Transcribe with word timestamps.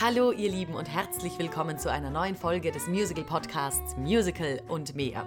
Hallo 0.00 0.32
ihr 0.32 0.50
Lieben 0.50 0.74
und 0.74 0.88
herzlich 0.88 1.38
willkommen 1.38 1.78
zu 1.78 1.90
einer 1.90 2.10
neuen 2.10 2.34
Folge 2.34 2.70
des 2.70 2.86
Musical 2.86 3.24
Podcasts 3.24 3.96
Musical 3.96 4.62
und 4.68 4.94
mehr. 4.94 5.26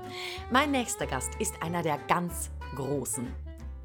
Mein 0.52 0.71
nächster 0.71 1.05
Gast 1.05 1.36
ist 1.39 1.62
einer 1.62 1.83
der 1.83 1.97
ganz 2.07 2.49
Großen. 2.76 3.28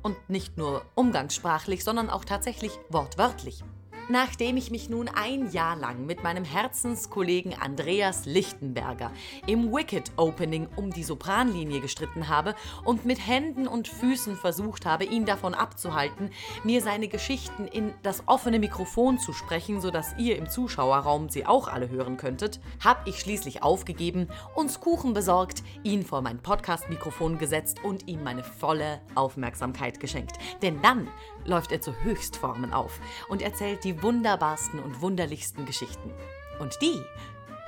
Und 0.02 0.16
nicht 0.30 0.56
nur 0.56 0.84
umgangssprachlich, 0.94 1.84
sondern 1.84 2.08
auch 2.08 2.24
tatsächlich 2.24 2.72
wortwörtlich. 2.88 3.62
Nachdem 4.10 4.56
ich 4.56 4.70
mich 4.70 4.88
nun 4.88 5.06
ein 5.06 5.50
Jahr 5.52 5.76
lang 5.76 6.06
mit 6.06 6.22
meinem 6.22 6.44
Herzenskollegen 6.44 7.52
Andreas 7.52 8.24
Lichtenberger 8.24 9.10
im 9.46 9.70
Wicked 9.70 10.12
Opening 10.16 10.66
um 10.76 10.90
die 10.90 11.04
Sopranlinie 11.04 11.82
gestritten 11.82 12.28
habe 12.28 12.54
und 12.86 13.04
mit 13.04 13.26
Händen 13.26 13.68
und 13.68 13.86
Füßen 13.86 14.36
versucht 14.36 14.86
habe, 14.86 15.04
ihn 15.04 15.26
davon 15.26 15.52
abzuhalten, 15.52 16.30
mir 16.64 16.80
seine 16.80 17.08
Geschichten 17.08 17.68
in 17.68 17.92
das 18.02 18.22
offene 18.24 18.58
Mikrofon 18.58 19.18
zu 19.18 19.34
sprechen, 19.34 19.82
sodass 19.82 20.14
ihr 20.16 20.38
im 20.38 20.48
Zuschauerraum 20.48 21.28
sie 21.28 21.44
auch 21.44 21.68
alle 21.68 21.90
hören 21.90 22.16
könntet, 22.16 22.60
habe 22.82 23.10
ich 23.10 23.20
schließlich 23.20 23.62
aufgegeben, 23.62 24.28
uns 24.54 24.80
Kuchen 24.80 25.12
besorgt, 25.12 25.62
ihn 25.82 26.02
vor 26.02 26.22
mein 26.22 26.38
Podcast-Mikrofon 26.38 27.36
gesetzt 27.36 27.84
und 27.84 28.08
ihm 28.08 28.24
meine 28.24 28.42
volle 28.42 29.02
Aufmerksamkeit 29.14 30.00
geschenkt. 30.00 30.38
Denn 30.62 30.80
dann 30.80 31.08
läuft 31.48 31.72
er 31.72 31.80
zu 31.80 31.94
Höchstformen 32.02 32.72
auf 32.72 33.00
und 33.28 33.42
erzählt 33.42 33.82
die 33.82 34.02
wunderbarsten 34.02 34.80
und 34.80 35.00
wunderlichsten 35.00 35.66
Geschichten. 35.66 36.12
Und 36.60 36.76
die 36.82 37.02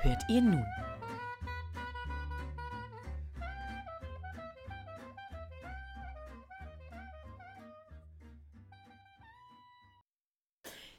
hört 0.01 0.23
ihr 0.29 0.41
nun. 0.41 0.65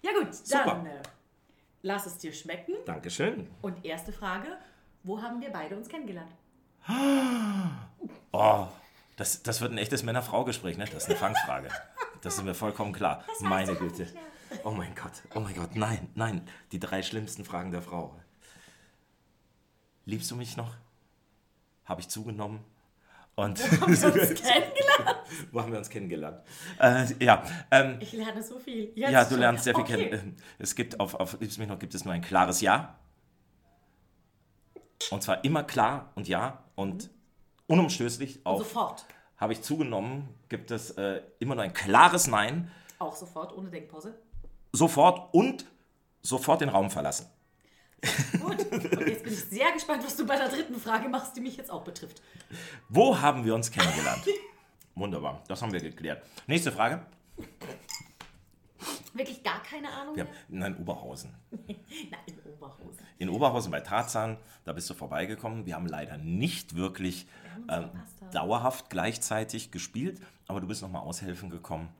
Ja 0.02 0.10
gut, 0.18 0.30
dann 0.30 0.34
Super. 0.34 0.84
äh, 0.84 1.02
lass 1.82 2.06
es 2.06 2.18
dir 2.18 2.32
schmecken. 2.32 2.74
Dankeschön. 2.84 3.48
Und 3.62 3.84
erste 3.84 4.12
Frage, 4.12 4.58
wo 5.04 5.22
haben 5.22 5.40
wir 5.40 5.50
beide 5.50 5.76
uns 5.76 5.88
kennengelernt? 5.88 6.32
Oh, 8.32 8.66
das, 9.16 9.44
das 9.44 9.60
wird 9.60 9.70
ein 9.70 9.78
echtes 9.78 10.02
Männer-Frau-Gespräch, 10.02 10.76
ne? 10.76 10.86
Das 10.86 11.04
ist 11.04 11.10
eine 11.10 11.18
Fangfrage. 11.18 11.68
Das 12.22 12.34
ist 12.36 12.42
mir 12.44 12.54
vollkommen 12.54 12.92
klar. 12.92 13.24
Meine 13.40 13.74
Güte. 13.74 14.06
Oh 14.64 14.70
mein 14.70 14.94
Gott, 14.94 15.12
oh 15.34 15.40
mein 15.40 15.54
Gott, 15.54 15.74
nein, 15.76 16.08
nein. 16.14 16.46
Die 16.72 16.78
drei 16.78 17.02
schlimmsten 17.02 17.44
Fragen 17.44 17.70
der 17.72 17.82
Frau. 17.82 18.18
Liebst 20.04 20.30
du 20.30 20.36
mich 20.36 20.56
noch? 20.56 20.74
Habe 21.84 22.00
ich 22.00 22.08
zugenommen? 22.08 22.60
Und 23.34 23.60
Uns 23.82 24.00
kennengelernt? 24.02 25.16
wo 25.52 25.60
haben 25.62 25.72
wir 25.72 25.78
uns 25.78 25.88
kennengelernt? 25.88 26.42
Äh, 26.78 27.06
ja, 27.24 27.42
ähm, 27.70 27.96
Ich 28.00 28.12
lerne 28.12 28.42
so 28.42 28.58
viel. 28.58 28.92
ja, 28.94 29.08
Jetzt 29.08 29.28
du 29.30 29.34
schon. 29.34 29.40
lernst 29.40 29.64
sehr 29.64 29.74
viel 29.74 29.84
Okay. 29.84 30.10
kennen. 30.10 30.36
Es 30.58 30.74
gibt 30.74 31.00
auf, 31.00 31.14
auf 31.14 31.40
Liebst 31.40 31.56
du 31.56 31.62
mich 31.62 31.70
noch 31.70 31.78
gibt 31.78 31.94
es 31.94 32.04
nur 32.04 32.12
ein 32.12 32.20
klares 32.20 32.60
Ja. 32.60 32.98
Und 35.10 35.22
zwar 35.22 35.42
immer 35.44 35.64
klar 35.64 36.12
und 36.14 36.28
ja 36.28 36.62
und 36.74 37.10
unumstößlich 37.66 38.36
Und 38.38 38.46
auf 38.46 38.58
sofort. 38.58 39.06
Habe 39.42 39.52
ich 39.52 39.62
zugenommen, 39.62 40.28
gibt 40.48 40.70
es 40.70 40.92
äh, 40.92 41.20
immer 41.40 41.56
nur 41.56 41.64
ein 41.64 41.74
klares 41.74 42.28
Nein, 42.28 42.70
Auch 43.00 43.16
sofort, 43.16 43.52
ohne 43.56 43.70
Denkpause. 43.70 44.14
sofort 44.72 45.34
und 45.34 45.66
sofort 46.22 46.60
den 46.60 46.68
Raum 46.68 46.90
verlassen. 46.90 47.26
Gut. 48.40 48.72
Und 48.72 49.08
jetzt 49.08 49.24
bin 49.24 49.32
ich 49.32 49.44
sehr 49.44 49.72
gespannt, 49.72 50.04
was 50.04 50.16
du 50.16 50.24
bei 50.26 50.36
der 50.36 50.48
dritten 50.48 50.76
Frage 50.80 51.08
machst, 51.08 51.36
die 51.36 51.40
mich 51.40 51.56
jetzt 51.56 51.70
auch 51.70 51.82
betrifft. 51.82 52.22
Wo 52.88 53.20
haben 53.20 53.44
wir 53.44 53.54
uns 53.54 53.70
kennengelernt? 53.70 54.24
Wunderbar, 54.94 55.42
das 55.48 55.60
haben 55.60 55.72
wir 55.72 55.80
geklärt. 55.80 56.24
Nächste 56.46 56.70
Frage. 56.70 57.04
Wirklich 59.14 59.42
gar 59.42 59.62
keine 59.62 59.90
Ahnung 59.90 60.16
Wir 60.16 60.24
haben, 60.24 60.32
nein, 60.48 60.76
Oberhausen. 60.78 61.34
Nein, 61.50 62.20
in 62.26 62.52
Oberhausen. 62.52 63.06
In 63.18 63.28
Oberhausen 63.28 63.70
bei 63.70 63.80
Tarzan, 63.80 64.38
da 64.64 64.72
bist 64.72 64.88
du 64.88 64.94
vorbeigekommen. 64.94 65.66
Wir 65.66 65.74
haben 65.74 65.86
leider 65.86 66.16
nicht 66.16 66.74
wirklich 66.74 67.26
haben 67.68 67.90
ähm, 67.92 68.30
dauerhaft 68.32 68.90
gleichzeitig 68.90 69.70
gespielt, 69.70 70.20
aber 70.46 70.60
du 70.60 70.66
bist 70.66 70.82
nochmal 70.82 71.02
aushelfen 71.02 71.50
gekommen. 71.50 71.90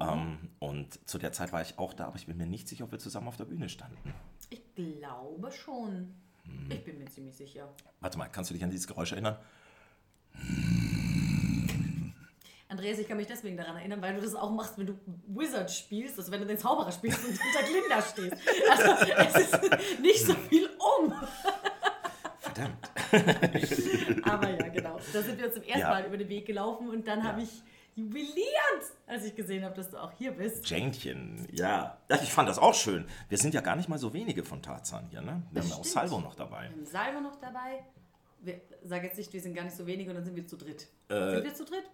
Ähm, 0.00 0.50
und 0.58 1.08
zu 1.08 1.18
der 1.18 1.32
Zeit 1.32 1.52
war 1.52 1.62
ich 1.62 1.78
auch 1.78 1.94
da, 1.94 2.06
aber 2.06 2.16
ich 2.16 2.26
bin 2.26 2.36
mir 2.36 2.46
nicht 2.46 2.68
sicher, 2.68 2.84
ob 2.84 2.92
wir 2.92 2.98
zusammen 2.98 3.28
auf 3.28 3.36
der 3.36 3.46
Bühne 3.46 3.68
standen. 3.68 4.14
Ich 4.50 4.62
glaube 4.74 5.50
schon. 5.52 6.14
Hm. 6.44 6.70
Ich 6.70 6.84
bin 6.84 6.98
mir 6.98 7.06
ziemlich 7.06 7.34
sicher. 7.34 7.68
Warte 8.00 8.18
mal, 8.18 8.28
kannst 8.28 8.50
du 8.50 8.54
dich 8.54 8.62
an 8.62 8.70
dieses 8.70 8.86
Geräusch 8.86 9.12
erinnern? 9.12 9.36
Andreas, 12.74 12.98
ich 12.98 13.06
kann 13.06 13.16
mich 13.16 13.28
deswegen 13.28 13.56
daran 13.56 13.76
erinnern, 13.76 14.02
weil 14.02 14.14
du 14.16 14.20
das 14.20 14.34
auch 14.34 14.50
machst, 14.50 14.76
wenn 14.78 14.86
du 14.86 14.98
Wizard 15.28 15.70
spielst, 15.70 16.18
also 16.18 16.32
wenn 16.32 16.40
du 16.40 16.46
den 16.46 16.58
Zauberer 16.58 16.90
spielst 16.90 17.24
und 17.24 17.30
hinter 17.30 17.62
Glinda 17.62 18.02
stehst. 18.02 18.36
Also 18.68 19.36
es 19.36 19.52
ist 19.52 20.00
nicht 20.00 20.26
so 20.26 20.34
viel 20.34 20.68
um. 20.98 21.14
Verdammt. 22.40 22.90
Aber 24.24 24.50
ja, 24.50 24.68
genau. 24.68 24.98
Da 25.12 25.22
sind 25.22 25.38
wir 25.38 25.46
uns 25.46 25.54
zum 25.54 25.62
ersten 25.62 25.80
Ja. 25.80 25.88
Mal 25.90 26.04
über 26.06 26.16
den 26.16 26.28
Weg 26.28 26.46
gelaufen 26.46 26.88
und 26.90 27.06
dann 27.06 27.22
habe 27.22 27.42
ich 27.42 27.62
jubiliert, 27.94 28.42
als 29.06 29.24
ich 29.24 29.36
gesehen 29.36 29.64
habe, 29.64 29.76
dass 29.76 29.90
du 29.90 29.98
auch 29.98 30.10
hier 30.18 30.32
bist. 30.32 30.68
Janchen, 30.68 31.46
ja. 31.52 31.96
ja. 32.10 32.22
Ich 32.22 32.32
fand 32.32 32.48
das 32.48 32.58
auch 32.58 32.74
schön. 32.74 33.06
Wir 33.28 33.38
sind 33.38 33.54
ja 33.54 33.60
gar 33.60 33.76
nicht 33.76 33.88
mal 33.88 33.98
so 33.98 34.12
wenige 34.12 34.42
von 34.42 34.60
Tarzan 34.62 35.06
hier, 35.10 35.20
ne? 35.20 35.42
Wir 35.52 35.62
Das 35.62 35.70
haben 35.70 35.76
ja 35.76 35.80
auch. 35.80 35.84
Salvo 35.84 36.20
noch 36.20 36.34
dabei. 36.34 36.62
Wir 36.62 36.70
haben 36.70 36.86
Salvo 36.86 37.20
noch 37.20 37.36
dabei. 37.36 37.84
Wir, 38.40 38.60
sag 38.82 39.04
jetzt 39.04 39.16
nicht, 39.16 39.32
wir 39.32 39.40
sind 39.40 39.54
gar 39.54 39.62
nicht 39.62 39.76
so 39.76 39.86
wenige 39.86 40.10
und 40.10 40.16
dann 40.16 40.24
sind 40.24 40.34
wir 40.34 40.46
zu 40.46 40.56
dritt. 40.56 40.88
Äh, 41.08 41.30
sind 41.36 41.44
wir 41.44 41.54
zu 41.54 41.64
dritt? 41.64 41.84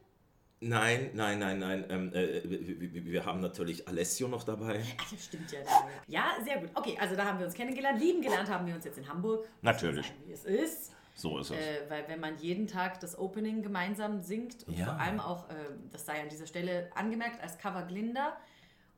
Nein, 0.63 1.11
nein, 1.15 1.39
nein, 1.39 1.59
nein. 1.59 1.85
Ähm, 1.89 2.13
äh, 2.13 2.43
wir, 2.45 2.93
wir- 2.93 3.05
wir 3.07 3.25
haben 3.25 3.41
natürlich 3.41 3.89
Alessio 3.89 4.29
noch 4.29 4.43
dabei. 4.45 4.83
Ach, 4.99 5.13
ja, 5.13 5.19
stimmt 5.19 5.51
ja. 5.53 5.61
Ja, 6.07 6.25
sehr 6.45 6.59
gut. 6.59 6.69
Okay, 6.75 6.99
also 7.01 7.17
da 7.17 7.25
haben 7.25 7.39
wir 7.39 7.47
uns 7.47 7.55
kennengelernt. 7.55 7.99
Lieben 7.99 8.21
gelernt 8.21 8.51
haben 8.51 8.67
wir 8.67 8.75
uns 8.75 8.85
jetzt 8.85 8.99
in 8.99 9.09
Hamburg. 9.09 9.47
Natürlich. 9.63 10.07
Sagen, 10.07 10.19
Wie 10.27 10.33
es 10.33 10.45
ist. 10.45 10.93
So 11.15 11.39
ist 11.39 11.51
es. 11.51 11.57
Äh, 11.57 11.89
weil 11.89 12.07
wenn 12.09 12.21
man 12.21 12.37
jeden 12.39 12.67
Tag 12.67 13.01
das 13.01 13.19
Opening 13.19 13.63
gemeinsam 13.63 14.21
singt 14.23 14.67
und 14.69 14.77
Ja. 14.77 14.85
vor 14.87 14.95
allem 15.01 15.19
auch, 15.21 15.49
äh, 15.49 15.55
das 15.93 16.05
sei 16.05 16.21
an 16.21 16.29
dieser 16.29 16.47
Stelle 16.47 16.91
angemerkt, 16.95 17.43
als 17.43 17.57
Cover 17.59 17.83
Glinda 17.83 18.37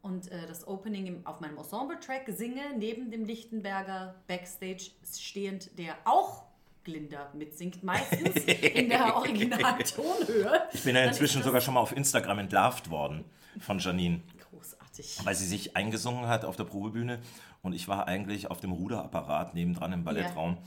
und 0.03 0.31
äh, 0.33 0.47
das 0.49 0.67
Opening 0.67 1.07
im, 1.07 1.27
auf 1.27 1.39
meinem 1.41 1.59
Ensemble-Track 1.59 2.25
singe, 2.31 2.61
neben 2.77 3.13
dem 3.13 3.25
Lichtenberger 3.25 4.17
Backstage 4.27 4.91
stehend, 5.17 5.79
der 5.79 5.95
auch 6.05 6.45
Glinda 6.85 7.31
mitsingt, 7.35 7.83
meistens 7.83 8.37
in 8.45 8.89
der 8.89 9.17
originalen 9.17 9.85
Tonhöhe. 9.85 10.63
Ich 10.73 10.83
bin 10.83 10.97
ja 10.97 11.05
inzwischen 11.05 11.43
sogar 11.43 11.61
schon 11.61 11.75
mal 11.75 11.81
auf 11.81 11.97
Instagram 11.97 12.41
entlarvt 12.41 12.91
worden 12.91 13.25
von 13.61 13.79
Janine, 13.79 14.21
Großartig. 14.51 15.19
weil 15.25 15.35
sie 15.35 15.47
sich 15.47 15.77
eingesungen 15.77 16.27
hat 16.27 16.45
auf 16.45 16.57
der 16.57 16.65
Probebühne 16.65 17.21
und 17.63 17.73
ich 17.75 17.89
war 17.89 18.09
eigentlich 18.09 18.51
auf 18.51 18.61
dem 18.61 18.73
Ruderapparat 18.73 19.55
nebendran 19.55 19.93
im 19.93 20.05
Ballettraum 20.05 20.59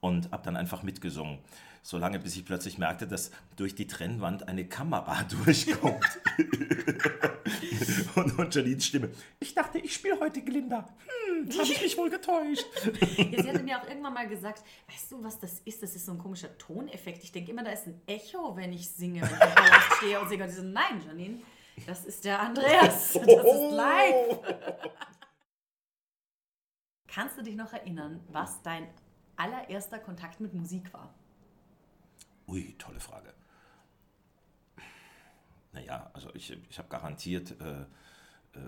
und 0.00 0.30
habe 0.32 0.42
dann 0.44 0.56
einfach 0.56 0.82
mitgesungen. 0.82 1.38
Solange 1.84 2.20
bis 2.20 2.36
ich 2.36 2.44
plötzlich 2.44 2.78
merkte, 2.78 3.08
dass 3.08 3.32
durch 3.56 3.74
die 3.74 3.88
Trennwand 3.88 4.46
eine 4.46 4.64
Kamera 4.64 5.22
durchkommt. 5.44 6.20
und, 8.14 8.38
und 8.38 8.54
Janines 8.54 8.86
Stimme. 8.86 9.10
Ich 9.40 9.52
dachte, 9.52 9.78
ich 9.78 9.92
spiele 9.94 10.20
heute 10.20 10.42
Glinda. 10.42 10.88
Hm, 11.26 11.50
habe 11.58 11.62
ich 11.64 11.82
mich 11.82 11.98
wohl 11.98 12.08
getäuscht. 12.08 12.64
Ja, 12.84 13.42
sie 13.42 13.48
hatte 13.48 13.64
mir 13.64 13.80
auch 13.80 13.88
irgendwann 13.88 14.14
mal 14.14 14.28
gesagt, 14.28 14.62
weißt 14.88 15.10
du, 15.10 15.24
was 15.24 15.40
das 15.40 15.60
ist? 15.64 15.82
Das 15.82 15.96
ist 15.96 16.06
so 16.06 16.12
ein 16.12 16.18
komischer 16.18 16.56
Toneffekt. 16.56 17.24
Ich 17.24 17.32
denke 17.32 17.50
immer, 17.50 17.64
da 17.64 17.72
ist 17.72 17.88
ein 17.88 18.00
Echo, 18.06 18.56
wenn 18.56 18.72
ich 18.72 18.88
singe, 18.88 19.22
wenn 19.22 19.30
ich 19.30 19.96
stehe 19.96 20.20
und 20.20 20.28
singe. 20.28 20.44
Und 20.44 20.50
sie 20.50 20.56
so, 20.56 20.62
nein, 20.62 21.02
Janine, 21.04 21.40
das 21.84 22.04
ist 22.04 22.24
der 22.24 22.38
Andreas. 22.38 23.14
Das 23.14 23.26
ist 23.26 23.72
live. 23.72 24.38
Kannst 27.08 27.36
du 27.36 27.42
dich 27.42 27.56
noch 27.56 27.72
erinnern, 27.72 28.20
was 28.28 28.62
dein 28.62 28.86
allererster 29.36 29.98
Kontakt 29.98 30.38
mit 30.40 30.54
Musik 30.54 30.92
war? 30.92 31.12
Ui, 32.52 32.74
tolle 32.78 33.00
Frage. 33.00 33.32
Naja, 35.72 36.10
also 36.12 36.28
ich, 36.34 36.54
ich 36.68 36.78
habe 36.78 36.88
garantiert 36.88 37.58
äh, 37.62 37.86
äh, 38.54 38.58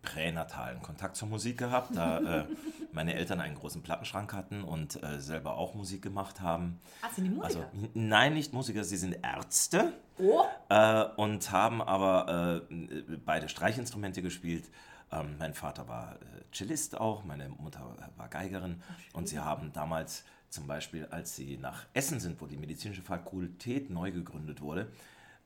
pränatalen 0.00 0.80
Kontakt 0.80 1.14
zur 1.16 1.28
Musik 1.28 1.58
gehabt, 1.58 1.94
da 1.94 2.40
äh, 2.40 2.44
meine 2.92 3.12
Eltern 3.12 3.40
einen 3.40 3.54
großen 3.54 3.82
Plattenschrank 3.82 4.32
hatten 4.32 4.64
und 4.64 5.02
äh, 5.02 5.20
selber 5.20 5.58
auch 5.58 5.74
Musik 5.74 6.00
gemacht 6.00 6.40
haben. 6.40 6.80
Ah, 7.02 7.10
sind 7.14 7.24
die 7.24 7.30
Musiker? 7.30 7.44
Also 7.44 7.64
nein, 7.92 8.32
nicht 8.32 8.54
Musiker, 8.54 8.82
sie 8.82 8.96
sind 8.96 9.18
Ärzte 9.22 9.92
oh, 10.16 10.44
äh, 10.70 11.04
und 11.16 11.52
haben 11.52 11.82
aber 11.82 12.62
äh, 12.70 13.16
beide 13.26 13.50
Streichinstrumente 13.50 14.22
gespielt. 14.22 14.70
Ähm, 15.12 15.36
mein 15.38 15.52
Vater 15.52 15.86
war 15.86 16.14
äh, 16.14 16.56
Cellist 16.56 16.98
auch, 16.98 17.24
meine 17.24 17.50
Mutter 17.50 17.94
war 18.16 18.28
Geigerin 18.28 18.80
und 19.12 19.28
sie 19.28 19.38
haben 19.38 19.74
damals 19.74 20.24
zum 20.50 20.66
Beispiel, 20.66 21.06
als 21.06 21.36
sie 21.36 21.56
nach 21.56 21.86
Essen 21.94 22.20
sind, 22.20 22.40
wo 22.40 22.46
die 22.46 22.56
medizinische 22.56 23.02
Fakultät 23.02 23.90
neu 23.90 24.10
gegründet 24.10 24.60
wurde, 24.60 24.90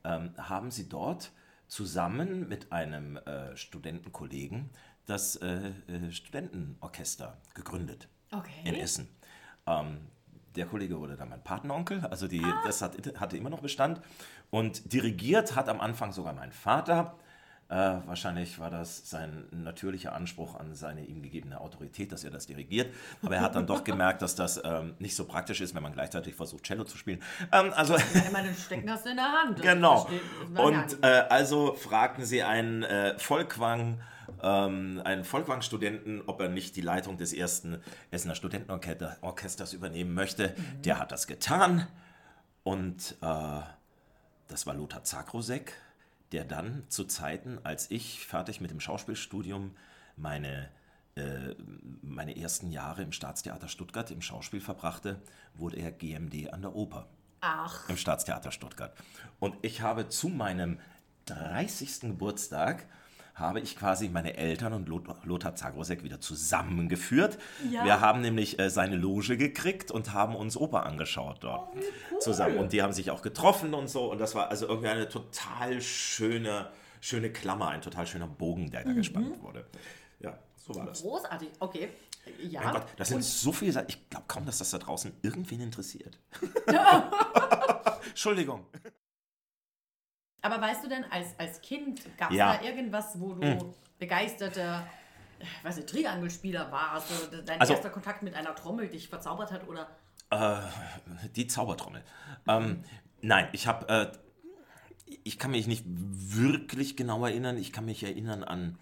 ähm, 0.03 0.31
haben 0.37 0.71
sie 0.71 0.89
dort 0.89 1.31
zusammen 1.67 2.47
mit 2.47 2.71
einem 2.71 3.17
äh, 3.17 3.55
Studentenkollegen 3.55 4.69
das 5.05 5.35
äh, 5.37 5.71
äh, 5.87 6.11
Studentenorchester 6.11 7.37
gegründet 7.53 8.07
okay. 8.31 8.51
in 8.63 8.75
Essen. 8.75 9.07
Ähm, 9.65 9.97
der 10.55 10.65
Kollege 10.67 10.99
wurde 10.99 11.17
dann 11.17 11.29
mein 11.29 11.43
Patenonkel, 11.43 12.05
also 12.05 12.27
die, 12.27 12.45
das 12.63 12.81
hat, 12.81 12.95
hatte 13.19 13.37
immer 13.37 13.49
noch 13.49 13.61
Bestand. 13.61 14.01
Und 14.51 14.93
dirigiert 14.93 15.55
hat 15.55 15.67
am 15.67 15.81
Anfang 15.81 16.11
sogar 16.11 16.33
mein 16.33 16.51
Vater. 16.51 17.17
Äh, 17.69 17.75
wahrscheinlich 18.05 18.59
war 18.59 18.69
das 18.69 19.09
sein 19.09 19.45
natürlicher 19.51 20.13
Anspruch 20.13 20.55
an 20.55 20.75
seine 20.75 21.05
ihm 21.05 21.23
gegebene 21.23 21.59
Autorität, 21.59 22.11
dass 22.11 22.23
er 22.23 22.29
das 22.29 22.45
dirigiert. 22.45 22.93
Aber 23.23 23.35
er 23.35 23.41
hat 23.41 23.55
dann 23.55 23.65
doch 23.65 23.83
gemerkt, 23.83 24.21
dass 24.21 24.35
das 24.35 24.61
ähm, 24.63 24.93
nicht 24.99 25.15
so 25.15 25.25
praktisch 25.25 25.61
ist, 25.61 25.73
wenn 25.73 25.81
man 25.81 25.93
gleichzeitig 25.93 26.35
versucht, 26.35 26.65
Cello 26.65 26.83
zu 26.83 26.97
spielen. 26.97 27.21
Ähm, 27.51 27.71
also, 27.73 27.95
ja, 27.95 28.03
meine 28.31 28.53
Stecken 28.53 28.89
hast 28.91 29.05
du 29.05 29.09
in 29.09 29.15
der 29.15 29.31
Hand. 29.31 29.61
Genau. 29.61 30.07
Und 30.55 31.03
äh, 31.03 31.07
also 31.29 31.73
fragten 31.73 32.25
sie 32.25 32.43
einen 32.43 32.83
äh, 32.83 33.17
Volkwang, 33.17 34.01
ähm, 34.43 35.01
einen 35.03 35.23
Volkwang-Studenten, 35.23 36.21
ob 36.27 36.41
er 36.41 36.49
nicht 36.49 36.75
die 36.75 36.81
Leitung 36.81 37.17
des 37.17 37.33
ersten 37.33 37.81
Essener 38.11 38.35
Studentenorchesters 38.35 39.73
übernehmen 39.73 40.13
möchte. 40.13 40.49
Mhm. 40.49 40.81
Der 40.83 40.99
hat 40.99 41.11
das 41.11 41.27
getan. 41.27 41.87
Und 42.63 43.15
äh, 43.21 43.61
das 44.47 44.67
war 44.67 44.75
Lothar 44.75 45.03
Zakrosek 45.03 45.73
der 46.33 46.43
dann 46.43 46.83
zu 46.89 47.05
Zeiten, 47.05 47.59
als 47.63 47.89
ich 47.91 48.25
fertig 48.25 48.59
mit 48.59 48.71
dem 48.71 48.79
Schauspielstudium 48.79 49.75
meine, 50.17 50.69
äh, 51.15 51.55
meine 52.01 52.35
ersten 52.35 52.71
Jahre 52.71 53.03
im 53.03 53.11
Staatstheater 53.11 53.67
Stuttgart 53.67 54.09
im 54.11 54.21
Schauspiel 54.21 54.59
verbrachte, 54.59 55.21
wurde 55.53 55.77
er 55.77 55.91
GMD 55.91 56.51
an 56.51 56.63
der 56.63 56.75
Oper. 56.75 57.07
Ach. 57.41 57.87
Im 57.87 57.97
Staatstheater 57.97 58.51
Stuttgart. 58.51 58.95
Und 59.39 59.55
ich 59.61 59.81
habe 59.81 60.09
zu 60.09 60.29
meinem 60.29 60.79
30. 61.25 62.01
Geburtstag 62.01 62.85
habe 63.35 63.59
ich 63.59 63.75
quasi 63.75 64.09
meine 64.09 64.37
Eltern 64.37 64.73
und 64.73 64.87
Lothar 64.87 65.55
Zagrosek 65.55 66.03
wieder 66.03 66.19
zusammengeführt. 66.19 67.39
Ja. 67.71 67.83
Wir 67.83 67.99
haben 67.99 68.21
nämlich 68.21 68.59
äh, 68.59 68.69
seine 68.69 68.95
Loge 68.95 69.37
gekriegt 69.37 69.89
und 69.91 70.13
haben 70.13 70.35
uns 70.35 70.55
Oper 70.55 70.85
angeschaut 70.85 71.37
dort 71.41 71.69
oh, 71.73 71.79
cool. 72.11 72.19
zusammen. 72.19 72.57
Und 72.57 72.73
die 72.73 72.83
haben 72.83 72.93
sich 72.93 73.09
auch 73.09 73.23
getroffen 73.23 73.73
und 73.73 73.89
so. 73.89 74.11
Und 74.11 74.19
das 74.19 74.35
war 74.35 74.49
also 74.49 74.67
irgendwie 74.67 74.89
eine 74.89 75.09
total 75.09 75.81
schöne, 75.81 76.69
schöne 77.01 77.31
Klammer, 77.31 77.69
ein 77.69 77.81
total 77.81 78.05
schöner 78.05 78.27
Bogen, 78.27 78.69
der 78.69 78.83
da 78.83 78.91
mhm. 78.91 78.97
gespannt 78.97 79.41
wurde. 79.41 79.65
Ja, 80.19 80.37
so 80.55 80.75
war 80.75 80.85
das. 80.85 81.01
Großartig, 81.01 81.49
okay. 81.59 81.89
Ja. 82.39 82.61
Mein 82.61 82.73
Gott, 82.73 82.85
das 82.97 83.09
sind 83.09 83.17
und 83.17 83.23
so 83.23 83.51
viele 83.51 83.73
Sachen. 83.73 83.87
Ich 83.89 84.09
glaube 84.09 84.25
kaum, 84.27 84.45
dass 84.45 84.59
das 84.59 84.69
da 84.69 84.77
draußen 84.77 85.11
irgendwen 85.23 85.59
interessiert. 85.59 86.17
Entschuldigung. 88.07 88.65
Aber 90.43 90.61
weißt 90.61 90.83
du 90.83 90.89
denn, 90.89 91.03
als, 91.11 91.39
als 91.39 91.61
Kind 91.61 92.01
gab 92.17 92.29
es 92.29 92.37
ja. 92.37 92.57
da 92.57 92.63
irgendwas, 92.63 93.19
wo 93.19 93.33
du 93.33 93.41
hm. 93.41 93.73
begeisterter 93.97 94.85
weiß 95.63 95.77
ich, 95.79 95.85
Triangelspieler 95.85 96.71
warst 96.71 97.11
oder 97.27 97.41
dein 97.41 97.59
also, 97.59 97.73
erster 97.73 97.89
Kontakt 97.89 98.23
mit 98.23 98.35
einer 98.35 98.55
Trommel 98.55 98.87
dich 98.87 99.09
verzaubert 99.09 99.51
hat 99.51 99.67
oder? 99.67 99.87
Äh, 100.29 100.57
die 101.35 101.47
Zaubertrommel. 101.47 102.03
Ähm, 102.47 102.83
nein, 103.21 103.49
ich 103.51 103.67
habe, 103.67 103.87
äh, 103.89 104.11
ich 105.23 105.37
kann 105.37 105.51
mich 105.51 105.67
nicht 105.67 105.85
wirklich 105.87 106.95
genau 106.95 107.25
erinnern. 107.25 107.57
Ich 107.57 107.71
kann 107.71 107.85
mich 107.85 108.03
erinnern 108.03 108.43
an, 108.43 108.77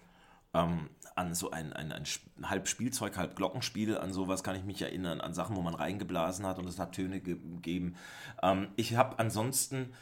ähm, 0.54 0.90
an 1.14 1.34
so 1.34 1.50
ein, 1.50 1.72
ein, 1.72 1.92
ein 1.92 2.04
halb 2.44 2.68
Spielzeug, 2.68 3.16
halb 3.16 3.36
Glockenspiel, 3.36 3.98
an 3.98 4.12
sowas 4.12 4.42
kann 4.42 4.56
ich 4.56 4.64
mich 4.64 4.80
erinnern, 4.80 5.20
an 5.20 5.34
Sachen, 5.34 5.56
wo 5.56 5.62
man 5.62 5.74
reingeblasen 5.74 6.46
hat 6.46 6.58
und 6.58 6.68
es 6.68 6.78
hat 6.78 6.94
Töne 6.94 7.20
gegeben. 7.20 7.96
Ähm, 8.42 8.68
ich 8.76 8.96
habe 8.96 9.18
ansonsten 9.18 9.92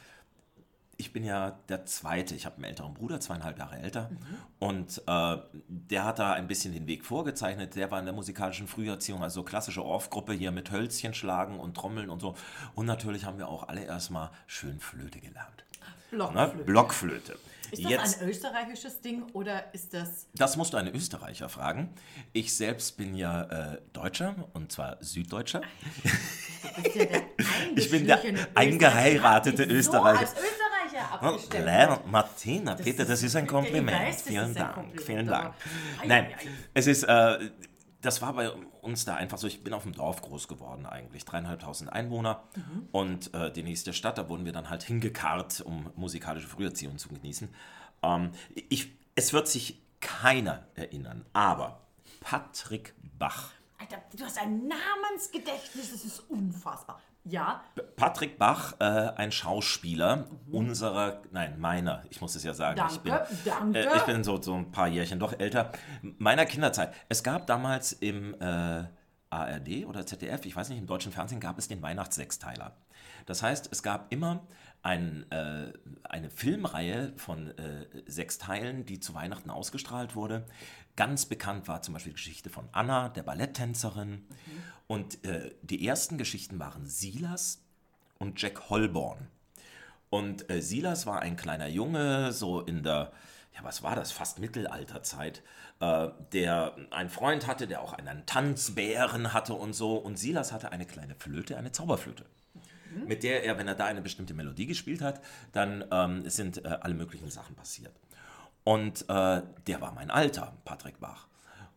ich 1.00 1.14
bin 1.14 1.24
ja 1.24 1.58
der 1.68 1.86
Zweite. 1.86 2.34
Ich 2.34 2.44
habe 2.44 2.56
einen 2.56 2.64
älteren 2.64 2.92
Bruder, 2.92 3.20
zweieinhalb 3.20 3.58
Jahre 3.58 3.78
älter. 3.78 4.10
Mhm. 4.10 4.36
Und 4.58 5.02
äh, 5.06 5.36
der 5.66 6.04
hat 6.04 6.18
da 6.18 6.34
ein 6.34 6.46
bisschen 6.46 6.74
den 6.74 6.86
Weg 6.86 7.06
vorgezeichnet. 7.06 7.74
Der 7.74 7.90
war 7.90 7.98
in 7.98 8.04
der 8.04 8.14
musikalischen 8.14 8.68
Früherziehung, 8.68 9.22
also 9.22 9.42
klassische 9.42 9.82
Orff-Gruppe 9.82 10.34
hier 10.34 10.52
mit 10.52 10.70
Hölzchen 10.70 11.14
schlagen 11.14 11.58
und 11.58 11.74
Trommeln 11.74 12.10
und 12.10 12.20
so. 12.20 12.36
Und 12.74 12.84
natürlich 12.84 13.24
haben 13.24 13.38
wir 13.38 13.48
auch 13.48 13.68
alle 13.68 13.82
erstmal 13.82 14.30
schön 14.46 14.78
Flöte 14.78 15.20
gelernt. 15.20 15.64
Blockflöte. 16.10 16.56
Ne? 16.56 16.64
Blockflöte. 16.64 17.38
Ist 17.70 17.84
das 17.84 17.90
Jetzt, 17.90 18.22
ein 18.22 18.28
österreichisches 18.28 19.00
Ding 19.00 19.22
oder 19.32 19.72
ist 19.72 19.94
das. 19.94 20.26
Das 20.34 20.56
musst 20.56 20.72
du 20.72 20.76
einen 20.76 20.94
Österreicher 20.94 21.48
fragen. 21.48 21.88
Ich 22.32 22.54
selbst 22.54 22.96
bin 22.96 23.14
ja 23.14 23.42
äh, 23.44 23.78
Deutscher 23.92 24.34
und 24.52 24.72
zwar 24.72 24.98
Süddeutscher. 25.00 25.62
Du 25.62 26.82
bist 26.82 26.96
ja 26.96 27.04
der 27.06 27.22
ich 27.76 27.90
bin 27.90 28.06
der 28.06 28.20
eingeheiratete 28.54 29.64
Österreicher. 29.64 30.26
So 30.26 30.36
als 30.36 30.44
Österreicher 30.44 30.69
abgestimmt. 31.04 31.64
Leider, 31.64 32.00
Martina, 32.06 32.74
das 32.74 32.84
Peter, 32.84 33.04
das 33.04 33.22
ist 33.22 33.36
ein 33.36 33.46
Kompliment. 33.46 33.98
Weiß, 33.98 34.22
vielen 34.22 34.54
Dank, 34.54 34.74
Kompliment, 34.74 35.06
vielen 35.06 35.26
Dank. 35.26 35.54
Nein, 36.06 36.26
es 36.74 36.86
ist, 36.86 37.04
äh, 37.04 37.50
das 38.00 38.22
war 38.22 38.32
bei 38.32 38.50
uns 38.80 39.04
da 39.04 39.14
einfach 39.14 39.38
so, 39.38 39.46
ich 39.46 39.62
bin 39.62 39.74
auf 39.74 39.82
dem 39.82 39.92
Dorf 39.92 40.22
groß 40.22 40.48
geworden 40.48 40.86
eigentlich, 40.86 41.24
dreieinhalbtausend 41.24 41.92
Einwohner 41.92 42.42
mhm. 42.56 42.88
und 42.92 43.34
äh, 43.34 43.52
die 43.52 43.62
nächste 43.62 43.92
Stadt, 43.92 44.18
da 44.18 44.28
wurden 44.28 44.44
wir 44.44 44.52
dann 44.52 44.70
halt 44.70 44.82
hingekarrt, 44.82 45.60
um 45.60 45.90
musikalische 45.96 46.48
Früherziehung 46.48 46.98
zu 46.98 47.08
genießen. 47.08 47.48
Ähm, 48.02 48.30
ich, 48.54 48.92
es 49.14 49.32
wird 49.32 49.48
sich 49.48 49.82
keiner 50.00 50.66
erinnern, 50.74 51.26
aber 51.32 51.80
Patrick 52.20 52.94
Bach. 53.18 53.50
Alter, 53.78 54.02
du 54.16 54.24
hast 54.24 54.38
ein 54.38 54.66
Namensgedächtnis, 54.66 55.92
das 55.92 56.04
ist 56.04 56.20
unfassbar. 56.30 57.00
Ja. 57.24 57.62
Patrick 57.96 58.38
Bach, 58.38 58.74
äh, 58.80 58.84
ein 58.84 59.30
Schauspieler 59.30 60.16
mhm. 60.16 60.54
unserer, 60.54 61.22
nein, 61.32 61.60
meiner, 61.60 62.02
ich 62.10 62.20
muss 62.20 62.34
es 62.34 62.44
ja 62.44 62.54
sagen. 62.54 62.76
Danke, 62.76 62.94
ich 62.94 63.00
bin, 63.00 63.14
danke. 63.44 63.78
Äh, 63.78 63.96
ich 63.96 64.02
bin 64.04 64.24
so, 64.24 64.40
so 64.40 64.54
ein 64.54 64.70
paar 64.70 64.88
Jährchen 64.88 65.18
doch 65.18 65.38
älter. 65.38 65.72
Meiner 66.02 66.46
Kinderzeit. 66.46 66.94
Es 67.08 67.22
gab 67.22 67.46
damals 67.46 67.92
im 67.92 68.34
äh, 68.40 68.84
ARD 69.30 69.86
oder 69.86 70.06
ZDF, 70.06 70.44
ich 70.44 70.56
weiß 70.56 70.70
nicht, 70.70 70.78
im 70.78 70.86
deutschen 70.86 71.12
Fernsehen 71.12 71.40
gab 71.40 71.58
es 71.58 71.68
den 71.68 71.82
Weihnachtssechsteiler. 71.82 72.76
Das 73.26 73.42
heißt, 73.42 73.68
es 73.70 73.82
gab 73.82 74.12
immer 74.12 74.42
ein, 74.82 75.30
äh, 75.30 75.72
eine 76.04 76.30
Filmreihe 76.30 77.12
von 77.16 77.56
äh, 77.58 77.86
sechs 78.06 78.38
Teilen, 78.38 78.86
die 78.86 78.98
zu 78.98 79.14
Weihnachten 79.14 79.50
ausgestrahlt 79.50 80.16
wurde. 80.16 80.46
Ganz 80.96 81.26
bekannt 81.26 81.68
war 81.68 81.82
zum 81.82 81.94
Beispiel 81.94 82.12
die 82.12 82.16
Geschichte 82.16 82.50
von 82.50 82.68
Anna, 82.72 83.08
der 83.10 83.22
Balletttänzerin. 83.22 84.10
Mhm. 84.10 84.26
Und 84.90 85.24
äh, 85.24 85.52
die 85.62 85.86
ersten 85.86 86.18
Geschichten 86.18 86.58
waren 86.58 86.84
Silas 86.84 87.62
und 88.18 88.42
Jack 88.42 88.70
Holborn. 88.70 89.28
Und 90.08 90.50
äh, 90.50 90.60
Silas 90.60 91.06
war 91.06 91.22
ein 91.22 91.36
kleiner 91.36 91.68
Junge, 91.68 92.32
so 92.32 92.60
in 92.60 92.82
der, 92.82 93.12
ja, 93.54 93.62
was 93.62 93.84
war 93.84 93.94
das, 93.94 94.10
fast 94.10 94.40
Mittelalterzeit, 94.40 95.44
äh, 95.78 96.08
der 96.32 96.74
einen 96.90 97.08
Freund 97.08 97.46
hatte, 97.46 97.68
der 97.68 97.82
auch 97.82 97.92
einen 97.92 98.26
Tanzbären 98.26 99.32
hatte 99.32 99.54
und 99.54 99.74
so. 99.74 99.94
Und 99.94 100.18
Silas 100.18 100.50
hatte 100.50 100.72
eine 100.72 100.86
kleine 100.86 101.14
Flöte, 101.14 101.56
eine 101.56 101.70
Zauberflöte. 101.70 102.26
Mhm. 102.92 103.06
Mit 103.06 103.22
der 103.22 103.44
er, 103.44 103.58
wenn 103.58 103.68
er 103.68 103.76
da 103.76 103.84
eine 103.84 104.02
bestimmte 104.02 104.34
Melodie 104.34 104.66
gespielt 104.66 105.02
hat, 105.02 105.20
dann 105.52 105.84
ähm, 105.92 106.28
sind 106.28 106.64
äh, 106.64 106.78
alle 106.80 106.94
möglichen 106.94 107.30
Sachen 107.30 107.54
passiert. 107.54 107.94
Und 108.64 109.02
äh, 109.02 109.42
der 109.68 109.80
war 109.80 109.92
mein 109.92 110.10
Alter, 110.10 110.52
Patrick 110.64 110.98
Bach. 110.98 111.28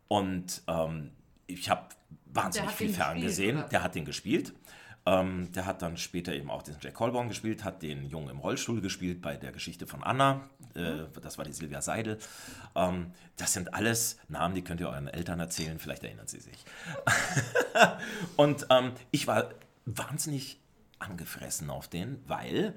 Und 0.07 0.63
ähm, 0.67 1.11
ich 1.45 1.69
habe 1.69 1.89
wahnsinnig 2.33 2.71
viel 2.71 2.93
ferngesehen. 2.93 3.55
Gespielt, 3.55 3.71
der 3.71 3.83
hat 3.83 3.95
den 3.95 4.05
gespielt. 4.05 4.53
Ähm, 5.05 5.51
der 5.51 5.65
hat 5.65 5.81
dann 5.81 5.97
später 5.97 6.33
eben 6.33 6.49
auch 6.49 6.63
den 6.63 6.77
Jack 6.79 6.93
Colborn 6.93 7.27
gespielt, 7.27 7.65
hat 7.65 7.81
den 7.81 8.05
Jungen 8.05 8.29
im 8.29 8.39
Rollstuhl 8.39 8.79
gespielt 8.79 9.21
bei 9.21 9.35
der 9.35 9.51
Geschichte 9.51 9.85
von 9.85 10.01
Anna. 10.01 10.49
Äh, 10.75 11.03
das 11.21 11.37
war 11.37 11.43
die 11.43 11.51
Silvia 11.51 11.81
Seidel. 11.81 12.19
Ähm, 12.73 13.11
das 13.35 13.51
sind 13.51 13.73
alles 13.73 14.17
Namen, 14.29 14.55
die 14.55 14.63
könnt 14.63 14.79
ihr 14.79 14.87
euren 14.87 15.09
Eltern 15.09 15.41
erzählen, 15.41 15.77
vielleicht 15.77 16.03
erinnern 16.03 16.27
sie 16.27 16.39
sich. 16.39 16.63
und 18.37 18.65
ähm, 18.69 18.93
ich 19.11 19.27
war 19.27 19.49
wahnsinnig 19.85 20.61
angefressen 20.99 21.69
auf 21.69 21.89
den, 21.89 22.23
weil 22.25 22.73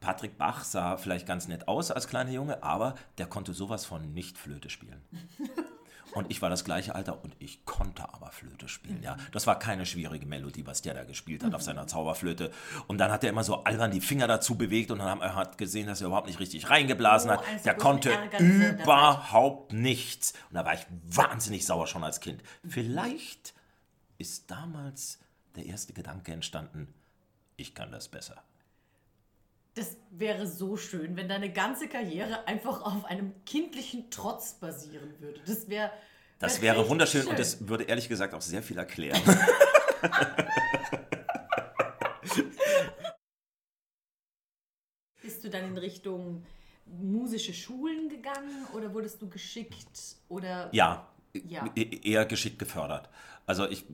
Patrick 0.00 0.38
Bach 0.38 0.64
sah 0.64 0.96
vielleicht 0.96 1.26
ganz 1.26 1.46
nett 1.46 1.68
aus 1.68 1.90
als 1.90 2.08
kleiner 2.08 2.30
Junge, 2.30 2.62
aber 2.62 2.94
der 3.18 3.26
konnte 3.26 3.52
sowas 3.52 3.84
von 3.84 4.14
nicht 4.14 4.38
Flöte 4.38 4.70
spielen. 4.70 5.02
Und 6.12 6.30
ich 6.30 6.42
war 6.42 6.50
das 6.50 6.64
gleiche 6.64 6.94
Alter 6.94 7.22
und 7.22 7.34
ich 7.38 7.64
konnte 7.64 8.12
aber 8.12 8.30
Flöte 8.30 8.68
spielen. 8.68 9.02
Ja, 9.02 9.16
das 9.32 9.46
war 9.46 9.58
keine 9.58 9.86
schwierige 9.86 10.26
Melodie, 10.26 10.66
was 10.66 10.82
der 10.82 10.94
da 10.94 11.04
gespielt 11.04 11.42
hat 11.42 11.54
auf 11.54 11.62
mhm. 11.62 11.66
seiner 11.66 11.86
Zauberflöte. 11.86 12.50
Und 12.86 12.98
dann 12.98 13.10
hat 13.10 13.24
er 13.24 13.30
immer 13.30 13.44
so 13.44 13.64
albern 13.64 13.90
die 13.90 14.00
Finger 14.00 14.28
dazu 14.28 14.56
bewegt 14.56 14.90
und 14.90 14.98
dann 14.98 15.20
hat 15.20 15.52
er 15.52 15.56
gesehen, 15.56 15.86
dass 15.86 16.00
er 16.00 16.08
überhaupt 16.08 16.28
nicht 16.28 16.40
richtig 16.40 16.70
reingeblasen 16.70 17.30
oh, 17.30 17.34
hat. 17.34 17.48
Also 17.48 17.64
der 17.64 17.74
konnte 17.74 18.12
überhaupt 18.38 19.72
nichts. 19.72 20.34
Und 20.50 20.56
da 20.56 20.64
war 20.64 20.74
ich 20.74 20.86
wahnsinnig 21.04 21.66
sauer 21.66 21.86
schon 21.86 22.04
als 22.04 22.20
Kind. 22.20 22.42
Vielleicht 22.66 23.54
ist 24.18 24.50
damals 24.50 25.18
der 25.56 25.66
erste 25.66 25.92
Gedanke 25.92 26.32
entstanden, 26.32 26.92
ich 27.56 27.74
kann 27.74 27.92
das 27.92 28.08
besser. 28.08 28.42
Das 29.74 29.96
wäre 30.10 30.46
so 30.46 30.76
schön, 30.76 31.16
wenn 31.16 31.28
deine 31.28 31.52
ganze 31.52 31.88
Karriere 31.88 32.46
einfach 32.46 32.80
auf 32.82 33.04
einem 33.06 33.32
kindlichen 33.44 34.08
Trotz 34.08 34.54
basieren 34.54 35.18
würde. 35.18 35.40
Das 35.46 35.68
wäre. 35.68 35.90
Das 36.38 36.62
wäre 36.62 36.88
wunderschön 36.88 37.22
schön. 37.22 37.30
und 37.30 37.38
das 37.38 37.68
würde 37.68 37.84
ehrlich 37.84 38.08
gesagt 38.08 38.34
auch 38.34 38.40
sehr 38.40 38.62
viel 38.62 38.78
erklären. 38.78 39.20
Bist 45.22 45.42
du 45.42 45.50
dann 45.50 45.64
in 45.64 45.78
Richtung 45.78 46.44
musische 46.86 47.54
Schulen 47.54 48.08
gegangen 48.08 48.66
oder 48.74 48.92
wurdest 48.92 49.22
du 49.22 49.28
geschickt 49.28 50.16
oder 50.28 50.68
ja, 50.72 51.08
ja. 51.32 51.68
E-, 51.74 52.10
eher 52.10 52.26
geschickt 52.26 52.58
gefördert. 52.58 53.08
Also 53.46 53.66
ich 53.68 53.86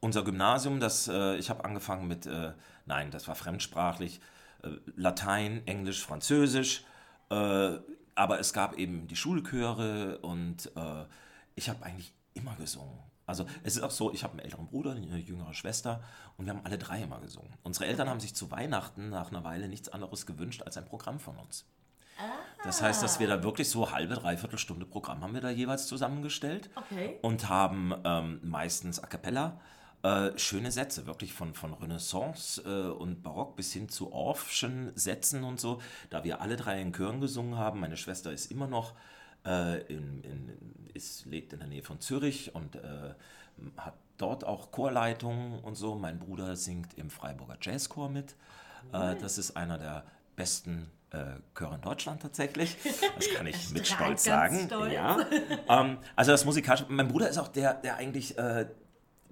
unser 0.00 0.22
Gymnasium, 0.22 0.78
das 0.80 1.08
äh, 1.08 1.36
ich 1.36 1.48
habe 1.48 1.64
angefangen 1.64 2.06
mit 2.06 2.26
äh, 2.26 2.52
nein, 2.86 3.10
das 3.10 3.26
war 3.26 3.34
fremdsprachlich. 3.34 4.20
Äh, 4.64 4.70
Latein, 4.96 5.62
Englisch, 5.66 6.02
Französisch, 6.04 6.84
äh, 7.30 7.78
aber 8.14 8.38
es 8.40 8.52
gab 8.52 8.78
eben 8.78 9.06
die 9.06 9.16
Schulchöre 9.16 10.18
und 10.18 10.70
äh, 10.76 11.04
ich 11.54 11.68
habe 11.68 11.84
eigentlich 11.84 12.12
immer 12.34 12.54
gesungen. 12.56 12.98
Also 13.26 13.46
es 13.62 13.76
ist 13.76 13.82
auch 13.82 13.90
so, 13.90 14.12
ich 14.12 14.22
habe 14.22 14.32
einen 14.32 14.40
älteren 14.40 14.66
Bruder, 14.66 14.92
eine 14.92 15.18
jüngere 15.18 15.54
Schwester 15.54 16.02
und 16.36 16.44
wir 16.46 16.52
haben 16.52 16.64
alle 16.64 16.76
drei 16.78 17.02
immer 17.02 17.20
gesungen. 17.20 17.50
Unsere 17.62 17.86
Eltern 17.86 18.08
haben 18.08 18.20
sich 18.20 18.34
zu 18.34 18.50
Weihnachten 18.50 19.08
nach 19.08 19.30
einer 19.30 19.44
Weile 19.44 19.68
nichts 19.68 19.88
anderes 19.88 20.26
gewünscht 20.26 20.62
als 20.62 20.76
ein 20.76 20.84
Programm 20.84 21.18
von 21.18 21.36
uns. 21.38 21.64
Das 22.62 22.80
heißt, 22.80 23.02
dass 23.02 23.18
wir 23.18 23.26
da 23.26 23.42
wirklich 23.42 23.68
so 23.68 23.90
halbe, 23.92 24.14
dreiviertel 24.14 24.58
Stunde 24.58 24.86
Programm 24.86 25.22
haben 25.22 25.34
wir 25.34 25.40
da 25.40 25.50
jeweils 25.50 25.86
zusammengestellt 25.86 26.70
Okay. 26.76 27.18
und 27.22 27.48
haben 27.48 27.92
ähm, 28.04 28.40
meistens 28.42 29.02
a 29.02 29.06
cappella 29.06 29.60
äh, 30.04 30.38
schöne 30.38 30.70
Sätze, 30.70 31.06
wirklich 31.06 31.32
von, 31.32 31.54
von 31.54 31.72
Renaissance 31.72 32.62
äh, 32.62 32.90
und 32.90 33.22
Barock 33.22 33.56
bis 33.56 33.72
hin 33.72 33.88
zu 33.88 34.12
Orffschen 34.12 34.92
Sätzen 34.94 35.44
und 35.44 35.58
so. 35.58 35.80
Da 36.10 36.24
wir 36.24 36.42
alle 36.42 36.56
drei 36.56 36.78
in 36.78 36.92
Chören 36.92 37.22
gesungen 37.22 37.56
haben, 37.56 37.80
meine 37.80 37.96
Schwester 37.96 38.30
ist 38.30 38.50
immer 38.50 38.66
noch, 38.66 38.92
äh, 39.46 39.80
in, 39.86 40.22
in, 40.22 40.90
ist, 40.92 41.24
lebt 41.24 41.54
in 41.54 41.60
der 41.60 41.68
Nähe 41.68 41.82
von 41.82 42.00
Zürich 42.00 42.54
und 42.54 42.76
äh, 42.76 43.14
hat 43.78 43.94
dort 44.18 44.44
auch 44.44 44.72
Chorleitung 44.72 45.60
und 45.64 45.74
so. 45.74 45.94
Mein 45.94 46.18
Bruder 46.18 46.54
singt 46.54 46.92
im 46.98 47.08
Freiburger 47.08 47.56
Jazzchor 47.58 48.10
mit. 48.10 48.36
Äh, 48.92 49.16
das 49.16 49.38
ist 49.38 49.56
einer 49.56 49.78
der 49.78 50.04
besten 50.36 50.90
äh, 51.12 51.36
Chöre 51.54 51.76
in 51.76 51.80
Deutschland 51.80 52.20
tatsächlich. 52.20 52.76
Das 53.16 53.30
kann 53.34 53.46
ich 53.46 53.70
mit 53.72 53.86
Stolz 53.86 54.24
sagen. 54.24 54.66
stolz. 54.66 54.92
Ja. 54.92 55.18
ähm, 55.68 55.96
also 56.14 56.32
das 56.32 56.44
musikalische, 56.44 56.86
mein 56.90 57.08
Bruder 57.08 57.30
ist 57.30 57.38
auch 57.38 57.48
der, 57.48 57.72
der 57.72 57.96
eigentlich, 57.96 58.36
äh, 58.36 58.66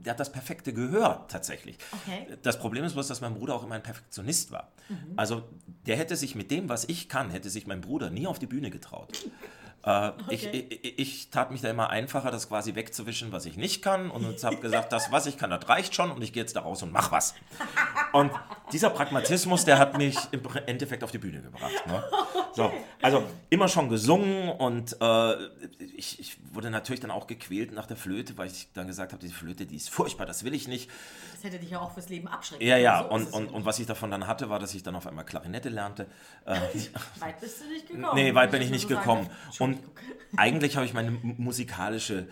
der 0.05 0.13
hat 0.13 0.21
das 0.21 0.33
perfekte 0.33 0.73
Gehör 0.73 1.27
tatsächlich. 1.29 1.79
Okay. 1.93 2.27
Das 2.43 2.59
Problem 2.59 2.85
ist 2.85 2.95
bloß, 2.95 3.09
dass 3.09 3.21
mein 3.21 3.35
Bruder 3.35 3.55
auch 3.55 3.65
immer 3.65 3.75
ein 3.75 3.83
Perfektionist 3.83 4.51
war. 4.51 4.73
Mhm. 4.89 5.15
Also 5.17 5.45
der 5.87 5.97
hätte 5.97 6.17
sich 6.17 6.35
mit 6.35 6.51
dem, 6.51 6.69
was 6.69 6.85
ich 6.85 7.09
kann, 7.09 7.31
hätte 7.31 7.51
sich 7.51 7.67
mein 7.67 7.81
Bruder 7.81 8.11
nie 8.11 8.27
auf 8.27 8.39
die 8.39 8.47
Bühne 8.47 8.71
getraut. 8.71 9.25
Äh, 9.85 10.13
ich, 10.29 10.47
Okay. 10.47 10.67
ich, 10.83 10.99
ich 10.99 11.31
tat 11.31 11.51
mich 11.51 11.61
da 11.61 11.71
immer 11.71 11.91
einfacher, 11.91 12.31
das 12.31 12.49
quasi 12.49 12.75
wegzuwischen, 12.75 13.33
was 13.33 13.47
ich 13.47 13.57
nicht 13.57 13.83
kann 13.83 14.11
und 14.11 14.25
habe 14.45 14.57
gesagt, 14.57 14.93
das, 14.93 15.11
was 15.13 15.27
ich 15.27 15.39
kann, 15.39 15.51
das 15.51 15.69
reicht 15.69 15.95
schon 15.95 16.11
und 16.11 16.23
ich 16.23 16.33
gehe 16.33 16.43
jetzt 16.43 16.55
da 16.57 16.61
raus 16.61 16.83
und 16.83 16.93
mach 16.93 17.11
was. 17.13 17.35
Und 18.13 18.31
dieser 18.73 18.91
Pragmatismus, 18.91 19.65
der 19.65 19.79
hat 19.79 19.97
mich 19.99 20.17
im 20.33 20.43
Endeffekt 20.67 21.03
auf 21.05 21.11
die 21.11 21.19
Bühne 21.19 21.43
gebracht. 21.43 21.87
Ne? 21.87 22.03
So, 22.55 22.71
also 23.01 23.25
immer 23.51 23.69
schon 23.69 23.89
gesungen 23.89 24.51
und 24.51 24.97
äh, 25.01 25.35
ich, 25.97 26.21
ich 26.21 26.37
wurde 26.53 26.71
natürlich 26.71 27.01
dann 27.01 27.11
auch 27.11 27.27
gequält 27.27 27.73
nach 27.73 27.87
der 27.87 27.97
Flöte, 27.97 28.37
weil 28.37 28.49
ich 28.49 28.69
dann 28.75 28.87
gesagt 28.87 29.13
habe, 29.13 29.21
diese 29.21 29.35
Flöte, 29.35 29.65
die 29.67 29.77
ist 29.77 29.89
furchtbar, 29.91 30.27
das 30.27 30.45
will 30.45 30.55
ich 30.55 30.69
nicht. 30.69 30.91
Das 31.35 31.45
hätte 31.45 31.59
dich 31.59 31.71
ja 31.71 31.81
auch 31.81 31.93
fürs 31.93 32.09
Leben 32.09 32.29
abschrecken 32.29 32.65
Ja, 32.67 32.77
ja. 32.77 33.03
So 33.05 33.09
und, 33.15 33.33
und, 33.33 33.47
ja 33.47 33.53
und 33.53 33.65
was 33.65 33.79
ich 33.79 33.87
davon 33.87 34.11
dann 34.11 34.27
hatte, 34.27 34.51
war, 34.51 34.59
dass 34.59 34.75
ich 34.75 34.83
dann 34.83 34.95
auf 34.95 35.07
einmal 35.07 35.25
Klarinette 35.25 35.71
lernte. 35.71 36.07
Äh. 36.45 36.57
Weit 37.21 37.41
bist 37.41 37.63
du 37.63 37.65
nicht 37.69 37.89
gekommen. 37.89 38.15
nee, 38.15 38.35
weit 38.35 38.51
bin 38.51 38.61
ich 38.63 38.71
nicht 38.71 38.83
so 38.83 38.89
sagen 38.89 39.01
gekommen. 39.01 39.29
darf. 39.29 39.61
Und 39.73 40.39
eigentlich 40.39 40.77
habe 40.77 40.87
ich 40.87 40.95
meine 40.95 41.11
mu- 41.11 41.35
musikalische 41.39 42.29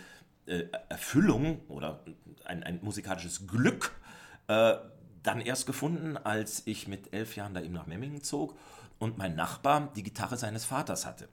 äh, 0.47 0.65
Erfüllung 0.89 1.61
oder 1.69 2.01
ein, 2.45 2.63
ein 2.63 2.79
musikalisches 2.83 3.47
Glück 3.47 3.93
äh, 4.49 4.75
dann 5.23 5.41
erst 5.41 5.67
gefunden, 5.67 6.17
als 6.17 6.63
ich 6.67 6.89
mit 6.89 7.13
elf 7.13 7.37
Jahren 7.37 7.55
da 7.55 7.61
eben 7.61 7.75
nach 7.75 7.87
Memmingen 7.87 8.23
zog 8.23 8.57
und 8.99 9.19
mein 9.19 9.37
Nachbar 9.37 9.93
die 9.95 10.03
Gitarre 10.03 10.37
seines 10.37 10.65
Vaters 10.65 11.07
hatte. 11.07 11.29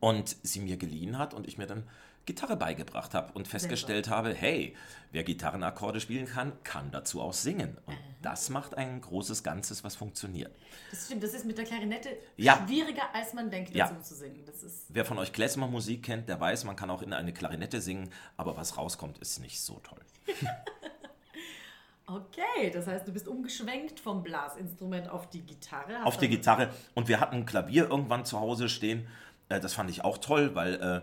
Und 0.00 0.36
sie 0.42 0.60
mir 0.60 0.76
geliehen 0.76 1.16
hat 1.16 1.32
und 1.32 1.48
ich 1.48 1.56
mir 1.56 1.66
dann 1.66 1.84
Gitarre 2.30 2.56
beigebracht 2.56 3.12
habe 3.12 3.32
und 3.32 3.48
festgestellt 3.48 4.08
habe, 4.08 4.32
hey, 4.32 4.76
wer 5.10 5.24
Gitarrenakkorde 5.24 6.00
spielen 6.00 6.26
kann, 6.26 6.52
kann 6.62 6.92
dazu 6.92 7.20
auch 7.20 7.32
singen. 7.32 7.76
Und 7.86 7.96
das 8.22 8.50
macht 8.50 8.76
ein 8.76 9.00
großes 9.00 9.42
Ganzes, 9.42 9.82
was 9.82 9.96
funktioniert. 9.96 10.54
Das 10.92 11.06
stimmt, 11.06 11.24
das 11.24 11.34
ist 11.34 11.44
mit 11.44 11.58
der 11.58 11.64
Klarinette 11.64 12.10
Ja. 12.36 12.64
schwieriger, 12.64 13.12
als 13.12 13.34
man 13.34 13.50
denkt, 13.50 13.74
Ja. 13.74 13.88
dazu 13.88 14.00
zu 14.00 14.14
singen. 14.14 14.44
Das 14.46 14.62
ist 14.62 14.84
Wer 14.90 15.04
von 15.04 15.18
euch 15.18 15.32
Klezmer-Musik 15.32 16.04
kennt, 16.04 16.28
der 16.28 16.38
weiß, 16.40 16.62
man 16.62 16.76
kann 16.76 16.88
auch 16.90 17.02
in 17.02 17.12
eine 17.12 17.32
Klarinette 17.32 17.80
singen, 17.80 18.10
aber 18.36 18.56
was 18.56 18.76
rauskommt, 18.76 19.18
ist 19.18 19.40
nicht 19.40 19.60
so 19.60 19.80
toll. 19.80 19.98
okay. 22.06 22.70
Das 22.72 22.86
heißt, 22.86 23.08
du 23.08 23.12
bist 23.12 23.26
umgeschwenkt 23.26 23.98
vom 23.98 24.22
Blasinstrument 24.22 25.08
auf 25.08 25.28
die 25.30 25.42
Gitarre. 25.42 26.04
Auf 26.04 26.16
die 26.16 26.28
Gitarre. 26.28 26.70
Und 26.94 27.08
wir 27.08 27.18
hatten 27.18 27.36
ein 27.36 27.46
Klavier 27.46 27.88
irgendwann 27.90 28.24
zu 28.24 28.38
Hause 28.38 28.68
stehen. 28.68 29.08
Äh, 29.48 29.58
Das 29.58 29.74
fand 29.74 29.90
ich 29.90 30.04
auch 30.04 30.18
toll, 30.18 30.54
weil 30.54 30.74
äh, 30.74 31.00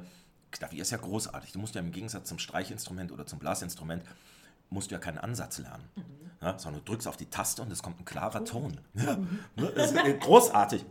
Klavier 0.51 0.81
ist 0.81 0.91
ja 0.91 0.97
großartig. 0.97 1.51
Du 1.51 1.59
musst 1.59 1.75
ja 1.75 1.81
im 1.81 1.91
Gegensatz 1.91 2.29
zum 2.29 2.39
Streichinstrument 2.39 3.11
oder 3.11 3.25
zum 3.25 3.39
Blasinstrument, 3.39 4.03
musst 4.69 4.91
du 4.91 4.95
ja 4.95 4.99
keinen 4.99 5.17
Ansatz 5.17 5.57
lernen. 5.59 5.87
Ja, 6.41 6.57
sondern 6.59 6.83
du 6.83 6.91
drückst 6.91 7.07
auf 7.07 7.17
die 7.17 7.29
Taste 7.29 7.61
und 7.61 7.71
es 7.71 7.81
kommt 7.81 7.99
ein 7.99 8.05
klarer 8.05 8.45
Ton. 8.45 8.79
Ja, 8.93 9.17
ne, 9.55 9.71
das 9.75 9.91
ist 9.91 9.97
äh, 9.97 10.13
großartig. 10.13 10.85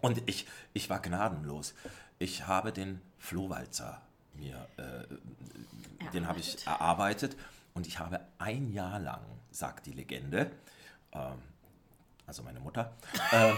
Und 0.00 0.22
ich, 0.26 0.46
ich 0.72 0.88
war 0.88 1.00
gnadenlos. 1.00 1.74
Ich 2.18 2.46
habe 2.46 2.72
den 2.72 3.00
Flohwalzer 3.18 4.00
mir, 4.34 4.66
äh, 4.76 6.10
den 6.12 6.26
habe 6.26 6.40
ich 6.40 6.66
erarbeitet 6.66 7.36
und 7.74 7.86
ich 7.86 7.98
habe 7.98 8.20
ein 8.38 8.72
Jahr 8.72 8.98
lang, 8.98 9.20
sagt 9.50 9.86
die 9.86 9.92
Legende, 9.92 10.50
ähm, 11.12 11.42
also 12.26 12.42
meine 12.42 12.60
Mutter, 12.60 12.94
ähm, 13.32 13.56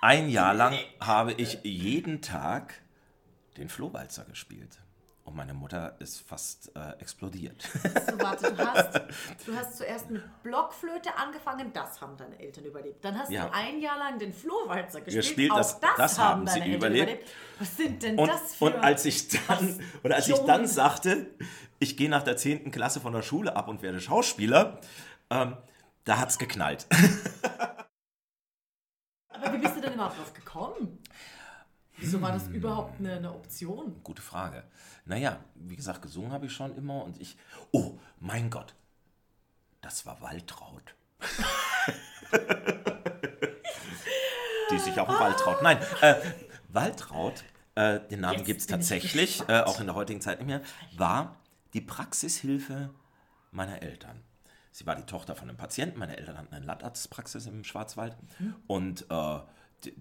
ein 0.00 0.28
Jahr 0.28 0.54
lang 0.54 0.76
habe 1.00 1.32
ich 1.32 1.60
jeden 1.62 2.20
Tag 2.20 2.74
den 3.58 3.68
Flohwalzer 3.68 4.24
gespielt. 4.24 4.78
Und 5.24 5.36
meine 5.36 5.52
Mutter 5.52 5.94
ist 6.00 6.22
fast 6.26 6.74
äh, 6.74 6.92
explodiert. 7.00 7.62
So, 7.62 8.18
warte, 8.18 8.50
du 8.50 8.66
hast, 8.66 8.94
du 9.46 9.54
hast 9.54 9.76
zuerst 9.76 10.08
mit 10.08 10.22
Blockflöte 10.42 11.14
angefangen, 11.18 11.70
das 11.74 12.00
haben 12.00 12.16
deine 12.16 12.38
Eltern 12.40 12.64
überlebt. 12.64 13.04
Dann 13.04 13.18
hast 13.18 13.30
Ja. 13.30 13.44
du 13.46 13.52
ein 13.52 13.78
Jahr 13.82 13.98
lang 13.98 14.18
den 14.18 14.32
Flohwalzer 14.32 15.02
gespielt, 15.02 15.24
Gespielt, 15.26 15.50
auch 15.52 15.56
das- 15.58 15.80
das, 15.80 15.96
das 15.98 16.18
haben 16.18 16.30
haben 16.40 16.46
sie 16.46 16.60
deine 16.60 16.64
Eltern 16.72 16.76
überlebt. 16.92 17.10
überlebt. 17.10 17.30
Was 17.58 17.76
sind 17.76 18.02
denn 18.02 18.18
Und, 18.18 18.28
das 18.28 18.54
für... 18.54 18.64
und 18.64 18.76
als 18.76 19.04
ich 19.04 19.28
dann, 19.28 19.84
und 20.02 20.12
als 20.12 20.28
ich 20.28 20.38
dann 20.38 20.66
sagte, 20.66 21.26
ich 21.78 21.98
gehe 21.98 22.08
nach 22.08 22.22
der 22.22 22.38
10. 22.38 22.70
Klasse 22.70 23.00
von 23.02 23.12
der 23.12 23.20
Schule 23.22 23.54
ab 23.54 23.68
und 23.68 23.82
werde 23.82 24.00
Schauspieler, 24.00 24.80
ähm, 25.28 25.58
da 26.04 26.16
hat 26.18 26.30
es 26.30 26.38
geknallt. 26.38 26.86
Aber 29.28 29.52
wie 29.52 29.58
bist 29.58 29.76
du 29.76 29.80
denn 29.82 29.92
überhaupt 29.94 30.18
drauf 30.18 30.32
gekommen? 30.32 30.98
Wieso 32.00 32.20
war 32.22 32.32
das 32.32 32.48
überhaupt 32.48 33.00
eine, 33.00 33.14
eine 33.14 33.32
Option? 33.32 34.00
Gute 34.04 34.22
Frage. 34.22 34.64
Naja, 35.04 35.38
wie 35.54 35.76
gesagt, 35.76 36.02
gesungen 36.02 36.32
habe 36.32 36.46
ich 36.46 36.52
schon 36.52 36.76
immer 36.76 37.04
und 37.04 37.20
ich. 37.20 37.36
Oh, 37.72 37.98
mein 38.20 38.50
Gott. 38.50 38.74
Das 39.80 40.06
war 40.06 40.20
Waltraud. 40.20 40.94
Die 44.70 44.78
sich 44.78 45.00
auch 45.00 45.08
im 45.08 45.14
Wald 45.18 45.38
traut. 45.38 45.62
Nein, 45.62 45.78
äh, 46.02 46.14
Waltraud, 46.68 47.42
äh, 47.74 48.00
den 48.08 48.20
Namen 48.20 48.44
gibt 48.44 48.60
es 48.60 48.66
tatsächlich, 48.66 49.42
äh, 49.48 49.60
auch 49.60 49.80
in 49.80 49.86
der 49.86 49.94
heutigen 49.94 50.20
Zeit 50.20 50.38
nicht 50.38 50.46
mehr, 50.46 50.60
war 50.96 51.36
die 51.72 51.80
Praxishilfe 51.80 52.90
meiner 53.50 53.82
Eltern. 53.82 54.22
Sie 54.70 54.86
war 54.86 54.94
die 54.94 55.04
Tochter 55.04 55.34
von 55.34 55.48
einem 55.48 55.56
Patienten. 55.56 55.98
Meine 55.98 56.16
Eltern 56.18 56.36
hatten 56.36 56.54
eine 56.54 56.66
Landarztpraxis 56.66 57.46
im 57.46 57.64
Schwarzwald. 57.64 58.16
Und 58.66 59.06
äh, 59.10 59.38
die, 59.84 59.94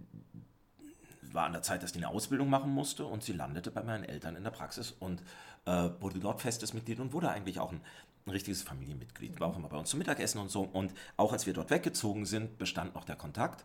war 1.37 1.45
an 1.45 1.53
der 1.53 1.61
Zeit, 1.61 1.83
dass 1.83 1.93
die 1.93 1.99
eine 1.99 2.09
Ausbildung 2.09 2.49
machen 2.49 2.71
musste 2.71 3.05
und 3.05 3.23
sie 3.23 3.31
landete 3.31 3.71
bei 3.71 3.83
meinen 3.83 4.03
Eltern 4.03 4.35
in 4.35 4.43
der 4.43 4.51
Praxis 4.51 4.91
und 4.99 5.21
äh, 5.65 5.89
wurde 6.01 6.19
dort 6.19 6.41
festes 6.41 6.73
Mitglied 6.73 6.99
und 6.99 7.13
wurde 7.13 7.29
eigentlich 7.29 7.59
auch 7.59 7.71
ein, 7.71 7.79
ein 8.25 8.31
richtiges 8.31 8.63
Familienmitglied. 8.63 9.39
War 9.39 9.47
auch 9.49 9.55
immer 9.57 9.69
bei 9.69 9.77
uns 9.77 9.89
zum 9.89 9.99
Mittagessen 9.99 10.39
und 10.41 10.49
so. 10.49 10.63
Und 10.63 10.93
auch 11.15 11.31
als 11.31 11.45
wir 11.45 11.53
dort 11.53 11.69
weggezogen 11.69 12.25
sind, 12.25 12.57
bestand 12.57 12.95
noch 12.95 13.05
der 13.05 13.15
Kontakt. 13.15 13.63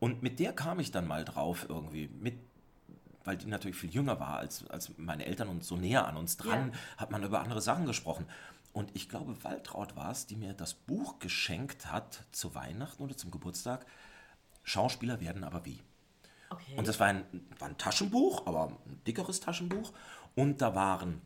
Und 0.00 0.22
mit 0.22 0.38
der 0.40 0.52
kam 0.52 0.80
ich 0.80 0.90
dann 0.90 1.06
mal 1.06 1.24
drauf 1.24 1.66
irgendwie, 1.68 2.08
mit, 2.08 2.34
weil 3.24 3.36
die 3.36 3.46
natürlich 3.46 3.76
viel 3.76 3.90
jünger 3.90 4.18
war 4.20 4.36
als, 4.38 4.66
als 4.68 4.90
meine 4.98 5.24
Eltern 5.24 5.48
und 5.48 5.64
so 5.64 5.76
näher 5.76 6.06
an 6.06 6.16
uns 6.16 6.36
dran, 6.36 6.72
Ja. 6.72 6.78
hat 6.98 7.10
man 7.12 7.22
über 7.22 7.40
andere 7.40 7.62
Sachen 7.62 7.86
gesprochen. 7.86 8.26
Und 8.72 8.90
ich 8.94 9.08
glaube, 9.08 9.42
Waltraud 9.44 9.94
war 9.94 10.10
es, 10.10 10.26
die 10.26 10.34
mir 10.36 10.52
das 10.52 10.74
Buch 10.74 11.20
geschenkt 11.20 11.92
hat 11.92 12.24
zu 12.32 12.56
Weihnachten 12.56 13.02
oder 13.04 13.16
zum 13.16 13.30
Geburtstag. 13.30 13.86
Schauspieler 14.64 15.20
werden 15.20 15.44
aber 15.44 15.64
wie. 15.64 15.80
Okay. 16.54 16.74
Und 16.76 16.88
das 16.88 16.98
war 17.00 17.08
ein, 17.08 17.24
war 17.58 17.68
ein 17.68 17.78
Taschenbuch, 17.78 18.46
aber 18.46 18.68
ein 18.86 19.00
dickeres 19.06 19.40
Taschenbuch. 19.40 19.92
Und 20.34 20.60
da 20.62 20.74
waren 20.74 21.20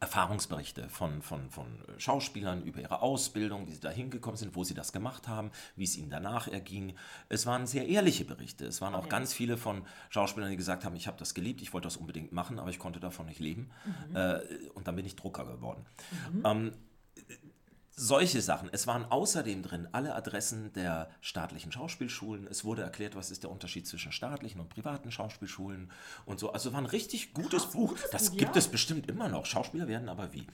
Erfahrungsberichte 0.00 0.88
von, 0.90 1.22
von, 1.22 1.48
von 1.50 1.66
Schauspielern 1.96 2.62
über 2.64 2.80
ihre 2.80 3.00
Ausbildung, 3.00 3.66
wie 3.68 3.72
sie 3.72 3.80
da 3.80 3.88
hingekommen 3.90 4.36
sind, 4.36 4.54
wo 4.54 4.62
sie 4.62 4.74
das 4.74 4.92
gemacht 4.92 5.28
haben, 5.28 5.50
wie 5.76 5.84
es 5.84 5.96
ihnen 5.96 6.10
danach 6.10 6.46
erging. 6.46 6.94
Es 7.30 7.46
waren 7.46 7.66
sehr 7.66 7.88
ehrliche 7.88 8.24
Berichte. 8.26 8.66
Es 8.66 8.82
waren 8.82 8.94
auch 8.94 9.04
Okay. 9.04 9.08
ganz 9.08 9.32
viele 9.32 9.56
von 9.56 9.82
Schauspielern, 10.10 10.50
die 10.50 10.56
gesagt 10.58 10.84
haben, 10.84 10.94
ich 10.96 11.06
habe 11.06 11.16
das 11.18 11.32
geliebt, 11.32 11.62
ich 11.62 11.72
wollte 11.72 11.86
das 11.86 11.96
unbedingt 11.96 12.32
machen, 12.32 12.58
aber 12.58 12.68
ich 12.70 12.78
konnte 12.78 13.00
davon 13.00 13.26
nicht 13.26 13.40
leben. 13.40 13.70
Äh, 14.12 14.40
und 14.74 14.86
dann 14.88 14.96
bin 14.96 15.06
ich 15.06 15.16
Drucker 15.16 15.46
geworden. 15.46 15.86
Ähm, 16.44 16.72
solche 17.96 18.42
Sachen. 18.42 18.68
Es 18.72 18.86
waren 18.86 19.04
außerdem 19.04 19.62
drin 19.62 19.88
alle 19.92 20.14
Adressen 20.14 20.72
der 20.72 21.08
staatlichen 21.20 21.70
Schauspielschulen. 21.70 22.46
Es 22.46 22.64
wurde 22.64 22.82
erklärt, 22.82 23.14
was 23.14 23.30
ist 23.30 23.42
der 23.42 23.50
Unterschied 23.50 23.86
zwischen 23.86 24.12
staatlichen 24.12 24.60
und 24.60 24.68
privaten 24.68 25.10
Schauspielschulen 25.10 25.90
und 26.26 26.40
so. 26.40 26.52
Also 26.52 26.72
war 26.72 26.80
ein 26.80 26.86
richtig 26.86 27.34
gutes 27.34 27.62
Krass, 27.62 27.72
Buch. 27.72 27.88
gutes 27.90 28.10
Das 28.10 28.30
Buch, 28.30 28.38
gibt 28.38 28.56
ja. 28.56 28.58
es 28.58 28.68
bestimmt 28.68 29.08
immer 29.08 29.28
noch. 29.28 29.46
Schauspieler 29.46 29.86
werden 29.86 30.08
aber 30.08 30.32
wie. 30.32 30.46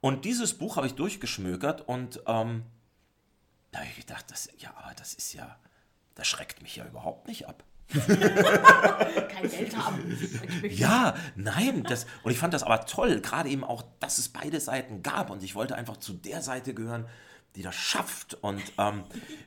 Und 0.00 0.24
dieses 0.24 0.54
Buch 0.54 0.76
habe 0.76 0.86
ich 0.86 0.94
durchgeschmökert 0.94 1.88
und 1.88 2.20
ähm, 2.26 2.64
da 3.72 3.80
habe 3.80 3.88
ich 3.88 4.06
gedacht, 4.06 4.26
das, 4.30 4.48
ja, 4.58 4.72
aber 4.76 4.94
das 4.94 5.14
ist 5.14 5.32
ja, 5.32 5.58
das 6.14 6.28
schreckt 6.28 6.62
mich 6.62 6.76
ja 6.76 6.86
überhaupt 6.86 7.26
nicht 7.26 7.48
ab. 7.48 7.64
Kein 9.28 9.50
Geld 9.50 9.76
haben. 9.76 10.18
Ja, 10.68 11.14
nein, 11.36 11.84
das, 11.84 12.06
und 12.22 12.32
ich 12.32 12.38
fand 12.38 12.54
das 12.54 12.62
aber 12.62 12.86
toll, 12.86 13.20
gerade 13.20 13.48
eben 13.48 13.64
auch, 13.64 13.84
dass 14.00 14.18
es 14.18 14.28
beide 14.28 14.60
Seiten 14.60 15.02
gab 15.02 15.30
und 15.30 15.42
ich 15.42 15.54
wollte 15.54 15.76
einfach 15.76 15.96
zu 15.96 16.12
der 16.14 16.42
Seite 16.42 16.74
gehören, 16.74 17.06
die 17.56 17.62
das 17.62 17.74
schafft. 17.74 18.34
Und 18.34 18.62
ähm, 18.78 19.04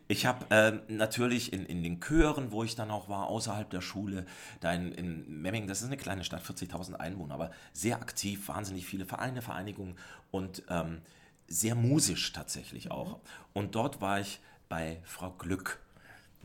ich 0.07 0.25
habe 0.25 0.45
ähm, 0.49 0.81
natürlich 0.87 1.51
in, 1.51 1.65
in 1.65 1.83
den 1.83 1.99
Chören, 1.99 2.51
wo 2.51 2.63
ich 2.63 2.75
dann 2.75 2.89
auch 2.89 3.09
war, 3.09 3.27
außerhalb 3.27 3.69
der 3.69 3.81
Schule, 3.81 4.25
da 4.61 4.71
in, 4.73 4.91
in 4.93 5.41
Memmingen, 5.41 5.67
das 5.67 5.81
ist 5.81 5.87
eine 5.87 5.97
kleine 5.97 6.23
Stadt, 6.23 6.43
40.000 6.43 6.93
Einwohner, 6.95 7.33
aber 7.33 7.51
sehr 7.73 7.97
aktiv, 7.97 8.47
wahnsinnig 8.47 8.85
viele 8.85 9.05
Vereine, 9.05 9.41
Vereinigungen 9.41 9.95
und 10.31 10.63
ähm, 10.69 11.01
sehr 11.47 11.75
musisch 11.75 12.31
tatsächlich 12.33 12.91
auch. 12.91 13.19
Und 13.53 13.75
dort 13.75 14.01
war 14.01 14.19
ich 14.19 14.39
bei 14.69 14.99
Frau 15.03 15.31
Glück. 15.31 15.79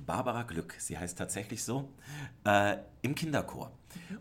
Barbara 0.05 0.43
Glück, 0.43 0.75
sie 0.79 0.99
heißt 0.99 1.17
tatsächlich 1.19 1.65
so, 1.65 1.93
äh, 2.45 2.79
im 3.03 3.15
Kinderchor. 3.15 3.73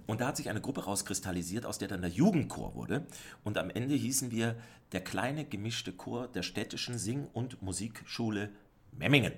Und 0.07 0.21
da 0.21 0.27
hat 0.27 0.37
sich 0.37 0.49
eine 0.49 0.61
Gruppe 0.61 0.83
rauskristallisiert, 0.85 1.65
aus 1.65 1.77
der 1.77 1.87
dann 1.87 2.01
der 2.01 2.09
Jugendchor 2.09 2.75
wurde. 2.75 3.05
Und 3.43 3.57
am 3.57 3.69
Ende 3.69 3.95
hießen 3.95 4.31
wir 4.31 4.55
der 4.91 5.03
kleine 5.03 5.45
gemischte 5.45 5.93
Chor 5.93 6.27
der 6.27 6.43
städtischen 6.43 6.97
Sing- 6.97 7.27
und 7.33 7.61
Musikschule 7.61 8.49
Memmingen. 8.91 9.33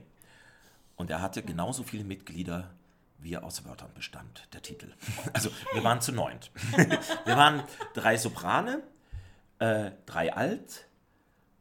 Und 0.96 1.10
er 1.10 1.22
hatte 1.22 1.44
genauso 1.44 1.84
viele 1.84 2.04
Mitglieder, 2.04 2.74
wie 3.20 3.34
er 3.34 3.44
aus 3.44 3.66
Wörtern 3.66 3.94
bestand, 3.94 4.48
der 4.54 4.62
Titel. 4.62 4.94
Also 5.34 5.50
wir 5.74 5.84
waren 5.84 6.02
zu 6.02 6.12
neunt. 6.12 6.52
Wir 7.26 7.38
waren 7.38 7.64
drei 7.94 8.18
Soprane, 8.18 8.84
äh, 9.60 9.92
drei 10.06 10.34
Alt, 10.34 10.88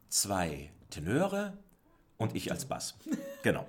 zwei 0.09 0.71
Tenöre 0.89 1.57
und 2.17 2.35
ich 2.35 2.51
als 2.51 2.65
Bass. 2.65 2.95
Genau. 3.43 3.67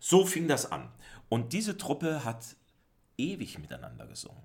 So 0.00 0.24
fing 0.26 0.48
das 0.48 0.70
an. 0.72 0.88
Und 1.28 1.52
diese 1.52 1.76
Truppe 1.76 2.24
hat 2.24 2.56
ewig 3.16 3.58
miteinander 3.58 4.06
gesungen. 4.06 4.42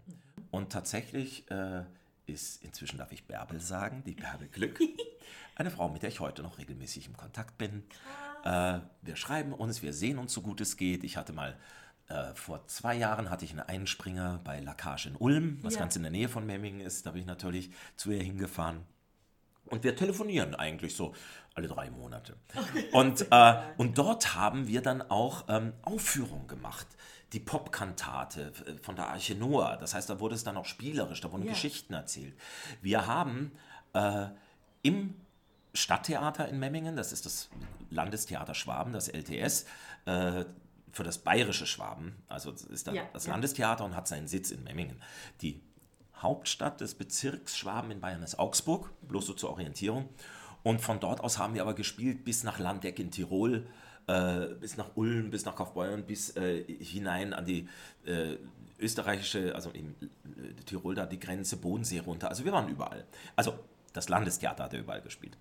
Und 0.51 0.71
tatsächlich 0.71 1.50
äh, 1.50 1.83
ist, 2.27 2.63
inzwischen 2.63 2.97
darf 2.97 3.12
ich 3.12 3.25
Bärbel 3.25 3.59
sagen, 3.59 4.03
die 4.05 4.13
Bärbel 4.13 4.47
Glück, 4.50 4.79
eine 5.55 5.71
Frau, 5.71 5.89
mit 5.89 6.03
der 6.03 6.09
ich 6.09 6.19
heute 6.19 6.43
noch 6.43 6.57
regelmäßig 6.57 7.07
im 7.07 7.17
Kontakt 7.17 7.57
bin. 7.57 7.83
Äh, 8.43 8.79
wir 9.01 9.15
schreiben 9.15 9.53
uns, 9.53 9.81
wir 9.81 9.93
sehen 9.93 10.17
uns 10.19 10.33
so 10.33 10.41
gut 10.41 10.62
es 10.62 10.77
geht. 10.77 11.03
Ich 11.03 11.17
hatte 11.17 11.33
mal 11.33 11.57
äh, 12.07 12.33
vor 12.35 12.67
zwei 12.67 12.95
Jahren 12.95 13.29
hatte 13.29 13.45
ich 13.45 13.51
einen 13.51 13.62
Einspringer 13.62 14.39
bei 14.43 14.59
Lacage 14.59 15.07
in 15.07 15.15
Ulm, 15.15 15.57
was 15.63 15.74
Ja. 15.74 15.79
ganz 15.79 15.95
in 15.95 16.03
der 16.03 16.12
Nähe 16.12 16.29
von 16.29 16.45
Memmingen 16.45 16.81
ist. 16.81 17.05
Da 17.05 17.12
bin 17.12 17.21
ich 17.21 17.27
natürlich 17.27 17.71
zu 17.95 18.12
ihr 18.12 18.21
hingefahren. 18.21 18.83
Und 19.67 19.84
wir 19.84 19.95
telefonieren 19.95 20.55
eigentlich 20.55 20.95
so 20.95 21.13
alle 21.53 21.67
drei 21.67 21.89
Monate. 21.89 22.36
Und, 22.91 23.27
äh, 23.31 23.62
und 23.77 23.98
dort 23.98 24.36
haben 24.36 24.67
wir 24.67 24.81
dann 24.81 25.01
auch 25.01 25.45
ähm, 25.48 25.74
Aufführungen 25.81 26.48
gemacht. 26.48 26.86
Die 27.34 27.39
Popkantate 27.39 28.51
äh, 28.67 28.77
von 28.84 28.95
der 28.95 29.07
Arche 29.10 29.36
Noah. 29.36 29.77
Das 29.77 29.93
heißt, 29.93 30.10
da 30.10 30.19
wurde 30.19 30.36
es 30.36 30.43
dann 30.43 30.57
auch 30.57 30.65
spielerisch, 30.65 31.22
da 31.22 31.31
wurden 31.31 31.43
Ja. 31.45 31.51
Geschichten 31.53 31.93
erzählt. 31.93 32.36
Wir 32.81 33.07
haben 33.07 33.51
äh, 33.93 34.27
im 34.84 35.15
Stadttheater 35.74 36.48
in 36.48 36.60
Memmingen, 36.60 36.95
das 36.95 37.12
ist 37.12 37.25
das 37.25 37.50
Landestheater 37.89 38.53
Schwaben, 38.53 38.93
das 38.93 39.07
LTS, 39.10 39.65
äh, 40.05 40.45
für 40.91 41.03
das 41.03 41.17
bayerische 41.17 41.65
Schwaben, 41.67 42.15
also 42.29 42.51
ist 42.51 42.88
da 42.88 42.93
Ja, 42.93 43.03
das 43.12 43.25
ja. 43.25 43.34
Landestheater 43.34 43.84
und 43.84 43.95
hat 43.98 44.07
seinen 44.07 44.27
Sitz 44.29 44.51
in 44.51 44.63
Memmingen. 44.63 45.01
Die 45.41 45.60
Hauptstadt 46.22 46.81
des 46.81 46.95
Bezirks 46.95 47.57
Schwaben 47.57 47.91
in 47.91 48.00
Bayern 48.00 48.24
ist 48.24 48.39
Augsburg, 48.39 48.89
bloß 49.07 49.27
so 49.27 49.34
zur 49.34 49.51
Orientierung. 49.51 50.10
Und 50.63 50.81
von 50.81 51.00
dort 51.00 51.22
aus 51.22 51.38
haben 51.38 51.53
wir 51.53 51.62
aber 51.62 51.75
gespielt 51.75 52.25
bis 52.25 52.43
nach 52.43 52.57
Landeck 52.57 53.00
in 53.00 53.12
Tirol, 53.12 53.67
äh, 54.07 54.48
bis 54.60 54.77
nach 54.77 54.95
Ulm, 54.95 55.29
bis 55.29 55.45
nach 55.45 55.55
Kaufbeuern, 55.55 56.03
bis 56.03 56.36
äh, 56.38 56.63
hinein 56.63 57.34
an 57.34 57.45
die 57.45 57.67
äh, 58.05 58.38
österreichische, 58.79 59.53
also 59.53 59.69
in 59.69 59.95
äh, 60.01 60.53
Tirol 60.65 60.95
da 60.95 61.05
die 61.05 61.19
Grenze, 61.19 61.57
Bodensee 61.57 62.00
runter. 62.00 62.29
Also 62.29 62.45
wir 62.45 62.51
waren 62.51 62.67
überall. 62.67 63.05
Also 63.36 63.60
das 63.93 64.10
Landestheater 64.10 64.63
hat 64.63 64.74
er 64.74 64.79
überall 64.79 65.01
gespielt. 65.01 65.38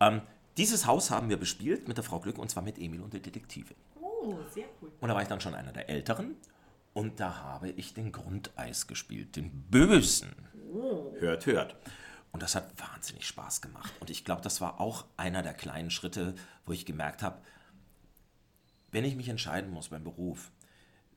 Ähm, 0.00 0.20
dieses 0.56 0.86
Haus 0.86 1.10
haben 1.10 1.28
wir 1.28 1.36
bespielt 1.36 1.88
mit 1.88 1.96
der 1.96 2.04
Frau 2.04 2.20
Glück 2.20 2.38
und 2.38 2.50
zwar 2.50 2.62
mit 2.62 2.78
Emil 2.78 3.00
und 3.00 3.12
der 3.12 3.20
Detektive. 3.20 3.74
Oh, 4.00 4.34
sehr 4.50 4.66
cool. 4.80 4.90
Und 5.00 5.08
da 5.08 5.14
war 5.14 5.22
ich 5.22 5.28
dann 5.28 5.40
schon 5.40 5.54
einer 5.54 5.72
der 5.72 5.88
Älteren. 5.88 6.36
Und 6.96 7.20
da 7.20 7.40
habe 7.42 7.68
ich 7.68 7.92
den 7.92 8.10
Grundeis 8.10 8.86
gespielt, 8.86 9.36
den 9.36 9.50
Bösen. 9.68 10.34
Hört, 11.18 11.44
hört. 11.44 11.76
Und 12.32 12.42
das 12.42 12.54
hat 12.54 12.72
wahnsinnig 12.80 13.26
Spaß 13.26 13.60
gemacht. 13.60 13.92
Und 14.00 14.08
ich 14.08 14.24
glaube, 14.24 14.40
das 14.40 14.62
war 14.62 14.80
auch 14.80 15.04
einer 15.18 15.42
der 15.42 15.52
kleinen 15.52 15.90
Schritte, 15.90 16.34
wo 16.64 16.72
ich 16.72 16.86
gemerkt 16.86 17.22
habe, 17.22 17.42
wenn 18.92 19.04
ich 19.04 19.14
mich 19.14 19.28
entscheiden 19.28 19.70
muss 19.70 19.90
beim 19.90 20.04
Beruf, 20.04 20.50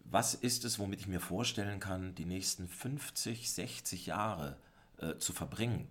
was 0.03 0.33
ist 0.33 0.65
es, 0.65 0.79
womit 0.79 0.99
ich 0.99 1.07
mir 1.07 1.21
vorstellen 1.21 1.79
kann, 1.79 2.13
die 2.13 2.25
nächsten 2.25 2.67
50, 2.67 3.49
60 3.49 4.05
Jahre 4.05 4.57
äh, 4.97 5.15
zu 5.15 5.31
verbringen? 5.31 5.87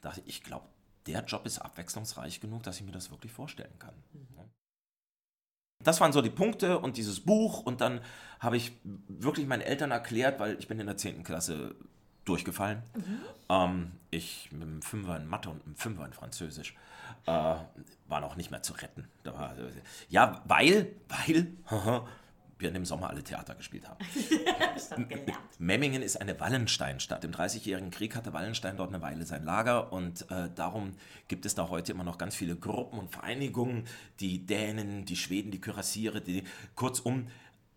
dachte 0.00 0.22
ich, 0.24 0.38
ich 0.38 0.44
glaube, 0.44 0.66
der 1.04 1.26
Job 1.26 1.44
ist 1.44 1.58
abwechslungsreich 1.58 2.40
genug, 2.40 2.62
dass 2.62 2.76
ich 2.76 2.86
mir 2.86 2.92
das 2.92 3.10
wirklich 3.10 3.32
vorstellen 3.32 3.78
kann. 3.78 4.02
Das 5.82 6.00
waren 6.00 6.12
so 6.12 6.22
die 6.22 6.30
Punkte 6.30 6.78
und 6.78 6.96
dieses 6.96 7.20
Buch 7.20 7.60
und 7.62 7.80
dann 7.80 8.00
habe 8.40 8.56
ich 8.56 8.72
wirklich 9.08 9.46
meinen 9.46 9.62
Eltern 9.62 9.90
erklärt, 9.90 10.40
weil 10.40 10.58
ich 10.58 10.68
bin 10.68 10.80
in 10.80 10.86
der 10.86 10.96
10. 10.96 11.22
Klasse 11.22 11.74
durchgefallen. 12.24 12.82
Ähm, 13.48 13.92
ich 14.10 14.50
mit 14.52 14.62
einem 14.62 14.82
Fünfer 14.82 15.16
in 15.16 15.26
Mathe 15.26 15.48
und 15.48 15.64
einem 15.64 15.76
Fünfer 15.76 16.04
in 16.04 16.12
Französisch 16.12 16.74
äh, 17.26 17.30
war 17.30 18.20
noch 18.20 18.36
nicht 18.36 18.50
mehr 18.50 18.62
zu 18.62 18.72
retten. 18.74 19.08
Da 19.22 19.34
war, 19.34 19.54
ja, 20.08 20.42
weil, 20.46 20.92
weil 21.08 21.48
wir 22.58 22.74
im 22.74 22.84
Sommer 22.84 23.10
alle 23.10 23.22
Theater 23.22 23.54
gespielt 23.54 23.88
haben. 23.88 24.04
Memmingen 25.58 26.02
ist 26.02 26.20
eine 26.20 26.38
Wallensteinstadt. 26.40 27.24
Im 27.24 27.32
Dreißigjährigen 27.32 27.90
Krieg 27.90 28.16
hatte 28.16 28.32
Wallenstein 28.32 28.76
dort 28.76 28.92
eine 28.92 29.02
Weile 29.02 29.26
sein 29.26 29.44
Lager 29.44 29.92
und 29.92 30.30
äh, 30.30 30.48
darum 30.54 30.92
gibt 31.28 31.44
es 31.46 31.54
da 31.54 31.68
heute 31.68 31.92
immer 31.92 32.04
noch 32.04 32.18
ganz 32.18 32.34
viele 32.34 32.56
Gruppen 32.56 32.98
und 32.98 33.10
Vereinigungen, 33.10 33.84
die 34.20 34.46
Dänen, 34.46 35.04
die 35.04 35.16
Schweden, 35.16 35.50
die 35.50 35.60
Kürassiere, 35.60 36.20
die 36.20 36.44
kurzum 36.74 37.28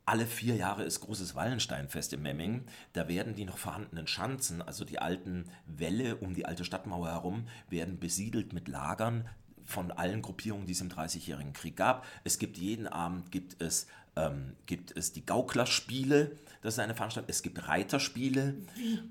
alle 0.09 0.25
vier 0.25 0.55
Jahre 0.55 0.83
ist 0.83 1.01
großes 1.01 1.35
Wallensteinfest 1.35 2.13
in 2.13 2.23
Memmingen. 2.23 2.65
Da 2.93 3.07
werden 3.07 3.35
die 3.35 3.45
noch 3.45 3.59
vorhandenen 3.59 4.07
Schanzen, 4.07 4.63
also 4.63 4.83
die 4.83 4.97
alten 4.97 5.45
Wälle 5.67 6.15
um 6.15 6.33
die 6.33 6.47
alte 6.47 6.65
Stadtmauer 6.65 7.09
herum, 7.09 7.47
werden 7.69 7.99
besiedelt 7.99 8.51
mit 8.51 8.67
Lagern 8.67 9.29
von 9.69 9.91
allen 9.91 10.23
Gruppierungen, 10.23 10.65
die 10.65 10.73
es 10.73 10.81
im 10.81 10.89
Dreißigjährigen 10.89 11.53
Krieg 11.53 11.77
gab. 11.77 12.05
Es 12.23 12.39
gibt 12.39 12.57
jeden 12.57 12.87
Abend 12.87 13.31
gibt 13.31 13.61
es, 13.61 13.87
ähm, 14.15 14.55
gibt 14.65 14.97
es 14.97 15.13
die 15.13 15.23
Gauklerspiele, 15.23 16.31
das 16.61 16.73
ist 16.73 16.79
eine 16.79 16.93
Veranstaltung. 16.93 17.29
Es 17.29 17.41
gibt 17.41 17.67
Reiterspiele 17.69 18.55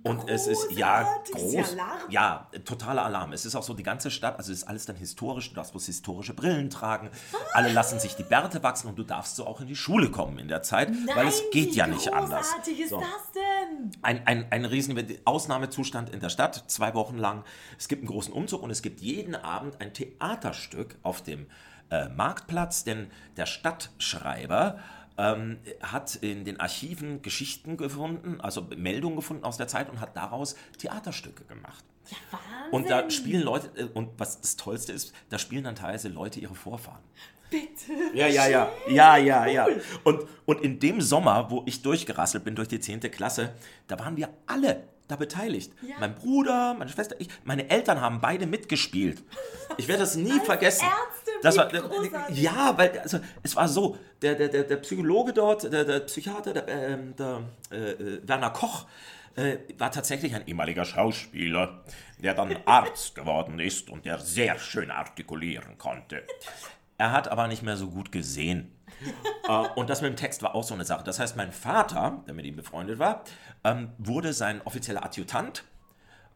und 0.03 0.29
es 0.29 0.47
ist 0.47 0.71
ja 0.73 1.09
groß, 1.33 1.53
ja 1.55 1.63
Alarm. 1.65 2.11
ja 2.11 2.51
totaler 2.65 3.05
Alarm. 3.05 3.33
Es 3.33 3.47
ist 3.47 3.55
auch 3.55 3.63
so 3.63 3.73
die 3.75 3.83
ganze 3.83 4.11
Stadt, 4.11 4.37
also 4.37 4.53
es 4.53 4.59
ist 4.59 4.69
alles 4.69 4.85
dann 4.85 4.97
historisch. 4.97 5.49
Du 5.49 5.55
darfst 5.55 5.73
bloß 5.73 5.87
historische 5.87 6.35
Brillen 6.35 6.69
tragen. 6.69 7.11
Alle 7.55 7.73
lassen 7.73 7.99
sich 8.01 8.17
die 8.17 8.23
Bärte 8.23 8.63
wachsen 8.63 8.89
und 8.89 8.97
du 8.99 9.03
darfst 9.03 9.37
so 9.37 9.47
auch 9.47 9.61
in 9.63 9.67
die 9.67 9.77
Schule 9.77 10.11
kommen 10.11 10.39
in 10.39 10.49
der 10.49 10.63
Zeit, 10.63 10.91
weil 11.15 11.27
es 11.29 11.41
Nein, 11.41 11.49
geht 11.53 11.73
wie 11.73 11.77
ja 11.79 11.87
nicht 11.87 12.13
anders. 12.13 12.49
großartig 12.51 12.81
ist 12.81 12.91
So 12.91 13.01
das 13.01 13.33
denn? 13.35 13.91
ein, 14.03 14.27
ein, 14.27 14.47
ein 14.53 14.65
riesen 14.67 14.99
Ausnahmezustand 15.25 16.11
in 16.11 16.21
der 16.21 16.29
Stadt, 16.29 16.65
zwei 16.69 16.93
Wochen 16.95 17.17
lang. 17.17 17.45
Es 17.79 17.89
gibt 17.89 18.03
einen 18.03 18.09
großen 18.11 18.33
Umzug 18.33 18.63
und 18.63 18.71
es 18.71 18.83
gibt 18.83 19.01
jeden 19.01 19.35
Abend 19.35 19.81
ein 19.81 19.95
Theaterstück 19.95 20.97
auf 21.03 21.23
dem 21.23 21.47
äh, 21.91 22.11
Marktplatz, 22.11 22.85
denn 22.85 23.11
der 23.39 23.47
Stadtschreiber 23.47 24.79
ähm, 25.19 25.59
hat 25.83 26.15
in 26.17 26.45
den 26.45 26.61
Archiven 26.61 27.21
Geschichten 27.23 27.77
gefunden, 27.77 28.41
also 28.41 28.63
Meldungen 28.77 29.17
gefunden 29.17 29.45
aus 29.45 29.57
der 29.57 29.69
Zeit 29.69 29.91
und 29.91 30.01
hat 30.01 30.17
daraus 30.17 30.57
Theaterstücke 30.79 31.45
gemacht. 31.45 31.85
Wahnsinn. 32.31 32.49
Und 32.71 32.89
da 32.89 33.11
spielen 33.11 33.43
Leute, 33.43 33.71
äh, 33.77 33.85
und 33.85 34.11
was 34.17 34.41
das 34.41 34.57
Tollste 34.57 34.93
ist, 34.93 35.13
da 35.29 35.39
spielen 35.39 35.65
dann 35.65 35.75
teilweise 35.75 36.09
Leute 36.09 36.41
ihre 36.41 36.55
Vorfahren. 36.55 37.03
Bitte. 37.51 37.93
Ja, 38.15 38.27
ja, 38.27 38.47
ja. 38.47 38.71
Ja, 38.89 39.17
ja, 39.17 39.47
ja. 39.47 39.67
Und, 40.05 40.27
und 40.45 40.61
in 40.61 40.79
dem 40.79 41.01
Sommer, 41.01 41.51
wo 41.51 41.63
ich 41.67 41.83
durchgerasselt 41.83 42.45
bin 42.45 42.55
durch 42.55 42.69
die 42.69 42.79
10. 42.79 43.01
Klasse, 43.11 43.55
da 43.87 43.99
waren 43.99 44.17
wir 44.17 44.29
alle 44.47 44.85
da 45.09 45.17
beteiligt. 45.17 45.73
Ja. 45.81 45.97
Mein 45.99 46.15
Bruder, 46.15 46.75
meine 46.75 46.91
Schwester, 46.91 47.17
ich, 47.19 47.29
meine 47.45 47.71
Eltern 47.71 48.01
haben 48.01 48.21
beide 48.21 48.47
mitgespielt. 48.47 49.25
Ich 49.79 49.89
werde 49.89 50.01
das 50.01 50.17
nie 50.17 50.39
vergessen. 50.41 50.85
Ärzte, 50.85 51.28
das 51.43 51.57
war, 51.57 51.69
großartig. 51.69 52.41
ja, 52.41 52.75
weil 52.77 52.99
also, 52.99 53.21
es 53.43 53.57
war 53.57 53.69
so, 53.69 53.97
der, 54.23 54.35
der, 54.35 54.49
der, 54.49 54.65
der 54.65 54.77
Psychologe 54.77 55.33
dort, 55.33 55.73
der, 55.73 55.85
der 55.85 56.01
Psychiater, 56.01 56.53
der, 56.53 56.69
ähm, 56.69 57.15
der 57.17 57.43
äh, 57.71 57.91
äh, 57.93 58.29
Werner 58.29 58.51
Koch, 58.51 58.87
äh, 59.37 59.59
war 59.79 59.91
tatsächlich 59.91 60.35
ein 60.35 60.47
ehemaliger 60.47 60.85
Schauspieler, 60.85 61.85
der 62.19 62.35
dann 62.35 62.57
Arzt 62.67 63.15
geworden 63.15 63.59
ist 63.61 63.91
und 63.91 64.05
der 64.05 64.19
sehr 64.19 64.59
schön 64.59 64.91
artikulieren 64.91 65.79
konnte. 65.79 66.25
Er 66.97 67.13
hat 67.13 67.29
aber 67.29 67.47
nicht 67.47 67.63
mehr 67.63 67.77
so 67.77 67.89
gut 67.89 68.13
gesehen. 68.13 68.75
Äh, 69.49 69.67
und 69.77 69.89
das 69.89 70.03
mit 70.03 70.11
dem 70.11 70.17
Text 70.17 70.43
war 70.43 70.55
auch 70.55 70.63
so 70.63 70.75
eine 70.75 70.85
Sache. 70.85 71.03
Das 71.03 71.19
heißt, 71.19 71.37
mein 71.37 71.53
Vater, 71.53 72.23
der 72.27 72.35
mit 72.35 72.45
ihm 72.45 72.57
befreundet 72.57 72.99
war, 72.99 73.25
ähm, 73.65 73.93
wurde 73.97 74.35
sein 74.35 74.61
offizieller 74.63 75.03
Adjutant 75.03 75.65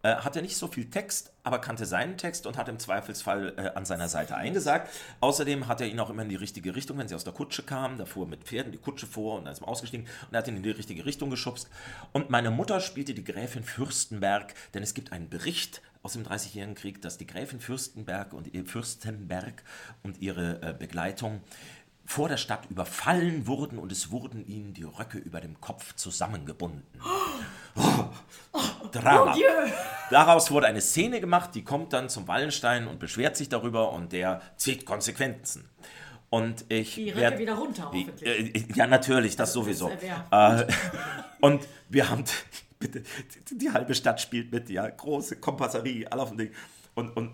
äh, 0.02 0.16
hatte 0.16 0.42
nicht 0.42 0.56
so 0.56 0.66
viel 0.66 0.90
Text, 0.90 1.32
aber 1.44 1.60
kannte 1.60 1.86
seinen 1.86 2.16
Text 2.16 2.46
und 2.46 2.56
hat 2.56 2.68
im 2.68 2.78
Zweifelsfall 2.78 3.54
äh, 3.56 3.68
an 3.76 3.84
seiner 3.84 4.08
Seite 4.08 4.36
eingesagt. 4.36 4.90
Außerdem 5.20 5.68
hat 5.68 5.80
er 5.80 5.88
ihn 5.88 6.00
auch 6.00 6.10
immer 6.10 6.22
in 6.22 6.28
die 6.28 6.36
richtige 6.36 6.74
Richtung, 6.74 6.98
wenn 6.98 7.08
sie 7.08 7.14
aus 7.14 7.24
der 7.24 7.32
Kutsche 7.32 7.62
kamen, 7.62 7.98
da 7.98 8.04
fuhr 8.04 8.26
mit 8.26 8.44
Pferden 8.44 8.72
die 8.72 8.78
Kutsche 8.78 9.06
vor 9.06 9.38
und 9.38 9.44
dann 9.44 9.52
ist 9.52 9.62
er 9.62 9.68
ausgestiegen 9.68 10.06
und 10.06 10.34
er 10.34 10.38
hat 10.38 10.48
ihn 10.48 10.56
in 10.56 10.62
die 10.62 10.70
richtige 10.70 11.04
Richtung 11.04 11.30
geschubst. 11.30 11.68
Und 12.12 12.30
meine 12.30 12.50
Mutter 12.50 12.80
spielte 12.80 13.14
die 13.14 13.24
Gräfin 13.24 13.64
Fürstenberg, 13.64 14.54
denn 14.74 14.82
es 14.82 14.94
gibt 14.94 15.12
einen 15.12 15.28
Bericht 15.28 15.82
aus 16.02 16.14
dem 16.14 16.24
Dreißigjährigen 16.24 16.74
Krieg, 16.74 17.00
dass 17.00 17.16
die 17.16 17.26
Gräfin 17.26 17.60
Fürstenberg 17.60 18.32
und 18.32 18.52
ihr 18.52 18.66
Fürstenberg 18.66 19.62
und 20.02 20.20
ihre 20.20 20.60
äh, 20.62 20.74
Begleitung 20.76 21.40
vor 22.04 22.28
der 22.28 22.36
Stadt 22.36 22.68
überfallen 22.68 23.46
wurden 23.46 23.78
und 23.78 23.92
es 23.92 24.10
wurden 24.10 24.44
ihnen 24.46 24.74
die 24.74 24.82
Röcke 24.82 25.18
über 25.18 25.40
dem 25.40 25.60
Kopf 25.60 25.94
zusammengebunden. 25.94 26.82
Oh, 28.54 28.60
Drama. 28.90 29.36
Daraus 30.10 30.50
wurde 30.50 30.66
eine 30.66 30.80
Szene 30.80 31.20
gemacht, 31.20 31.50
die 31.54 31.64
kommt 31.64 31.92
dann 31.92 32.08
zum 32.08 32.28
Wallenstein 32.28 32.86
und 32.86 32.98
beschwert 32.98 33.36
sich 33.36 33.48
darüber 33.48 33.92
und 33.92 34.12
der 34.12 34.40
zieht 34.56 34.84
Konsequenzen. 34.84 35.68
Und 36.28 36.64
ich 36.70 36.94
die 36.94 37.10
Röcke 37.10 37.38
wieder 37.38 37.54
runter, 37.54 37.90
hoffentlich. 37.92 38.26
Äh, 38.26 38.64
ja, 38.74 38.86
natürlich, 38.86 39.36
das 39.36 39.52
sowieso. 39.52 39.90
Äh, 40.30 40.66
und 41.40 41.68
wir 41.90 42.08
haben, 42.08 42.24
bitte, 42.78 43.02
die, 43.50 43.58
die, 43.58 43.70
halbe 43.70 43.94
Stadt 43.94 44.18
spielt 44.18 44.50
mit, 44.50 44.70
ja, 44.70 44.88
große 44.88 45.36
Kompasserie, 45.36 46.10
alle 46.10 46.22
auf 46.22 46.30
dem 46.30 46.38
Ding. 46.38 46.50
Und, 46.94 47.14
und 47.18 47.32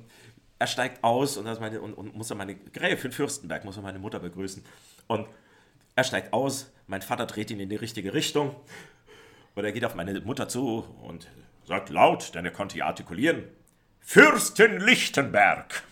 er 0.58 0.66
steigt 0.66 1.04
aus 1.04 1.36
und, 1.36 1.44
das 1.44 1.60
meine, 1.60 1.80
und, 1.80 1.94
und 1.94 2.16
muss 2.16 2.26
dann 2.26 2.38
meine 2.38 2.56
Gräfin 2.56 3.12
Fürstenberg, 3.12 3.64
muss 3.64 3.76
er 3.76 3.82
meine 3.82 4.00
Mutter 4.00 4.18
begrüßen. 4.18 4.64
Und 5.06 5.28
er 5.94 6.04
steigt 6.04 6.32
aus, 6.32 6.70
mein 6.88 7.02
Vater 7.02 7.26
dreht 7.26 7.50
ihn 7.50 7.60
in 7.60 7.68
die 7.68 7.76
richtige 7.76 8.14
Richtung. 8.14 8.56
Und 9.58 9.64
er 9.64 9.72
geht 9.72 9.84
auf 9.84 9.96
meine 9.96 10.20
Mutter 10.20 10.48
zu 10.48 10.84
und 11.02 11.26
sagt 11.64 11.88
laut, 11.88 12.32
denn 12.36 12.44
er 12.44 12.52
konnte 12.52 12.78
ja 12.78 12.86
artikulieren: 12.86 13.42
Fürsten 13.98 14.78
Lichtenberg! 14.78 15.82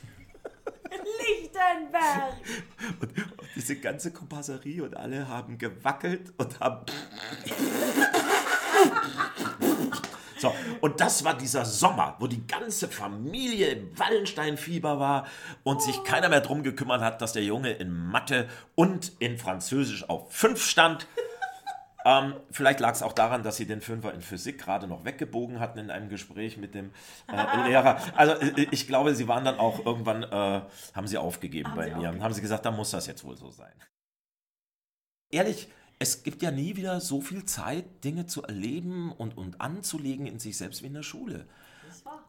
Lichtenberg! 1.18 2.34
Und, 3.00 3.18
und 3.18 3.48
diese 3.56 3.74
ganze 3.74 4.12
Kompasserie 4.12 4.84
und 4.84 4.96
alle 4.96 5.26
haben 5.26 5.58
gewackelt 5.58 6.32
und 6.38 6.60
haben. 6.60 6.86
So, 10.38 10.54
und 10.82 11.00
das 11.00 11.24
war 11.24 11.32
dieser 11.34 11.64
Sommer, 11.64 12.14
wo 12.18 12.26
die 12.26 12.46
ganze 12.46 12.88
Familie 12.88 13.68
im 13.68 13.98
Wallensteinfieber 13.98 15.00
war 15.00 15.26
und 15.62 15.80
sich 15.80 16.04
keiner 16.04 16.28
mehr 16.28 16.42
drum 16.42 16.62
gekümmert 16.62 17.00
hat, 17.00 17.22
dass 17.22 17.32
der 17.32 17.42
Junge 17.42 17.72
in 17.72 17.90
Mathe 17.90 18.46
und 18.74 19.12
in 19.18 19.38
Französisch 19.38 20.06
auf 20.10 20.30
5 20.30 20.62
stand. 20.62 21.06
Ähm, 22.06 22.34
vielleicht 22.52 22.78
lag 22.78 22.92
es 22.92 23.02
auch 23.02 23.12
daran, 23.12 23.42
dass 23.42 23.56
sie 23.56 23.66
den 23.66 23.80
Fünfer 23.80 24.14
in 24.14 24.20
Physik 24.20 24.58
gerade 24.58 24.86
noch 24.86 25.04
weggebogen 25.04 25.58
hatten 25.58 25.80
in 25.80 25.90
einem 25.90 26.08
Gespräch 26.08 26.56
mit 26.56 26.76
dem 26.76 26.92
äh, 27.26 27.66
Lehrer. 27.68 28.00
Also 28.14 28.34
äh, 28.34 28.68
ich 28.70 28.86
glaube, 28.86 29.16
sie 29.16 29.26
waren 29.26 29.44
dann 29.44 29.58
auch 29.58 29.84
irgendwann, 29.84 30.22
äh, 30.22 30.60
haben 30.94 31.08
sie 31.08 31.18
aufgegeben 31.18 31.70
haben 31.70 31.76
bei 31.76 31.84
sie 31.86 31.90
mir. 31.90 31.96
Aufgegeben. 31.96 32.22
Haben 32.22 32.34
sie 32.34 32.42
gesagt, 32.42 32.64
da 32.64 32.70
muss 32.70 32.92
das 32.92 33.08
jetzt 33.08 33.24
wohl 33.24 33.36
so 33.36 33.50
sein. 33.50 33.72
Ehrlich, 35.32 35.68
es 35.98 36.22
gibt 36.22 36.42
ja 36.42 36.52
nie 36.52 36.76
wieder 36.76 37.00
so 37.00 37.20
viel 37.20 37.44
Zeit, 37.44 38.04
Dinge 38.04 38.26
zu 38.26 38.44
erleben 38.44 39.10
und, 39.10 39.36
und 39.36 39.60
anzulegen 39.60 40.28
in 40.28 40.38
sich 40.38 40.56
selbst 40.56 40.82
wie 40.82 40.86
in 40.86 40.94
der 40.94 41.02
Schule. 41.02 41.48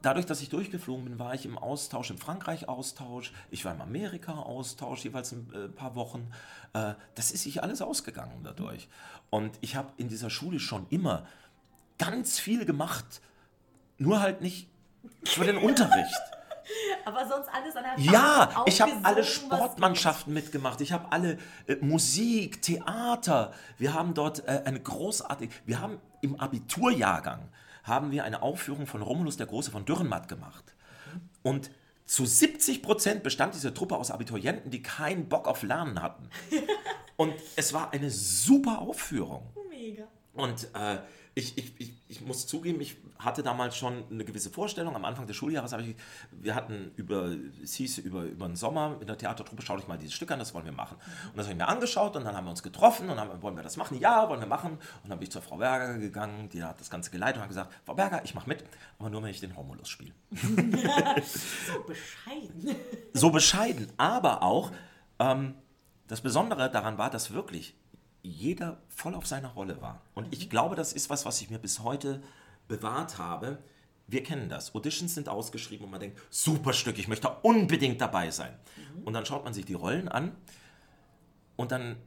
Dadurch, 0.02 0.26
dass 0.26 0.42
ich 0.42 0.50
durchgeflogen 0.50 1.06
bin, 1.06 1.20
war 1.20 1.34
ich 1.34 1.46
im 1.46 1.58
Austausch, 1.58 2.10
im 2.10 2.18
Frankreich-Austausch, 2.18 3.34
ich 3.52 3.66
war 3.66 3.74
im 3.74 3.82
Amerika-Austausch, 3.82 5.04
jeweils 5.04 5.32
ein 5.32 5.52
äh, 5.54 5.68
paar 5.68 5.96
Wochen. 5.96 6.32
Äh, 6.74 6.94
das 7.16 7.32
ist 7.32 7.44
sich 7.44 7.64
alles 7.64 7.82
ausgegangen 7.82 8.42
dadurch. 8.44 8.88
Und 9.30 9.58
ich 9.62 9.76
habe 9.76 9.92
in 9.98 10.08
dieser 10.10 10.30
Schule 10.30 10.60
schon 10.60 10.86
immer 10.90 11.26
ganz 11.98 12.40
viel 12.40 12.66
gemacht, 12.66 13.22
nur 13.98 14.22
halt 14.22 14.42
nicht 14.42 14.70
für 15.24 15.46
den 15.46 15.58
Unterricht. 15.58 16.22
Aber 17.06 17.26
sonst 17.28 17.48
alles 17.50 17.76
an 17.76 17.84
der 17.84 18.04
Ja, 18.04 18.64
ich 18.66 18.82
habe 18.82 18.92
alle 19.04 19.24
Sportmannschaften 19.24 20.34
mitgemacht. 20.34 20.82
Ich 20.82 20.92
habe 20.92 21.12
alle 21.12 21.38
äh, 21.68 21.78
Musik, 21.78 22.62
Theater. 22.62 23.54
Wir 23.78 23.94
haben 23.94 24.14
dort 24.14 24.46
äh, 24.48 24.64
eine 24.66 24.80
großartige. 24.80 25.54
Wir 25.66 25.80
haben 25.80 26.00
im 26.22 26.40
Abiturjahrgang 26.40 27.48
haben 27.88 28.12
wir 28.12 28.24
eine 28.24 28.42
Aufführung 28.42 28.88
von 28.88 29.02
Romulus 29.02 29.38
der 29.38 29.48
Große 29.48 29.72
von 29.72 29.86
Dürrenmatt 29.86 30.28
gemacht. 30.28 30.76
Und 31.44 31.72
zu 32.06 32.26
70 32.26 32.82
Prozent 32.82 33.24
bestand 33.24 33.54
diese 33.54 33.74
Truppe 33.74 33.98
aus 33.98 34.12
Abiturienten, 34.12 34.72
die 34.72 34.82
keinen 34.82 35.28
Bock 35.28 35.48
auf 35.48 35.64
Lernen 35.64 36.02
hatten. 36.02 36.30
Und 37.18 37.34
es 37.56 37.74
war 37.74 37.92
eine 37.92 38.10
super 38.12 38.80
Aufführung. 38.80 39.44
Mega. 39.70 40.08
Und 40.38 40.70
äh, 40.74 41.00
ich, 41.38 41.56
ich, 41.56 41.80
ich, 41.80 41.94
ich, 42.08 42.22
muss 42.22 42.48
zugeben, 42.48 42.82
ich 42.82 42.98
hatte 43.20 43.44
damals 43.44 43.78
schon 43.78 44.04
eine 44.10 44.26
gewisse 44.26 44.50
Vorstellung. 44.50 44.96
Am 44.96 45.06
Anfang 45.06 45.28
des 45.28 45.36
Schuljahres 45.36 45.72
habe 45.72 45.84
ich, 45.84 45.96
wir 46.32 46.56
hatten 46.56 46.92
über, 46.96 47.36
es 47.64 47.76
hieß 47.76 48.00
über, 48.00 48.24
über 48.24 48.48
den 48.48 48.56
Sommer 48.56 48.98
in 49.00 49.06
der 49.06 49.20
Theatertruppe, 49.20 49.62
schau 49.62 49.78
dich 49.78 49.88
mal 49.88 50.00
dieses 50.00 50.16
Stück 50.16 50.32
an, 50.32 50.40
das 50.40 50.56
wollen 50.56 50.66
wir 50.66 50.72
machen. 50.72 50.98
Und 51.26 51.38
das 51.38 51.46
habe 51.46 51.54
ich 51.54 51.58
mir 51.60 51.68
angeschaut 51.68 52.16
und 52.16 52.24
dann 52.24 52.36
haben 52.36 52.46
wir 52.46 52.50
uns 52.52 52.64
getroffen 52.64 53.10
und 53.10 53.20
haben, 53.20 53.40
wollen 53.44 53.56
wir 53.56 53.62
das 53.62 53.78
machen? 53.78 54.00
Ja, 54.00 54.28
wollen 54.30 54.40
wir 54.40 54.48
machen. 54.48 54.80
Und 55.04 55.10
dann 55.10 55.20
bin 55.20 55.28
ich 55.28 55.32
zur 55.32 55.44
Frau 55.44 55.58
Berger 55.58 56.00
gegangen, 56.00 56.50
die 56.50 56.64
hat 56.64 56.80
das 56.80 56.90
Ganze 56.90 57.12
geleitet 57.12 57.36
und 57.36 57.42
hat 57.44 57.50
gesagt, 57.50 57.72
Frau 57.86 57.94
Berger, 57.94 58.22
ich 58.24 58.34
mache 58.34 58.50
mit, 58.50 58.64
aber 58.98 59.12
nur, 59.12 59.22
wenn 59.22 59.30
ich 59.30 59.40
den 59.40 59.52
Romulus 59.52 59.90
spiele. 59.90 60.14
so 60.32 61.84
bescheiden. 61.84 62.76
So 63.14 63.30
bescheiden, 63.30 63.92
aber 63.98 64.42
auch, 64.42 64.72
ähm, 65.20 65.54
das 66.08 66.22
Besondere 66.22 66.72
daran 66.72 66.98
war, 66.98 67.10
dass 67.10 67.32
wirklich 67.32 67.76
jeder 68.24 68.82
voll 68.90 69.16
auf 69.16 69.26
seiner 69.26 69.50
Rolle 69.50 69.82
war. 69.82 70.02
Und 70.14 70.34
ich 70.34 70.50
glaube, 70.50 70.76
das 70.76 70.94
ist 70.94 71.10
was, 71.10 71.26
was 71.26 71.42
ich 71.42 71.50
mir 71.50 71.60
bis 71.60 71.80
heute 71.80 72.22
bewahrt 72.68 73.18
habe. 73.18 73.60
Wir 74.08 74.24
kennen 74.24 74.50
das. 74.50 74.74
Auditions 74.74 75.16
sind 75.16 75.30
ausgeschrieben 75.30 75.86
und 75.86 75.92
man 75.92 76.00
denkt, 76.00 76.20
super 76.30 76.74
Stück, 76.74 76.98
ich 76.98 77.08
möchte 77.08 77.30
unbedingt 77.42 78.02
dabei 78.02 78.32
sein. 78.32 78.54
Mhm. 78.96 79.04
Und 79.04 79.14
dann 79.14 79.26
schaut 79.26 79.44
man 79.44 79.54
sich 79.54 79.66
die 79.66 79.74
Rollen 79.74 80.08
an 80.08 80.36
und 81.56 81.72
dann 81.72 81.98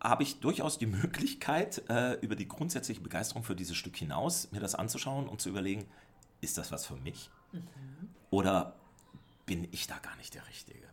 habe 0.00 0.22
ich 0.22 0.40
durchaus 0.40 0.78
die 0.78 0.86
Möglichkeit, 0.86 1.82
äh, 1.88 2.14
über 2.20 2.36
die 2.36 2.48
grundsätzliche 2.48 3.00
Begeisterung 3.00 3.42
für 3.42 3.56
dieses 3.56 3.76
Stück 3.76 3.96
hinaus 3.96 4.50
mir 4.52 4.60
das 4.60 4.74
anzuschauen 4.74 5.28
und 5.28 5.40
zu 5.40 5.48
überlegen, 5.48 5.86
ist 6.40 6.56
das 6.56 6.72
was 6.72 6.86
für 6.86 6.96
mich? 6.96 7.30
Mhm. 7.52 7.60
Oder 8.30 8.76
bin 9.46 9.66
ich 9.72 9.86
da 9.86 9.98
gar 9.98 10.16
nicht 10.16 10.34
der 10.34 10.46
Richtige? 10.46 10.89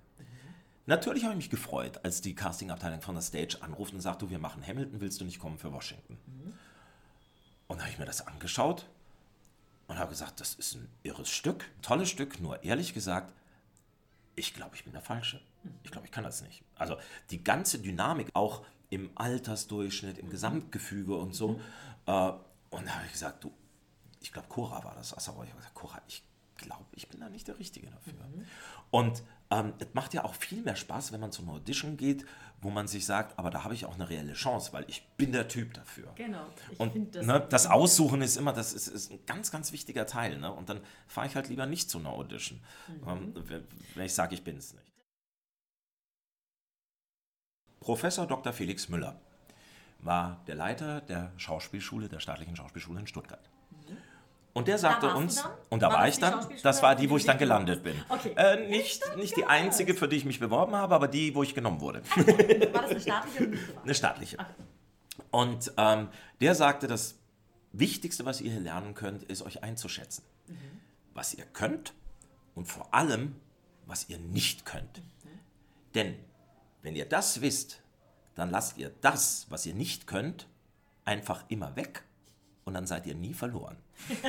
Natürlich 0.88 1.24
habe 1.24 1.34
ich 1.34 1.38
mich 1.38 1.50
gefreut, 1.50 2.00
als 2.04 2.22
die 2.22 2.34
Castingabteilung 2.34 3.02
von 3.02 3.14
der 3.14 3.22
Stage 3.22 3.58
anruft 3.62 3.94
und 3.94 4.02
sagt, 4.02 4.22
du, 4.22 4.30
wir 4.30 4.40
machen 4.40 4.66
Hamilton, 4.66 5.02
willst 5.02 5.22
du 5.22 5.26
nicht 5.26 5.40
kommen 5.40 5.60
für 5.60 5.72
Washington? 5.72 6.18
Mhm. 6.26 6.54
Und 7.68 7.82
habe 7.82 7.90
ich 7.90 8.00
mir 8.00 8.06
das 8.06 8.26
angeschaut 8.26 8.88
und 9.88 10.00
habe 10.00 10.10
gesagt, 10.10 10.40
das 10.40 10.56
ist 10.56 10.76
ein 10.76 10.88
irres 11.04 11.30
Stück, 11.30 11.66
ein 11.78 11.82
tolles 11.82 12.10
Stück, 12.10 12.40
nur 12.40 12.64
ehrlich 12.64 12.94
gesagt, 12.94 13.34
ich 14.36 14.54
glaube, 14.54 14.76
ich 14.76 14.86
bin 14.86 14.94
der 14.94 15.02
Falsche. 15.02 15.42
Ich 15.84 15.92
glaube, 15.92 16.08
ich 16.08 16.12
kann 16.12 16.24
das 16.24 16.42
nicht. 16.42 16.64
Also 16.76 16.96
die 17.32 17.44
ganze 17.44 17.80
Dynamik, 17.80 18.30
auch 18.34 18.64
im 18.90 19.10
Altersdurchschnitt, 19.16 20.18
im 20.18 20.30
Gesamtgefüge 20.30 21.16
und 21.16 21.34
so. 21.34 21.50
Mhm. 21.50 21.62
Äh, 22.06 22.32
und 22.70 22.88
da 22.88 22.92
habe 22.92 23.06
ich 23.06 23.12
gesagt, 23.12 23.44
du, 23.44 23.52
ich 24.22 24.32
glaube, 24.32 24.48
Cora 24.48 24.84
war 24.84 24.96
das. 24.96 25.14
Also, 25.14 25.32
ich 25.44 25.50
habe 25.50 25.58
gesagt, 25.58 25.76
Cora, 25.76 26.02
ich 26.08 26.24
glaube, 26.56 26.86
ich 26.94 27.08
bin 27.08 27.20
da 27.20 27.30
nicht 27.30 27.48
der 27.48 27.60
Richtige 27.60 27.90
dafür. 27.90 28.14
Mhm. 28.14 28.46
Und 28.92 29.24
ähm, 29.50 29.74
es 29.80 29.88
macht 29.94 30.14
ja 30.14 30.24
auch 30.24 30.36
viel 30.36 30.62
mehr 30.62 30.76
Spaß, 30.76 31.12
wenn 31.12 31.20
man 31.20 31.32
zu 31.32 31.42
einer 31.42 31.54
Audition 31.54 31.98
geht, 31.98 32.26
wo 32.62 32.70
man 32.70 32.88
sich 32.88 33.06
sagt, 33.06 33.38
aber 33.38 33.50
da 33.50 33.64
habe 33.64 33.74
ich 33.74 33.86
auch 33.86 33.94
eine 33.94 34.10
reelle 34.10 34.34
Chance, 34.34 34.74
weil 34.74 34.86
ich 34.88 35.08
bin 35.16 35.32
der 35.32 35.48
Typ 35.48 35.74
dafür. 35.74 36.12
Genau. 36.16 36.46
Und 36.78 37.16
das, 37.16 37.26
ne, 37.26 37.46
das 37.48 37.68
Aussuchen 37.68 38.22
ist 38.22 38.36
immer, 38.36 38.52
das 38.52 38.74
ist, 38.74 38.88
ist, 38.88 39.12
ein 39.12 39.20
ganz, 39.26 39.52
ganz 39.52 39.72
wichtiger 39.72 40.06
Teil. 40.06 40.40
Ne? 40.40 40.52
Und 40.52 40.70
dann 40.70 40.82
fahre 41.08 41.28
ich 41.28 41.36
halt 41.36 41.50
lieber 41.50 41.66
nicht 41.66 41.90
zu 41.90 42.00
einer 42.00 42.10
Audition, 42.10 42.60
mhm. 42.88 43.10
ähm, 43.10 43.66
wenn 43.96 44.06
ich 44.06 44.14
sage, 44.14 44.34
ich 44.34 44.44
bin 44.44 44.58
es 44.58 44.74
nicht. 44.74 44.84
Professor 47.80 48.26
Dr. 48.26 48.52
Felix 48.52 48.90
Müller 48.90 49.20
war 50.00 50.44
der 50.48 50.56
Leiter 50.56 51.02
der 51.02 51.32
Schauspielschule, 51.38 52.10
der 52.10 52.20
staatlichen 52.20 52.56
Schauspielschule 52.56 53.00
in 53.00 53.08
Stuttgart. 53.08 53.50
Und 54.58 54.68
der 54.68 54.80
sagte 54.80 55.14
uns, 55.14 55.44
und 55.70 55.84
da 55.84 55.90
war, 55.90 56.00
war 56.00 56.08
ich 56.08 56.18
dann, 56.18 56.44
das 56.64 56.82
war 56.82 56.96
die, 56.96 57.12
wo 57.12 57.18
ich 57.18 57.26
dann 57.26 57.38
gelandet 57.38 57.84
bin. 57.84 57.94
Okay. 58.10 58.34
Äh, 58.36 58.68
nicht, 58.68 59.04
nicht 59.16 59.38
die 59.38 59.46
einzige, 59.46 59.94
für 59.94 60.08
die 60.08 60.16
ich 60.16 60.26
mich 60.26 60.40
beworben 60.40 60.76
habe, 60.76 60.96
aber 60.96 61.08
die, 61.08 61.36
wo 61.36 61.44
ich 61.44 61.54
genommen 61.54 61.80
wurde. 61.80 62.02
war 62.74 62.82
das 62.82 62.90
eine 62.90 63.00
staatliche 63.00 63.44
oder 63.44 63.60
Eine 63.84 63.94
staatliche. 63.94 64.40
Okay. 64.40 64.48
Und 65.30 65.74
ähm, 65.78 66.10
der 66.42 66.56
sagte, 66.56 66.88
das 66.88 67.20
Wichtigste, 67.72 68.26
was 68.26 68.42
ihr 68.42 68.50
hier 68.50 68.60
lernen 68.60 68.96
könnt, 68.96 69.22
ist 69.22 69.44
euch 69.44 69.62
einzuschätzen. 69.62 70.24
Mhm. 70.48 70.56
Was 71.14 71.36
ihr 71.36 71.46
könnt 71.46 71.94
und 72.56 72.66
vor 72.66 72.92
allem, 72.96 73.36
was 73.86 74.10
ihr 74.10 74.18
nicht 74.18 74.66
könnt. 74.66 75.04
Mhm. 75.24 75.40
Denn 75.94 76.16
wenn 76.82 76.96
ihr 76.96 77.06
das 77.06 77.42
wisst, 77.42 77.84
dann 78.34 78.50
lasst 78.50 78.80
ihr 78.80 78.92
das, 79.02 79.46
was 79.50 79.68
ihr 79.68 79.76
nicht 79.76 80.08
könnt, 80.08 80.48
einfach 81.06 81.46
immer 81.48 81.76
weg 81.76 82.07
und 82.68 82.74
dann 82.74 82.86
seid 82.86 83.08
ihr 83.08 83.16
nie 83.16 83.34
verloren. 83.34 83.78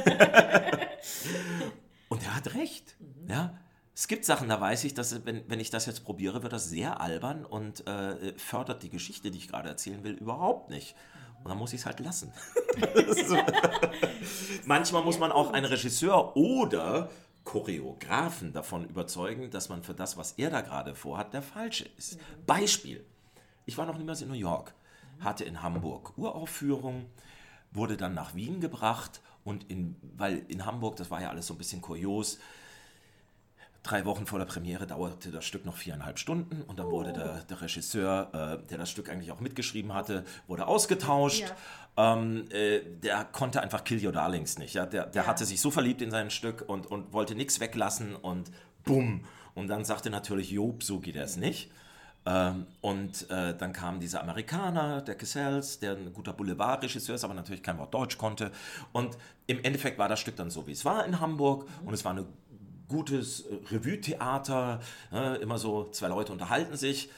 und 2.09 2.22
er 2.22 2.37
hat 2.37 2.55
recht. 2.55 2.94
Mhm. 3.01 3.29
Ja? 3.29 3.59
Es 3.92 4.07
gibt 4.07 4.24
Sachen, 4.24 4.48
da 4.48 4.61
weiß 4.61 4.85
ich, 4.85 4.94
dass 4.94 5.27
wenn, 5.27 5.42
wenn 5.48 5.59
ich 5.59 5.70
das 5.70 5.87
jetzt 5.87 6.05
probiere, 6.05 6.44
wird 6.44 6.53
das 6.53 6.70
sehr 6.70 7.01
albern 7.01 7.44
und 7.44 7.85
äh, 7.88 8.38
fördert 8.38 8.85
die 8.85 8.90
Geschichte, 8.90 9.33
die 9.33 9.38
ich 9.38 9.48
gerade 9.48 9.68
erzählen 9.68 10.05
will, 10.05 10.12
überhaupt 10.12 10.70
nicht. 10.70 10.94
Und 11.42 11.48
dann 11.48 11.59
muss 11.59 11.72
ich 11.72 11.81
es 11.81 11.87
halt 11.87 11.98
lassen. 11.98 12.33
Manchmal 14.66 15.03
muss 15.03 15.18
man 15.18 15.33
auch 15.33 15.53
einen 15.53 15.66
Regisseur 15.66 16.37
oder 16.37 17.11
Choreografen 17.42 18.53
davon 18.53 18.88
überzeugen, 18.88 19.51
dass 19.51 19.68
man 19.68 19.83
für 19.83 19.94
das, 19.94 20.16
was 20.16 20.33
er 20.33 20.51
da 20.51 20.61
gerade 20.61 20.94
vorhat, 20.94 21.35
der 21.35 21.42
falsche 21.42 21.88
ist. 21.96 22.20
Beispiel. 22.46 23.05
Ich 23.66 23.77
war 23.77 23.87
noch 23.87 23.98
niemals 23.98 24.22
in 24.22 24.29
New 24.29 24.35
York, 24.35 24.74
hatte 25.18 25.42
in 25.42 25.61
Hamburg 25.61 26.16
Uraufführung, 26.16 27.07
wurde 27.72 27.96
dann 27.96 28.14
nach 28.14 28.35
Wien 28.35 28.61
gebracht 28.61 29.20
und 29.44 29.70
in, 29.70 29.96
weil 30.16 30.44
in 30.48 30.64
Hamburg, 30.64 30.96
das 30.96 31.11
war 31.11 31.20
ja 31.20 31.31
alles 31.31 31.46
so 31.46 31.54
ein 31.54 31.59
bisschen 31.59 31.81
kurios, 31.81 32.38
drei 33.83 34.04
Wochen 34.04 34.26
vor 34.26 34.38
der 34.38 34.46
Premiere 34.46 34.87
dauerte 34.87 35.31
das 35.31 35.44
Stück 35.44 35.64
noch 35.64 35.76
viereinhalb 35.76 36.18
Stunden 36.18 36.62
und 36.62 36.78
dann 36.78 36.87
oh. 36.87 36.92
wurde 36.92 37.12
der, 37.12 37.42
der 37.44 37.61
Regisseur, 37.61 38.61
äh, 38.62 38.68
der 38.68 38.78
das 38.78 38.90
Stück 38.90 39.09
eigentlich 39.09 39.33
auch 39.33 39.40
mitgeschrieben 39.40 39.94
hatte, 39.94 40.24
wurde 40.46 40.66
ausgetauscht. 40.66 41.54
Ja. 41.96 42.14
Ähm, 42.14 42.44
äh, 42.50 42.81
der 43.02 43.24
konnte 43.24 43.62
einfach 43.62 43.85
Kill 43.85 44.04
Your 44.04 44.12
Darlings 44.12 44.59
nicht. 44.59 44.74
Ja? 44.74 44.87
Der, 44.87 45.07
der 45.07 45.22
ja. 45.22 45.28
hatte 45.28 45.44
sich 45.44 45.61
so 45.61 45.70
verliebt 45.70 46.02
in 46.02 46.11
sein 46.11 46.31
Stück 46.31 46.64
und, 46.66 46.87
und 46.87 47.12
wollte 47.12 47.35
nichts 47.35 47.61
weglassen 47.61 48.14
und 48.14 48.50
bumm. 48.85 49.24
Und 49.54 49.68
dann 49.68 49.85
sagte 49.85 50.11
natürlich 50.11 50.50
Job, 50.50 50.83
so 50.83 51.00
geht 51.00 51.16
das 51.16 51.37
nicht. 51.37 51.70
Ähm, 52.28 52.66
und 52.82 53.30
äh, 53.30 53.56
dann 53.56 53.72
kam 53.72 54.00
dieser 54.00 54.20
Amerikaner, 54.20 55.00
der 55.00 55.14
Cassells, 55.14 55.78
der 55.78 55.92
ein 55.92 56.12
guter 56.12 56.34
Boulevardregisseur 56.34 57.14
ist, 57.14 57.24
aber 57.24 57.32
natürlich 57.32 57.62
kein 57.62 57.78
Wort 57.78 57.94
Deutsch 57.94 58.18
konnte. 58.18 58.52
Und 58.92 59.16
im 59.46 59.64
Endeffekt 59.64 59.98
war 59.98 60.08
das 60.08 60.20
Stück 60.20 60.36
dann 60.36 60.50
so, 60.50 60.66
wie 60.66 60.72
es 60.72 60.84
war 60.84 61.06
in 61.06 61.20
Hamburg. 61.20 61.66
Mhm. 61.80 61.88
Und 61.88 61.94
es 61.94 62.04
war 62.04 62.12
eine 62.12 62.26
gutes 62.86 63.40
äh, 63.40 63.54
Revue-Theater, 63.70 64.80
ne, 65.10 65.36
immer 65.36 65.56
so 65.56 65.90
zwei 65.90 66.08
Leute 66.08 66.32
unterhalten 66.32 66.76
sich, 66.76 67.10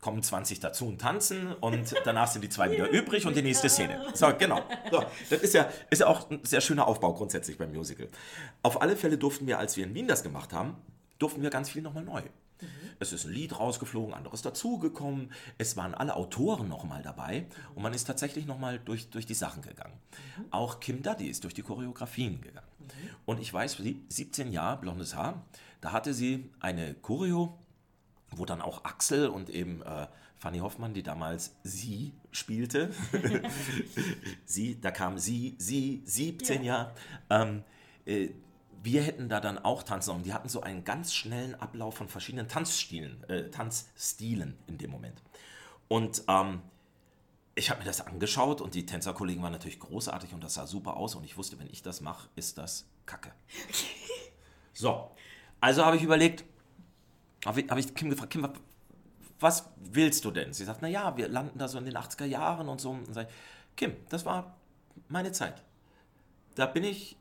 kommen 0.00 0.22
20 0.22 0.60
dazu 0.60 0.86
und 0.86 1.00
tanzen 1.00 1.52
und 1.54 1.92
danach 2.04 2.28
sind 2.28 2.42
die 2.42 2.48
zwei 2.48 2.70
wieder 2.70 2.88
übrig 2.88 3.26
und 3.26 3.36
die 3.36 3.42
nächste 3.42 3.68
Szene. 3.68 4.00
So, 4.14 4.32
genau. 4.38 4.62
So, 4.92 5.02
das 5.30 5.40
ist 5.40 5.54
ja, 5.54 5.68
ist 5.90 5.98
ja 5.98 6.06
auch 6.06 6.30
ein 6.30 6.44
sehr 6.44 6.60
schöner 6.60 6.86
Aufbau 6.86 7.12
grundsätzlich 7.12 7.58
beim 7.58 7.72
Musical. 7.72 8.06
Auf 8.62 8.80
alle 8.82 8.94
Fälle 8.94 9.18
durften 9.18 9.48
wir, 9.48 9.58
als 9.58 9.76
wir 9.76 9.84
in 9.84 9.94
Wien 9.94 10.06
das 10.06 10.22
gemacht 10.22 10.52
haben, 10.52 10.76
durften 11.18 11.42
wir 11.42 11.50
ganz 11.50 11.70
viel 11.70 11.82
nochmal 11.82 12.04
neu. 12.04 12.22
Mhm. 12.60 12.66
Es 12.98 13.12
ist 13.12 13.24
ein 13.26 13.32
Lied 13.32 13.58
rausgeflogen, 13.58 14.14
anderes 14.14 14.42
dazugekommen. 14.42 15.32
Es 15.58 15.76
waren 15.76 15.94
alle 15.94 16.16
Autoren 16.16 16.68
nochmal 16.68 17.02
dabei 17.02 17.46
und 17.74 17.82
man 17.82 17.94
ist 17.94 18.04
tatsächlich 18.04 18.46
nochmal 18.46 18.78
durch, 18.78 19.08
durch 19.10 19.26
die 19.26 19.34
Sachen 19.34 19.62
gegangen. 19.62 19.98
Mhm. 20.38 20.44
Auch 20.50 20.80
Kim 20.80 21.02
Duddy 21.02 21.28
ist 21.28 21.44
durch 21.44 21.54
die 21.54 21.62
Choreografien 21.62 22.40
gegangen. 22.40 22.66
Und 23.26 23.40
ich 23.40 23.52
weiß, 23.52 23.82
17 24.08 24.52
Jahre, 24.52 24.80
blondes 24.80 25.14
Haar, 25.14 25.44
da 25.80 25.92
hatte 25.92 26.14
sie 26.14 26.50
eine 26.60 26.94
Choreo, 26.94 27.58
wo 28.30 28.44
dann 28.44 28.60
auch 28.60 28.84
Axel 28.84 29.28
und 29.28 29.50
eben 29.50 29.82
äh, 29.82 30.06
Fanny 30.38 30.58
Hoffmann, 30.58 30.94
die 30.94 31.02
damals 31.02 31.56
sie 31.64 32.12
spielte, 32.30 32.90
sie, 34.44 34.80
da 34.80 34.90
kam 34.90 35.18
sie, 35.18 35.56
sie, 35.58 36.02
17 36.04 36.62
ja. 36.62 36.66
Jahre, 36.72 36.94
ähm, 37.30 37.64
äh, 38.06 38.30
wir 38.82 39.02
hätten 39.02 39.28
da 39.28 39.40
dann 39.40 39.58
auch 39.58 39.82
tanzen 39.82 40.10
und 40.10 40.26
die 40.26 40.32
hatten 40.32 40.48
so 40.48 40.60
einen 40.60 40.84
ganz 40.84 41.14
schnellen 41.14 41.54
Ablauf 41.54 41.96
von 41.96 42.08
verschiedenen 42.08 42.48
Tanzstilen, 42.48 43.24
äh, 43.28 43.50
Tanzstilen 43.50 44.56
in 44.66 44.78
dem 44.78 44.90
Moment. 44.90 45.22
Und 45.88 46.22
ähm, 46.28 46.62
ich 47.54 47.70
habe 47.70 47.80
mir 47.80 47.86
das 47.86 48.00
angeschaut 48.06 48.60
und 48.60 48.74
die 48.74 48.86
Tänzerkollegen 48.86 49.42
waren 49.42 49.52
natürlich 49.52 49.80
großartig 49.80 50.32
und 50.32 50.44
das 50.44 50.54
sah 50.54 50.66
super 50.66 50.96
aus 50.96 51.14
und 51.16 51.24
ich 51.24 51.36
wusste, 51.36 51.58
wenn 51.58 51.68
ich 51.70 51.82
das 51.82 52.00
mache, 52.00 52.28
ist 52.36 52.58
das 52.58 52.86
Kacke. 53.06 53.32
So, 54.72 55.10
also 55.60 55.84
habe 55.84 55.96
ich 55.96 56.04
überlegt, 56.04 56.44
habe 57.44 57.62
ich, 57.62 57.68
hab 57.68 57.78
ich 57.78 57.92
Kim 57.96 58.10
gefragt, 58.10 58.30
Kim, 58.30 58.48
was 59.40 59.68
willst 59.76 60.24
du 60.24 60.30
denn? 60.30 60.52
Sie 60.52 60.64
sagt, 60.64 60.82
naja, 60.82 61.16
wir 61.16 61.26
landen 61.26 61.58
da 61.58 61.66
so 61.66 61.78
in 61.78 61.84
den 61.84 61.96
80er 61.96 62.26
Jahren 62.26 62.68
und 62.68 62.80
so. 62.80 62.90
Und 62.90 63.12
sage 63.12 63.28
Kim, 63.76 63.96
das 64.08 64.24
war 64.24 64.56
meine 65.08 65.32
Zeit. 65.32 65.64
Da 66.54 66.66
bin 66.66 66.84
ich 66.84 67.16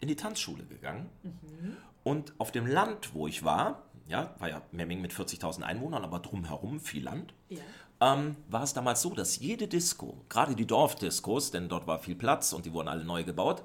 in 0.00 0.08
die 0.08 0.16
Tanzschule 0.16 0.64
gegangen 0.64 1.08
mhm. 1.22 1.76
und 2.04 2.32
auf 2.38 2.52
dem 2.52 2.66
Land, 2.66 3.14
wo 3.14 3.26
ich 3.26 3.44
war, 3.44 3.82
ja, 4.06 4.34
war 4.38 4.48
ja 4.48 4.62
Memming 4.72 5.00
mit 5.00 5.12
40.000 5.12 5.62
Einwohnern, 5.62 6.04
aber 6.04 6.20
drumherum 6.20 6.80
viel 6.80 7.04
Land. 7.04 7.34
Ja 7.48 7.60
ähm, 8.00 8.36
war 8.48 8.62
es 8.62 8.74
damals 8.74 9.02
so, 9.02 9.14
dass 9.14 9.38
jede 9.38 9.66
Disco, 9.66 10.24
gerade 10.28 10.54
die 10.54 10.66
Dorfdiscos, 10.66 11.50
denn 11.50 11.68
dort 11.68 11.86
war 11.86 11.98
viel 11.98 12.14
Platz 12.14 12.52
und 12.52 12.66
die 12.66 12.72
wurden 12.72 12.88
alle 12.88 13.04
neu 13.04 13.24
gebaut, 13.24 13.62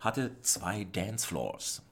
hatte 0.00 0.40
zwei 0.42 0.84
Dancefloors. 0.84 1.82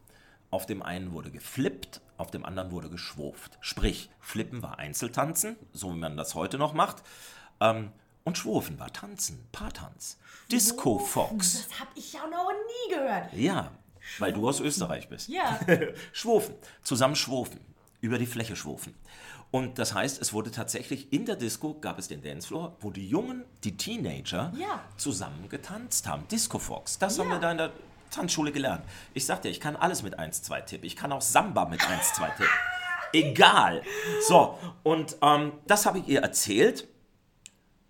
Auf 0.51 0.67
dem 0.67 0.83
einen 0.83 1.13
wurde 1.13 1.31
geflippt, 1.31 2.01
auf 2.17 2.31
dem 2.31 2.45
anderen 2.45 2.71
wurde 2.71 2.91
geschwurft. 2.91 3.59
Sprich, 3.61 4.11
Flippen 4.21 4.63
war 4.63 4.79
Einzeltanzen, 4.79 5.57
so 5.73 5.93
wie 5.93 5.99
man 5.99 6.17
das 6.17 6.35
heute 6.35 6.59
noch 6.59 6.73
macht. 6.73 7.03
Ähm, 7.61 7.93
und 8.29 8.37
Schwurfen 8.37 8.79
war 8.79 8.93
Tanzen, 8.93 9.49
Paartanz. 9.53 10.19
Disco 10.53 10.99
Fox. 10.99 11.67
Das 11.67 11.81
habe 11.81 11.91
ich 11.95 12.13
ja 12.13 12.27
noch 12.27 12.53
nie 12.53 12.95
gehört. 12.95 13.33
Ja, 13.33 13.73
weil 14.19 14.35
du 14.35 14.47
aus 14.47 14.61
Österreich 14.61 15.09
bist. 15.09 15.29
Ja. 15.29 15.59
schwurfen, 16.13 16.55
zusammen 16.83 17.17
schwurfen, 17.17 17.59
über 18.03 18.19
die 18.19 18.27
Fläche 18.27 18.55
schwurfen. 18.55 18.95
Und 19.51 19.79
das 19.79 19.95
heißt, 19.95 20.21
es 20.21 20.35
wurde 20.35 20.51
tatsächlich 20.51 21.11
in 21.11 21.25
der 21.25 21.37
Disco, 21.37 21.73
gab 21.81 21.99
es 21.99 22.09
den 22.09 22.21
Dancefloor, 22.21 22.77
wo 22.81 22.91
die 22.91 23.09
Jungen, 23.09 23.45
die 23.65 23.79
Teenager 23.79 24.53
ja. 24.59 24.85
zusammen 24.99 25.49
getanzt 25.49 26.07
haben. 26.07 26.29
Disco 26.29 26.59
Fox, 26.59 26.99
das 26.99 27.17
ja. 27.17 27.25
haben 27.25 27.31
wir 27.31 27.39
da 27.39 27.51
in 27.51 27.59
der 27.59 27.73
Tanzschule 28.11 28.53
gelernt. 28.53 28.85
Ich 29.15 29.25
sag 29.25 29.41
dir, 29.41 29.49
ich 29.49 29.59
kann 29.59 29.75
alles 29.75 30.03
mit 30.03 30.19
1, 30.19 30.43
2 30.43 30.61
Tipp. 30.63 30.85
Ich 30.85 30.97
kann 30.97 31.13
auch 31.13 31.23
Samba 31.23 31.65
mit 31.65 31.83
1, 31.89 32.13
2 32.13 32.29
Tipp. 32.31 32.49
Egal. 33.15 33.83
So, 34.29 34.59
und 34.83 35.17
ähm, 35.23 35.53
das 35.67 35.87
habe 35.87 36.01
ich 36.01 36.09
ihr 36.09 36.21
erzählt 36.21 36.87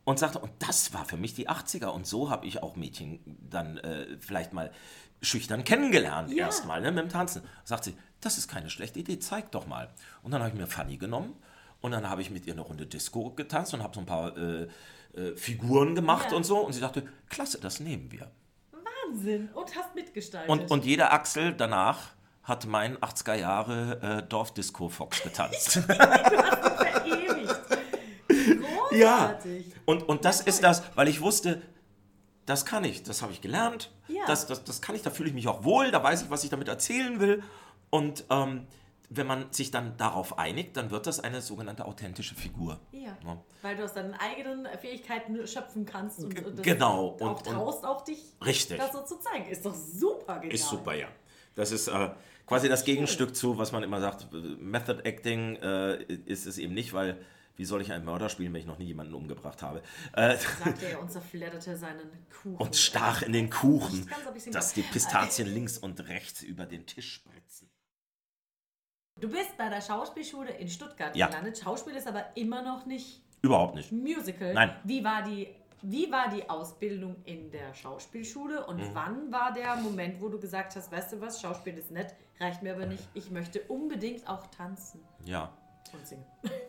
und 0.09 0.19
sagte, 0.19 0.39
und 0.39 0.53
das 0.59 0.95
war 0.95 1.05
für 1.05 1.19
mich 1.19 1.35
die 1.35 1.51
80er. 1.51 1.89
Und 1.89 2.07
so 2.07 2.31
habe 2.31 2.47
ich 2.47 2.63
auch 2.63 2.77
Mädchen 2.77 3.21
dann 3.27 3.77
äh, 3.77 4.17
vielleicht 4.19 4.55
mal 4.55 4.73
schüchtern 5.21 5.65
kennengelernt, 5.65 6.33
ja. 6.33 6.47
erstmal 6.47 6.81
ne, 6.81 6.91
mit 6.91 7.05
dem 7.05 7.11
Tanzen. 7.11 7.43
Sagt 7.63 7.85
sie, 7.85 7.95
das 8.23 8.39
ist 8.39 8.49
keine 8.49 8.71
schlechte 8.71 9.01
Idee, 9.01 9.19
zeig 9.19 9.51
doch 9.51 9.67
mal. 9.67 9.91
Und 10.23 10.31
dann 10.31 10.41
habe 10.41 10.51
ich 10.51 10.59
mir 10.59 10.67
Fanny 10.67 10.97
genommen 10.97 11.37
und 11.83 11.91
dann 11.91 12.09
habe 12.09 12.23
ich 12.23 12.31
mit 12.31 12.47
ihr 12.47 12.55
eine 12.55 12.63
Runde 12.63 12.87
Disco 12.87 13.33
getanzt 13.33 13.75
und 13.75 13.83
habe 13.83 13.95
so 13.95 14.01
ein 14.01 14.07
paar 14.07 14.35
äh, 14.39 14.69
äh, 15.13 15.37
Figuren 15.37 15.95
gemacht 15.95 16.31
ja. 16.31 16.39
und 16.39 16.45
so. 16.45 16.59
Und 16.61 16.73
sie 16.73 16.81
dachte, 16.81 17.07
klasse, 17.29 17.61
das 17.61 17.79
nehmen 17.79 18.11
wir. 18.11 18.31
Wahnsinn. 18.73 19.51
Und 19.53 19.77
hast 19.77 19.95
mitgestaltet. 19.95 20.49
Und, 20.49 20.71
und 20.71 20.87
jeder 20.87 21.13
Axel 21.13 21.53
danach 21.53 22.13
hat 22.45 22.65
mein 22.65 22.97
80er 22.97 23.35
Jahre 23.35 24.01
äh, 24.01 24.27
Dorfdisco 24.27 24.89
Fox 24.89 25.23
getanzt. 25.23 25.77
du 25.77 25.83
hast 25.87 25.89
verewigt. 25.91 26.88
Großartig. 29.07 29.67
Ja. 29.67 29.75
Und, 29.87 30.09
und 30.09 30.25
das 30.25 30.41
ist 30.41 30.63
das, 30.63 30.83
weil 30.95 31.09
ich 31.09 31.21
wusste, 31.21 31.63
das 32.47 32.65
kann 32.65 32.85
ich, 32.85 33.03
das 33.03 33.23
habe 33.23 33.33
ich 33.33 33.41
gelernt, 33.41 33.91
ja. 34.09 34.23
das, 34.27 34.47
das, 34.47 34.65
das 34.65 34.81
kann 34.81 34.95
ich, 34.95 35.03
da 35.03 35.11
fühle 35.11 35.29
ich 35.29 35.35
mich 35.35 35.49
auch 35.49 35.65
wohl, 35.65 35.91
da 35.91 36.03
weiß 36.03 36.23
ich, 36.23 36.31
was 36.31 36.45
ich 36.45 36.51
damit 36.51 36.69
erzählen 36.69 37.21
will. 37.21 37.43
Und 37.91 38.25
ähm, 38.31 38.67
wenn 39.11 39.27
man 39.27 39.53
sich 39.53 39.71
dann 39.71 39.97
darauf 39.97 40.39
einigt, 40.39 40.77
dann 40.77 40.91
wird 40.91 41.07
das 41.07 41.21
eine 41.21 41.41
sogenannte 41.41 41.87
authentische 41.87 42.35
Figur. 42.35 42.79
Ja. 42.93 43.17
ja. 43.25 43.43
Weil 43.63 43.77
du 43.77 43.85
aus 43.85 43.95
deinen 43.95 44.15
eigenen 44.15 44.67
Fähigkeiten 44.79 45.47
schöpfen 45.47 45.87
kannst 45.87 46.21
und, 46.23 46.45
und 46.45 46.63
genau. 46.63 47.17
auch 47.19 47.21
und, 47.21 47.45
traust, 47.45 47.85
auch 47.85 48.03
dich 48.03 48.19
richtig. 48.45 48.79
das 48.79 48.93
so 48.93 49.03
zu 49.03 49.19
zeigen. 49.19 49.47
Ist 49.51 49.65
doch 49.65 49.75
super 49.75 50.35
genial. 50.37 50.55
Ist 50.55 50.69
super, 50.69 50.95
ja. 50.95 51.09
Das 51.55 51.73
ist 51.73 51.89
äh, 51.89 52.11
quasi 52.47 52.69
das 52.69 52.85
Gegenstück 52.85 53.35
zu, 53.35 53.59
was 53.59 53.73
man 53.73 53.83
immer 53.83 54.01
sagt, 54.01 54.29
Method 54.33 55.01
Acting 55.05 55.57
äh, 55.57 56.03
ist 56.27 56.47
es 56.47 56.59
eben 56.59 56.75
nicht, 56.75 56.93
weil 56.93 57.19
wie 57.59 57.65
soll 57.65 57.83
ich 57.83 57.93
einen 57.93 58.05
Mörder 58.05 58.29
spielen, 58.29 58.53
wenn 58.55 58.61
ich 58.61 58.67
noch 58.67 58.79
nie 58.79 58.87
jemanden 58.87 59.15
umgebracht 59.15 59.63
habe? 59.63 59.83
Äh, 60.13 60.37
Sagte 60.37 60.87
er 60.87 61.01
und 61.01 61.11
zerfledderte 61.11 61.77
seinen 61.77 62.09
Kuchen. 62.31 62.55
Und 62.55 62.77
stach 62.77 63.23
in 63.23 63.33
den 63.33 63.51
Kuchen, 63.51 64.09
dass 64.53 64.75
die 64.75 64.83
Pistazien 64.83 65.53
links 65.53 65.77
und 65.77 66.07
rechts 66.09 66.43
über 66.43 66.67
den 66.67 66.87
Tisch 66.87 67.15
spritzen. 67.15 67.69
Du 69.21 69.29
bist 69.29 69.59
bei 69.59 69.69
der 69.69 69.81
Schauspielschule 69.81 70.53
in 70.53 70.69
Stuttgart 70.69 71.17
ja. 71.17 71.27
gelandet. 71.27 71.59
Schauspiel 71.59 71.97
ist 71.97 72.07
aber 72.07 72.25
immer 72.37 72.63
noch 72.63 72.87
nicht. 72.87 73.25
Überhaupt 73.43 73.75
nicht. 73.75 73.91
Musical. 73.91 74.55
Nein. 74.55 74.77
Wie 74.85 75.03
war 75.03 75.25
die, 75.25 75.49
wie 75.83 76.13
war 76.13 76.29
die 76.29 76.49
Ausbildung 76.49 77.17
in 77.25 77.51
der 77.51 77.75
Schauspielschule 77.75 78.67
und 78.67 78.77
mhm. 78.77 78.91
wann 78.93 79.33
war 79.33 79.53
der 79.53 79.75
Moment, 79.75 80.21
wo 80.21 80.29
du 80.29 80.39
gesagt 80.39 80.77
hast, 80.77 80.93
weißt 80.93 81.15
du 81.15 81.21
was, 81.21 81.41
Schauspiel 81.41 81.77
ist 81.77 81.91
nett, 81.91 82.15
reicht 82.39 82.63
mir 82.63 82.77
aber 82.77 82.87
nicht, 82.87 83.03
ich 83.15 83.33
möchte 83.33 83.63
unbedingt 83.63 84.29
auch 84.29 84.47
tanzen? 84.47 85.01
Ja. 85.25 85.58
Und 85.93 86.07
singen. 86.07 86.25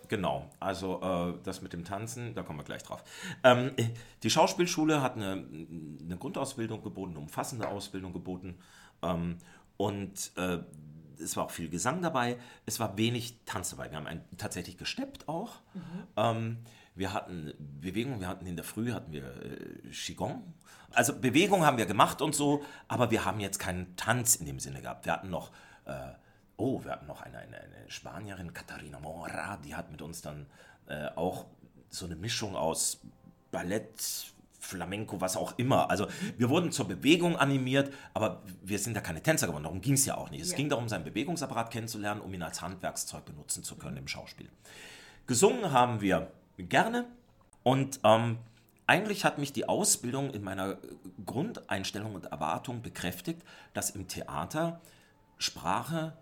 Genau, 0.08 0.50
also 0.60 1.02
äh, 1.02 1.34
das 1.44 1.62
mit 1.62 1.72
dem 1.72 1.86
Tanzen, 1.86 2.34
da 2.34 2.42
kommen 2.42 2.58
wir 2.60 2.64
gleich 2.64 2.84
drauf. 2.84 3.04
Ähm, 3.44 3.72
die 4.24 4.30
Schauspielschule 4.30 5.02
hat 5.02 5.16
eine, 5.16 5.46
eine, 6.04 6.18
Grundausbildung 6.18 6.82
geboten, 6.82 7.12
eine 7.12 7.20
umfassende 7.20 7.68
Ausbildung 7.68 8.12
geboten. 8.14 8.58
Ähm, 9.04 9.38
und 9.78 10.32
äh, 10.36 10.60
es 11.22 11.38
war 11.38 11.46
auch 11.46 11.52
viel 11.52 11.70
Gesang 11.70 12.02
dabei, 12.02 12.38
es 12.66 12.80
war 12.80 12.98
wenig 12.98 13.40
Tanz 13.46 13.72
dabei. 13.72 13.92
Wir 13.92 13.98
haben 13.98 14.08
einen, 14.08 14.24
tatsächlich 14.38 14.78
gesteppt 14.78 15.28
auch. 15.28 15.62
Mhm. 15.74 15.82
Ähm, 16.18 16.58
wir 16.96 17.14
hatten 17.14 17.54
Bewegung, 17.80 18.20
wir 18.20 18.28
hatten 18.28 18.46
in 18.46 18.56
der 18.56 18.66
Früh 18.66 18.92
hatten 18.92 19.12
wir 19.12 19.24
äh, 19.24 19.90
Qigong. 19.92 20.54
Also 20.92 21.18
Bewegung 21.18 21.66
haben 21.66 21.78
wir 21.78 21.86
gemacht 21.86 22.22
und 22.22 22.34
so, 22.36 22.64
aber 22.88 23.12
wir 23.12 23.26
haben 23.26 23.40
jetzt 23.40 23.60
keinen 23.60 23.96
Tanz 23.96 24.36
in 24.36 24.46
dem 24.46 24.60
Sinne 24.60 24.82
gehabt. 24.82 25.06
Wir 25.06 25.14
hatten 25.14 25.30
noch, 25.30 25.52
äh, 25.86 26.14
oh, 26.60 26.84
wir 26.84 26.92
hatten 26.92 27.08
noch 27.08 27.22
eine, 27.22 27.38
eine, 27.38 27.58
eine, 27.58 27.90
Spanierin, 27.90 28.54
Katharina 28.54 29.00
Mora, 29.00 29.58
die 29.58 29.76
hat 29.76 29.92
mit 29.92 30.02
uns 30.02 30.22
dann 30.22 30.46
äh, 30.88 31.08
auch 31.16 31.46
so 31.90 32.06
eine 32.06 32.16
Mischung 32.16 32.56
aus 32.56 33.02
Ballett, 33.52 34.32
Flamenco, 34.60 35.22
was 35.22 35.38
auch 35.38 35.58
immer. 35.58 35.90
Also 35.90 36.08
wir 36.38 36.50
wurden 36.50 36.72
zur 36.72 36.88
Bewegung 36.88 37.38
animiert, 37.38 37.94
aber 38.14 38.44
wir 38.62 38.78
sind 38.78 38.94
ja 38.94 39.02
keine 39.02 39.24
Tänzer 39.24 39.48
geworden. 39.48 39.64
Darum 39.64 39.80
ging 39.80 39.94
es 39.94 40.06
ja 40.06 40.18
auch 40.18 40.30
nicht. 40.30 40.42
Es 40.42 40.52
Ja. 40.52 40.58
ging 40.58 40.70
darum, 40.70 40.90
seinen 40.90 41.06
Bewegungsapparat 41.06 41.72
kennenzulernen, 41.72 42.20
um 42.20 42.34
ihn 42.34 42.44
als 42.44 42.62
Handwerkszeug 42.62 43.24
benutzen 43.26 43.64
zu 43.64 43.78
können 43.78 43.98
im 43.98 44.08
Schauspiel. 44.08 44.50
Gesungen 45.28 45.72
haben 45.72 46.02
wir 46.02 46.30
gerne 46.58 47.06
und 47.64 48.02
ähm, 48.04 48.40
eigentlich 48.86 49.24
hat 49.24 49.38
mich 49.38 49.54
die 49.54 49.70
Ausbildung 49.70 50.32
in 50.32 50.44
meiner 50.44 50.78
Grundeinstellung 51.26 52.16
und 52.16 52.26
Erwartung 52.26 52.82
bekräftigt, 52.82 53.42
dass 53.74 53.92
im 53.92 54.08
Theater 54.08 54.82
Sprache 55.38 56.18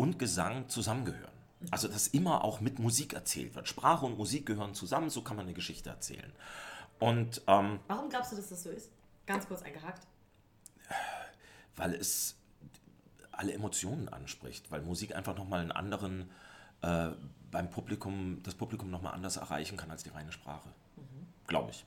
und 0.00 0.18
Gesang 0.18 0.68
zusammengehören. 0.68 1.30
Also 1.70 1.88
dass 1.88 2.08
immer 2.08 2.42
auch 2.42 2.60
mit 2.62 2.78
Musik 2.78 3.12
erzählt 3.12 3.54
wird. 3.54 3.68
Sprache 3.68 4.06
und 4.06 4.16
Musik 4.16 4.46
gehören 4.46 4.74
zusammen, 4.74 5.10
so 5.10 5.20
kann 5.20 5.36
man 5.36 5.44
eine 5.44 5.54
Geschichte 5.54 5.90
erzählen. 5.90 6.32
Und 6.98 7.42
ähm, 7.46 7.80
Warum 7.86 8.08
glaubst 8.08 8.32
du, 8.32 8.36
dass 8.36 8.48
das 8.48 8.62
so 8.62 8.70
ist? 8.70 8.90
Ganz 9.26 9.46
kurz 9.46 9.62
eingehakt. 9.62 10.06
weil 11.76 11.94
es 11.94 12.36
alle 13.32 13.52
Emotionen 13.52 14.08
anspricht, 14.08 14.70
weil 14.70 14.80
Musik 14.80 15.14
einfach 15.14 15.36
nochmal 15.36 15.60
einen 15.60 15.72
anderen, 15.72 16.30
äh, 16.80 17.08
beim 17.50 17.68
Publikum, 17.70 18.42
das 18.42 18.54
Publikum 18.54 18.90
nochmal 18.90 19.12
anders 19.14 19.36
erreichen 19.36 19.76
kann 19.76 19.90
als 19.90 20.02
die 20.02 20.10
reine 20.10 20.32
Sprache. 20.32 20.68
Glaube 21.46 21.72
ich. 21.72 21.84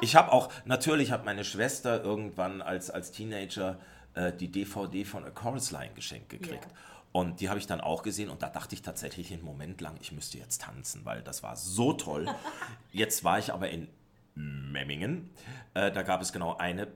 Ich 0.00 0.16
habe 0.16 0.32
auch, 0.32 0.50
natürlich 0.64 1.12
hat 1.12 1.24
meine 1.24 1.44
Schwester 1.44 2.02
irgendwann 2.02 2.62
als, 2.62 2.90
als 2.90 3.12
Teenager 3.12 3.78
äh, 4.14 4.32
die 4.32 4.48
DVD 4.48 5.04
von 5.04 5.24
A 5.24 5.30
Chorus 5.30 5.70
Line 5.70 5.92
geschenkt 5.94 6.30
gekriegt. 6.30 6.64
Ja. 6.64 6.70
Und 7.12 7.40
die 7.40 7.50
habe 7.50 7.58
ich 7.58 7.66
dann 7.66 7.82
auch 7.82 8.02
gesehen 8.02 8.30
und 8.30 8.42
da 8.42 8.48
dachte 8.48 8.74
ich 8.74 8.80
tatsächlich 8.80 9.32
einen 9.32 9.44
Moment 9.44 9.80
lang, 9.82 9.96
ich 10.00 10.12
müsste 10.12 10.38
jetzt 10.38 10.62
tanzen, 10.62 11.04
weil 11.04 11.22
das 11.22 11.42
war 11.42 11.56
so 11.56 11.92
toll. 11.92 12.26
Jetzt 12.92 13.22
war 13.24 13.38
ich 13.38 13.52
aber 13.52 13.68
in 13.70 13.88
Memmingen. 14.34 15.30
Äh, 15.74 15.92
da 15.92 16.02
gab 16.02 16.22
es 16.22 16.32
genau 16.32 16.56
eine 16.56 16.88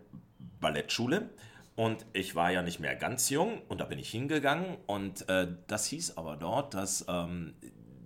Ballettschule. 0.61 1.31
Und 1.75 2.07
ich 2.15 2.35
war 2.35 2.51
ja 2.51 2.63
nicht 2.63 2.81
mehr 2.81 2.97
ganz 2.97 3.29
jung 3.29 3.61
und 3.69 3.83
da 3.83 3.85
bin 3.85 3.99
ich 3.99 4.11
hingegangen. 4.11 4.79
Und 4.87 5.29
äh, 5.29 5.49
das 5.67 5.85
hieß 5.87 6.17
aber 6.17 6.37
dort, 6.37 6.73
dass 6.73 7.05
ähm, 7.07 7.55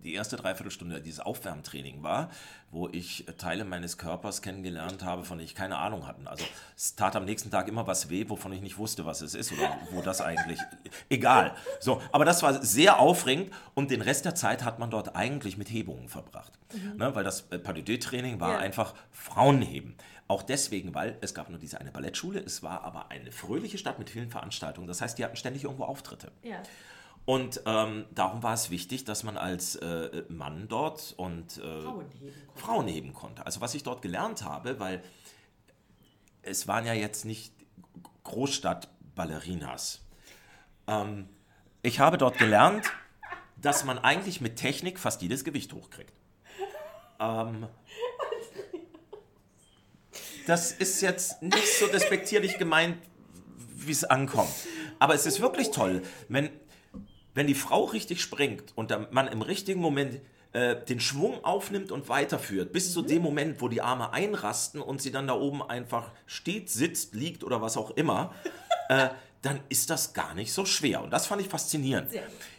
die 0.05 0.15
erste 0.15 0.37
Dreiviertelstunde 0.37 1.01
dieses 1.01 1.21
Aufwärmtraining 1.21 2.03
war, 2.03 2.31
wo 2.71 2.89
ich 2.89 3.27
Teile 3.39 3.65
meines 3.65 3.99
Körpers 3.99 4.43
kennengelernt 4.43 5.03
habe, 5.05 5.25
von 5.25 5.39
denen 5.39 5.47
ich 5.47 5.55
keine 5.55 5.77
Ahnung 5.79 6.07
hatte. 6.07 6.21
Also 6.29 6.45
es 6.77 6.97
tat 6.97 7.17
am 7.17 7.25
nächsten 7.25 7.51
Tag 7.51 7.69
immer 7.69 7.87
was 7.87 8.09
weh, 8.11 8.25
wovon 8.29 8.53
ich 8.53 8.61
nicht 8.63 8.79
wusste, 8.79 9.05
was 9.05 9.21
es 9.21 9.35
ist 9.35 9.53
oder 9.53 9.77
wo 9.91 10.01
das 10.03 10.21
eigentlich. 10.21 10.59
Egal. 11.09 11.55
So, 11.81 12.01
aber 12.13 12.25
das 12.25 12.43
war 12.43 12.63
sehr 12.65 12.99
aufregend 12.99 13.53
und 13.75 13.91
den 13.91 14.01
Rest 14.03 14.25
der 14.25 14.35
Zeit 14.35 14.65
hat 14.65 14.79
man 14.79 14.91
dort 14.91 15.15
eigentlich 15.17 15.57
mit 15.59 15.71
Hebungen 15.71 16.09
verbracht. 16.09 16.53
Ne, 16.97 17.15
weil 17.15 17.25
das 17.25 17.47
äh, 17.51 17.59
Pas 17.59 17.75
de 17.75 17.83
Deux 17.83 17.99
Training 17.99 18.39
war 18.41 18.53
Ja. 18.53 18.59
einfach 18.59 18.95
Frauenheben. 19.11 19.97
Auch 20.29 20.45
deswegen, 20.45 20.95
weil 20.95 21.19
es 21.23 21.35
gab 21.35 21.51
nur 21.51 21.59
diese 21.59 21.81
eine 21.81 21.91
Ballettschule, 21.91 22.39
es 22.39 22.63
war 22.63 22.85
aber 22.85 23.11
eine 23.11 23.33
fröhliche 23.33 23.79
Stadt 23.79 23.99
mit 23.99 24.09
vielen 24.11 24.31
Veranstaltungen. 24.31 24.87
Das 24.87 25.01
heißt, 25.01 25.19
die 25.19 25.25
hatten 25.25 25.35
ständig 25.35 25.65
irgendwo 25.65 25.83
Auftritte. 25.83 26.31
Ja. 26.45 26.63
Und 27.27 27.63
ähm, 27.67 28.07
darum 28.13 28.43
war 28.43 28.55
es 28.55 28.71
wichtig, 28.71 29.05
dass 29.05 29.23
man 29.23 29.37
als 29.37 29.77
äh, 29.77 30.25
Mann 30.29 30.67
dort 30.69 31.15
und 31.17 31.59
äh, 31.59 31.83
Frauen 31.83 32.09
heben 32.09 32.23
konnte. 32.23 32.57
Frauen 32.57 32.89
heben 32.89 33.15
konnte. 33.15 33.47
Also 33.47 33.61
was 33.61 33.75
ich 33.75 33.83
dort 33.83 34.03
gelernt 34.03 34.43
habe, 34.43 34.81
weil 34.81 35.03
es 36.43 36.67
waren 36.67 36.87
ja 36.87 36.95
jetzt 36.95 37.25
nicht 37.25 37.53
Großstadt-Ballerinas. 38.25 40.01
Ähm, 40.87 41.29
ich 41.83 42.01
habe 42.01 42.19
dort 42.19 42.39
gelernt, 42.39 42.87
dass 43.57 43.85
man 43.85 43.99
eigentlich 43.99 44.41
mit 44.41 44.57
Technik 44.57 44.99
fast 44.99 45.23
jedes 45.23 45.45
Gewicht 45.45 45.73
hochkriegt. 45.73 46.13
Ähm, 47.21 47.67
das 50.47 50.73
ist 50.73 51.01
jetzt 51.01 51.43
nicht 51.43 51.79
so 51.79 51.87
despektierlich 51.87 52.59
gemeint, 52.59 52.99
wie 53.57 53.93
es 53.93 54.05
ankommt. 54.05 54.51
Aber 54.99 55.15
es 55.15 55.27
ist 55.27 55.41
wirklich 55.41 55.71
toll, 55.71 56.03
wenn, 56.29 56.51
wenn 57.35 57.47
die 57.47 57.55
Frau 57.55 57.85
richtig 57.85 58.21
springt 58.21 58.73
und 58.77 58.91
der 58.91 59.09
Mann 59.11 59.29
im 59.29 59.43
richtigen 59.43 59.81
Moment 59.81 60.21
äh, 60.53 60.77
den 60.85 61.01
Schwung 61.01 61.45
aufnimmt 61.45 61.93
und 61.93 62.09
weiterführt, 62.09 62.73
bis 62.73 62.93
zu 62.93 63.03
dem 63.03 63.23
Moment, 63.23 63.61
wo 63.61 63.69
die 63.69 63.83
Arme 63.83 64.13
einrasten 64.13 64.81
und 64.81 65.01
sie 65.01 65.13
dann 65.13 65.27
da 65.29 65.35
oben 65.35 65.63
einfach 65.63 66.11
steht, 66.27 66.71
sitzt, 66.71 67.15
liegt 67.15 67.45
oder 67.45 67.63
was 67.63 67.77
auch 67.77 67.93
immer, 67.93 68.35
äh, 68.89 69.11
dann 69.43 69.61
ist 69.69 69.89
das 69.89 70.13
gar 70.13 70.35
nicht 70.35 70.53
so 70.53 70.67
schwer. 70.67 71.03
Und 71.03 71.11
das 71.13 71.27
fand 71.27 71.41
ich 71.41 71.49
faszinierend. 71.49 72.11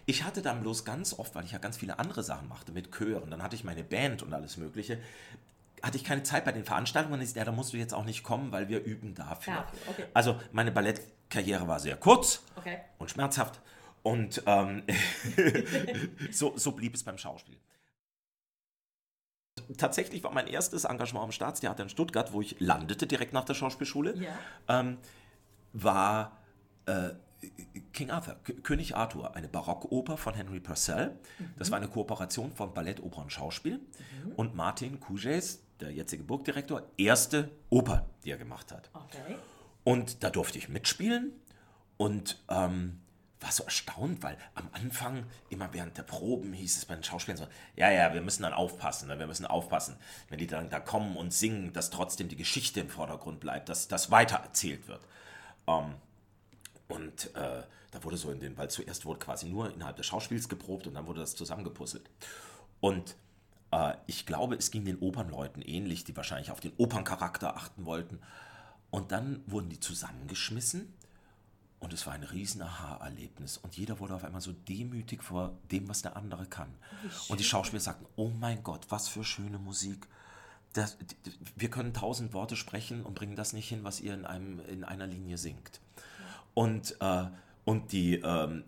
Ich 0.06 0.24
hatte 0.24 0.42
dann 0.42 0.62
bloß 0.62 0.84
ganz 0.84 1.14
oft, 1.18 1.36
weil 1.36 1.46
ich 1.46 1.52
ja 1.52 1.60
ganz 1.60 1.78
viele 1.78 2.00
andere 2.00 2.24
Sachen 2.24 2.48
machte 2.48 2.72
mit 2.72 2.92
Chören, 2.92 3.30
dann 3.30 3.44
hatte 3.44 3.56
ich 3.56 3.64
meine 3.64 3.84
Band 3.84 4.24
und 4.24 4.34
alles 4.34 4.58
Mögliche, 4.58 4.98
hatte 5.84 5.98
ich 5.98 6.04
keine 6.04 6.24
Zeit 6.24 6.46
bei 6.46 6.52
den 6.52 6.64
Veranstaltungen 6.64 7.16
und 7.16 7.22
ich, 7.22 7.36
ja, 7.36 7.44
da 7.44 7.52
musst 7.52 7.74
du 7.74 7.78
jetzt 7.78 7.94
auch 7.94 8.06
nicht 8.06 8.24
kommen, 8.24 8.52
weil 8.52 8.70
wir 8.70 8.84
üben 8.84 9.14
dafür. 9.16 9.54
Dafür, 9.54 9.80
okay. 9.90 10.06
Also 10.14 10.40
meine 10.52 10.72
Ballettkarriere 10.72 11.68
war 11.68 11.80
sehr 11.80 11.98
kurz 11.98 12.42
Okay. 12.56 12.78
und 13.00 13.12
schmerzhaft 13.12 13.60
und 14.04 14.44
ähm, 14.46 14.84
so, 16.32 16.58
so 16.58 16.72
blieb 16.72 16.96
es 16.96 17.04
beim 17.04 17.18
Schauspiel. 17.18 17.58
Tatsächlich 19.78 20.24
war 20.24 20.32
mein 20.32 20.48
erstes 20.48 20.84
Engagement 20.86 21.24
am 21.26 21.32
Staatstheater 21.32 21.84
in 21.84 21.90
Stuttgart, 21.90 22.34
wo 22.34 22.42
ich 22.42 22.60
landete 22.60 23.08
direkt 23.08 23.34
nach 23.34 23.46
der 23.46 23.54
Schauspielschule, 23.54 24.16
Ja. 24.18 24.38
ähm, 24.68 24.98
war 25.74 26.38
äh, 26.86 27.12
King 27.94 28.12
Arthur, 28.12 28.36
K 28.44 28.54
König 28.54 28.96
Arthur, 28.96 29.36
eine 29.36 29.48
Barockoper 29.48 30.18
von 30.18 30.34
Henry 30.34 30.60
Purcell. 30.60 31.18
Das 31.58 31.72
war 31.72 31.78
eine 31.78 31.88
Kooperation 31.88 32.52
von 32.54 32.74
Ballett, 32.74 33.02
Oper 33.02 33.22
und 33.24 33.32
Schauspiel. 33.32 33.80
Und 34.36 34.56
Martin 34.56 35.00
Kujes, 35.00 35.64
der 35.80 35.92
jetzige 35.92 36.24
Burgdirektor, 36.24 36.84
erste 36.98 37.50
Oper, 37.70 38.08
die 38.24 38.32
er 38.32 38.38
gemacht 38.38 38.72
hat. 38.72 38.90
Okay. 38.94 39.36
Und 39.84 40.24
da 40.24 40.30
durfte 40.30 40.60
ich 40.60 40.70
mitspielen 40.70 41.34
und 41.98 42.44
ähm, 42.50 43.01
war 43.42 43.52
so 43.52 43.64
erstaunt, 43.64 44.22
weil 44.22 44.38
am 44.54 44.70
Anfang, 44.72 45.26
immer 45.50 45.74
während 45.74 45.98
der 45.98 46.04
Proben, 46.04 46.54
hieß 46.54 46.78
es 46.78 46.86
bei 46.86 46.94
den 46.94 47.04
Schauspielern 47.04 47.38
so, 47.38 47.48
ja, 47.76 47.90
ja, 47.90 48.14
wir 48.14 48.22
müssen 48.22 48.44
dann 48.44 48.54
aufpassen, 48.54 49.08
ne? 49.08 49.18
wir 49.18 49.28
müssen 49.28 49.46
aufpassen, 49.46 49.98
wenn 50.30 50.38
die 50.38 50.48
dann 50.48 50.70
da 50.70 50.80
kommen 50.80 51.18
und 51.18 51.34
singen, 51.34 51.74
dass 51.74 51.90
trotzdem 51.90 52.30
die 52.30 52.36
Geschichte 52.36 52.80
im 52.80 52.90
Vordergrund 52.90 53.40
bleibt, 53.40 53.70
dass 53.70 53.88
das 53.88 54.12
weitererzählt 54.12 54.88
wird. 54.88 55.02
Ähm, 55.68 55.96
und 56.88 57.36
äh, 57.36 57.64
da 57.92 58.04
wurde 58.04 58.18
so 58.18 58.32
in 58.32 58.40
den, 58.40 58.58
weil 58.58 58.70
zuerst 58.70 59.06
wurde 59.06 59.20
quasi 59.20 59.50
nur 59.50 59.74
innerhalb 59.74 59.98
des 59.98 60.06
Schauspiels 60.06 60.48
geprobt 60.48 60.88
und 60.88 60.94
dann 60.94 61.08
wurde 61.08 61.22
das 61.22 61.36
zusammengepuzzelt. 61.36 62.10
Und 62.80 63.16
äh, 63.72 63.94
ich 64.06 64.26
glaube, 64.26 64.56
es 64.56 64.72
ging 64.72 64.86
den 64.86 65.00
Opernleuten 65.00 65.62
ähnlich, 65.64 66.04
die 66.04 66.16
wahrscheinlich 66.16 66.52
auf 66.52 66.60
den 66.60 66.74
Operncharakter 66.78 67.56
achten 67.56 67.86
wollten. 67.86 68.20
Und 68.92 69.12
dann 69.12 69.42
wurden 69.48 69.70
die 69.70 69.80
zusammengeschmissen 69.80 70.94
und 71.82 71.94
es 71.94 72.06
war 72.06 72.14
ein 72.14 72.24
riesen 72.24 72.62
Aha-Erlebnis. 72.62 73.58
Und 73.58 73.76
jeder 73.76 74.00
wurde 74.00 74.14
auf 74.14 74.24
einmal 74.24 74.40
so 74.40 74.54
demütig 74.54 75.24
vor 75.24 75.58
dem, 75.72 75.90
was 75.90 76.04
der 76.04 76.16
andere 76.16 76.46
kann. 76.46 76.70
Und 77.28 77.40
die 77.40 77.44
Schauspieler 77.44 77.82
sagten, 77.82 78.06
oh 78.16 78.30
mein 78.40 78.64
Gott, 78.64 78.86
was 78.90 79.08
für 79.08 79.24
schöne 79.24 79.58
Musik. 79.58 80.08
Das, 80.74 80.98
wir 81.56 81.70
können 81.70 81.94
tausend 81.94 82.34
Worte 82.34 82.56
sprechen 82.56 83.04
und 83.04 83.16
bringen 83.16 83.36
das 83.36 83.52
nicht 83.52 83.68
hin, 83.68 83.84
was 83.84 84.00
ihr 84.00 84.14
in, 84.14 84.26
einem, 84.26 84.62
in 84.68 84.84
einer 84.84 85.08
Linie 85.08 85.40
singt. 85.40 85.82
Und, 86.54 86.96
äh, 87.02 87.26
und, 87.66 87.92
die, 87.92 88.16
ähm, 88.16 88.64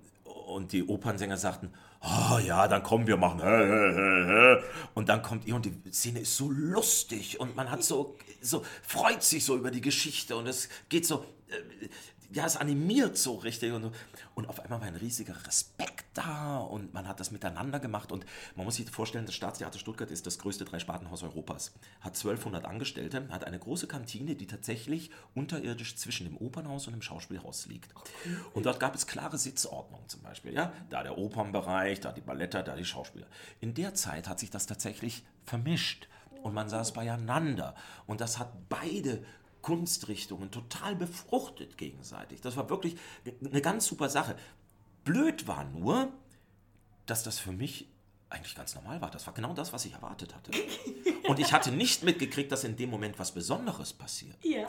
und 0.47 0.71
die 0.71 0.83
Opernsänger 0.83 1.37
sagten, 1.37 1.71
oh 2.01 2.39
ja, 2.39 2.67
dann 2.67 2.81
kommen 2.81 3.05
wir 3.05 3.17
machen. 3.17 3.41
hä, 3.41 3.45
hä, 3.45 3.93
hä, 3.93 4.57
hä." 4.57 4.63
Und 4.95 5.09
dann 5.09 5.21
kommt 5.21 5.45
ihr 5.45 5.55
und 5.55 5.65
die 5.65 5.91
Szene 5.91 6.21
ist 6.21 6.35
so 6.35 6.49
lustig 6.49 7.39
und 7.39 7.55
man 7.55 7.69
hat 7.69 7.83
so, 7.83 8.17
so 8.41 8.65
freut 8.81 9.23
sich 9.23 9.45
so 9.45 9.55
über 9.55 9.69
die 9.69 9.81
Geschichte 9.81 10.35
und 10.35 10.47
es 10.47 10.67
geht 10.89 11.05
so, 11.05 11.25
äh, 11.47 11.87
ja, 12.33 12.45
es 12.45 12.57
animiert 12.57 13.17
so 13.17 13.35
richtig 13.35 13.73
und, 13.73 13.91
und 14.35 14.49
auf 14.49 14.59
einmal 14.59 14.81
war 14.81 14.87
ein 14.87 14.95
riesiger 14.95 15.35
Respekt 15.45 16.05
da 16.13 16.57
und 16.57 16.93
man 16.93 17.07
hat 17.07 17.19
das 17.19 17.31
miteinander 17.31 17.79
gemacht 17.79 18.11
und 18.11 18.25
man 18.55 18.65
muss 18.65 18.75
sich 18.75 18.89
vorstellen, 18.89 19.25
das 19.25 19.35
Staatstheater 19.35 19.79
Stuttgart 19.79 20.11
ist 20.11 20.25
das 20.25 20.37
größte 20.39 20.65
Dreispartenhaus 20.65 21.23
Europas, 21.23 21.73
hat 22.01 22.15
1200 22.15 22.65
Angestellte, 22.65 23.27
hat 23.29 23.45
eine 23.45 23.59
große 23.59 23.87
Kantine, 23.87 24.35
die 24.35 24.47
tatsächlich 24.47 25.11
unterirdisch 25.35 25.95
zwischen 25.95 26.25
dem 26.25 26.37
Opernhaus 26.37 26.87
und 26.87 26.93
dem 26.93 27.01
Schauspielhaus 27.01 27.67
liegt. 27.67 27.93
Und 28.53 28.65
dort 28.65 28.79
gab 28.79 28.95
es 28.95 29.07
klare 29.07 29.37
Sitzordnungen 29.37 30.07
zum 30.09 30.21
Beispiel, 30.21 30.53
ja, 30.53 30.73
da 30.89 31.03
der 31.03 31.17
Opernbereich, 31.17 31.99
da 31.99 32.11
die 32.11 32.21
Balletter, 32.21 32.63
da 32.63 32.75
die 32.75 32.85
Schauspieler. 32.85 33.27
In 33.59 33.73
der 33.73 33.93
Zeit 33.93 34.27
hat 34.27 34.39
sich 34.39 34.49
das 34.49 34.67
tatsächlich 34.67 35.23
vermischt 35.45 36.07
und 36.41 36.53
man 36.53 36.69
saß 36.69 36.93
beieinander 36.93 37.75
und 38.05 38.21
das 38.21 38.39
hat 38.39 38.51
beide 38.69 39.23
Kunstrichtungen 39.63 40.51
total 40.51 40.95
befruchtet 40.95 41.79
gegenseitig. 41.79 42.41
Das 42.41 42.55
war 42.55 42.69
wirklich 42.69 42.95
eine 43.43 43.61
ganz 43.61 43.87
super 43.87 44.09
Sache. 44.09 44.35
Blöd 45.03 45.47
war 45.47 45.63
nur, 45.63 46.11
dass 47.07 47.23
das 47.23 47.39
für 47.39 47.51
mich 47.51 47.87
eigentlich 48.29 48.55
ganz 48.55 48.75
normal 48.75 49.01
war. 49.01 49.09
Das 49.09 49.25
war 49.25 49.33
genau 49.33 49.53
das, 49.53 49.73
was 49.73 49.85
ich 49.85 49.93
erwartet 49.93 50.35
hatte. 50.35 50.51
Und 51.27 51.39
ich 51.39 51.53
hatte 51.53 51.71
nicht 51.71 52.03
mitgekriegt, 52.03 52.51
dass 52.51 52.63
in 52.63 52.75
dem 52.75 52.89
Moment 52.89 53.17
was 53.17 53.31
Besonderes 53.31 53.93
passiert. 53.93 54.37
Ja. 54.43 54.67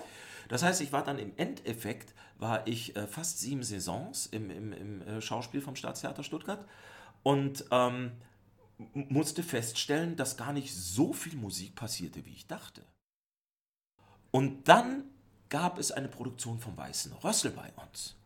Das 0.49 0.63
heißt, 0.63 0.81
ich 0.81 0.93
war 0.93 1.03
dann 1.03 1.19
im 1.19 1.33
Endeffekt, 1.37 2.15
war 2.39 2.67
ich 2.67 2.95
äh, 2.97 3.07
fast 3.07 3.41
sieben 3.41 3.63
Saisons 3.63 4.27
im, 4.27 4.51
im, 4.51 4.73
im 4.73 5.03
äh, 5.03 5.21
Schauspiel 5.21 5.61
vom 5.61 5.77
Staatstheater 5.77 6.23
Stuttgart 6.23 6.67
und 7.23 7.65
ähm, 7.71 8.13
musste 8.93 9.43
feststellen, 9.43 10.17
dass 10.17 10.37
gar 10.37 10.53
nicht 10.53 10.75
so 10.75 11.13
viel 11.13 11.37
Musik 11.37 11.75
passierte, 11.75 12.25
wie 12.27 12.33
ich 12.33 12.47
dachte. 12.47 12.85
Und 14.35 14.66
dann 14.66 15.05
gab 15.49 15.78
es 15.78 15.93
eine 15.93 16.09
Produktion 16.09 16.59
vom 16.59 16.76
Weißen 16.76 17.12
Rössel 17.22 17.53
bei 17.53 17.70
uns. 17.80 18.16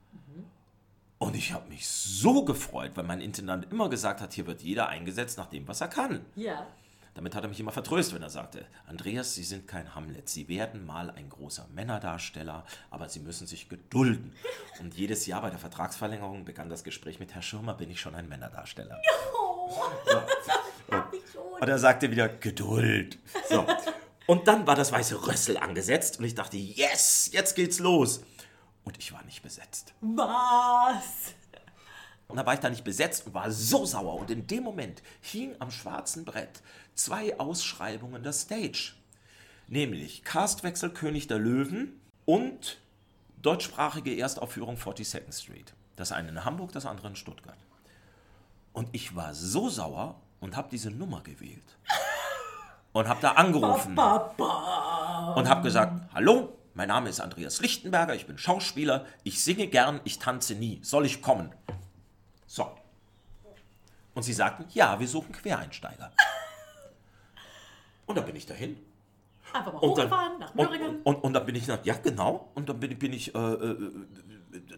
Und 1.18 1.36
ich 1.36 1.52
habe 1.52 1.68
mich 1.68 1.86
so 1.86 2.46
gefreut, 2.46 2.92
weil 2.94 3.04
mein 3.04 3.20
Intendant 3.20 3.70
immer 3.70 3.90
gesagt 3.90 4.22
hat, 4.22 4.32
hier 4.32 4.46
wird 4.46 4.62
jeder 4.62 4.88
eingesetzt 4.88 5.36
nach 5.36 5.50
dem, 5.50 5.68
was 5.68 5.82
er 5.82 5.88
kann. 5.88 6.24
Ja. 6.34 6.66
Damit 7.12 7.34
hat 7.34 7.42
er 7.42 7.50
mich 7.50 7.60
immer 7.60 7.72
vertröstet, 7.72 8.14
wenn 8.14 8.22
er 8.22 8.30
sagte, 8.30 8.64
Andreas, 8.86 9.34
Sie 9.34 9.44
sind 9.44 9.68
kein 9.68 9.94
Hamlet, 9.94 10.30
Sie 10.30 10.48
werden 10.48 10.86
mal 10.86 11.10
ein 11.10 11.28
großer 11.28 11.66
Männerdarsteller, 11.74 12.64
aber 12.90 13.10
Sie 13.10 13.20
müssen 13.20 13.46
sich 13.46 13.68
gedulden. 13.68 14.32
Und 14.80 14.94
jedes 14.94 15.26
Jahr 15.26 15.42
bei 15.42 15.50
der 15.50 15.58
Vertragsverlängerung 15.58 16.46
begann 16.46 16.70
das 16.70 16.84
Gespräch 16.84 17.20
mit 17.20 17.34
Herr 17.34 17.42
Schirmer, 17.42 17.74
bin 17.74 17.90
ich 17.90 18.00
schon 18.00 18.14
ein 18.14 18.30
Männerdarsteller. 18.30 18.98
Oh, 19.38 19.76
Ja. 20.90 21.10
Und 21.60 21.68
er 21.68 21.78
sagte 21.78 22.10
wieder, 22.10 22.30
Geduld. 22.30 23.18
So. 23.50 23.66
Und 24.28 24.46
dann 24.46 24.66
war 24.66 24.74
das 24.74 24.92
weiße 24.92 25.26
Rössel 25.26 25.56
angesetzt 25.56 26.18
und 26.18 26.26
ich 26.26 26.34
dachte, 26.34 26.58
yes, 26.58 27.30
jetzt 27.32 27.54
geht's 27.54 27.78
los. 27.78 28.20
Und 28.84 28.98
ich 28.98 29.10
war 29.10 29.24
nicht 29.24 29.42
besetzt. 29.42 29.94
Was? 30.02 31.32
Und 32.26 32.36
da 32.36 32.44
war 32.44 32.52
ich 32.52 32.60
da 32.60 32.68
nicht 32.68 32.84
besetzt 32.84 33.26
und 33.26 33.32
war 33.32 33.50
so 33.50 33.86
sauer. 33.86 34.16
Und 34.16 34.30
in 34.30 34.46
dem 34.46 34.64
Moment 34.64 35.02
hing 35.22 35.56
am 35.60 35.70
schwarzen 35.70 36.26
Brett 36.26 36.60
zwei 36.94 37.40
Ausschreibungen 37.40 38.22
der 38.22 38.34
Stage. 38.34 38.92
Nämlich 39.66 40.24
Castwechsel 40.24 40.90
König 40.90 41.26
der 41.26 41.38
Löwen 41.38 41.98
und 42.26 42.82
deutschsprachige 43.40 44.14
Erstaufführung 44.14 44.76
42nd 44.76 45.32
Street. 45.32 45.72
Das 45.96 46.12
eine 46.12 46.28
in 46.28 46.44
Hamburg, 46.44 46.72
das 46.72 46.84
andere 46.84 47.08
in 47.08 47.16
Stuttgart. 47.16 47.58
Und 48.74 48.90
ich 48.92 49.16
war 49.16 49.34
so 49.34 49.70
sauer 49.70 50.20
und 50.40 50.54
habe 50.54 50.68
diese 50.70 50.90
Nummer 50.90 51.22
gewählt. 51.22 51.78
Und 52.92 53.06
habe 53.08 53.20
da 53.20 53.32
angerufen 53.32 53.92
und 53.98 55.48
habe 55.48 55.62
gesagt, 55.62 56.00
hallo, 56.14 56.56
mein 56.74 56.88
Name 56.88 57.10
ist 57.10 57.20
Andreas 57.20 57.60
Lichtenberger, 57.60 58.14
ich 58.14 58.26
bin 58.26 58.38
Schauspieler, 58.38 59.04
ich 59.24 59.42
singe 59.42 59.66
gern, 59.66 60.00
ich 60.04 60.18
tanze 60.18 60.54
nie. 60.54 60.80
Soll 60.82 61.06
ich 61.06 61.20
kommen? 61.22 61.52
So. 62.46 62.70
Und 64.14 64.22
sie 64.22 64.32
sagten, 64.32 64.64
ja, 64.70 64.98
wir 64.98 65.06
suchen 65.06 65.32
Quereinsteiger. 65.32 66.12
Und 68.06 68.16
dann 68.16 68.24
bin 68.24 68.36
ich 68.36 68.46
dahin. 68.46 68.78
Einfach 69.52 69.72
mal 69.72 69.78
Und 69.78 69.98
dann, 69.98 70.06
hochgefahren 70.06 70.38
nach 70.38 70.54
und, 70.54 70.70
Möhringen. 70.70 71.02
und, 71.04 71.16
und 71.16 71.32
dann 71.32 71.46
bin 71.46 71.54
ich, 71.54 71.66
nach, 71.66 71.84
ja 71.84 71.94
genau, 71.94 72.50
und 72.54 72.68
dann 72.68 72.80
bin, 72.80 72.98
bin 72.98 73.12
ich 73.12 73.34
äh, 73.34 73.38
äh, 73.38 73.90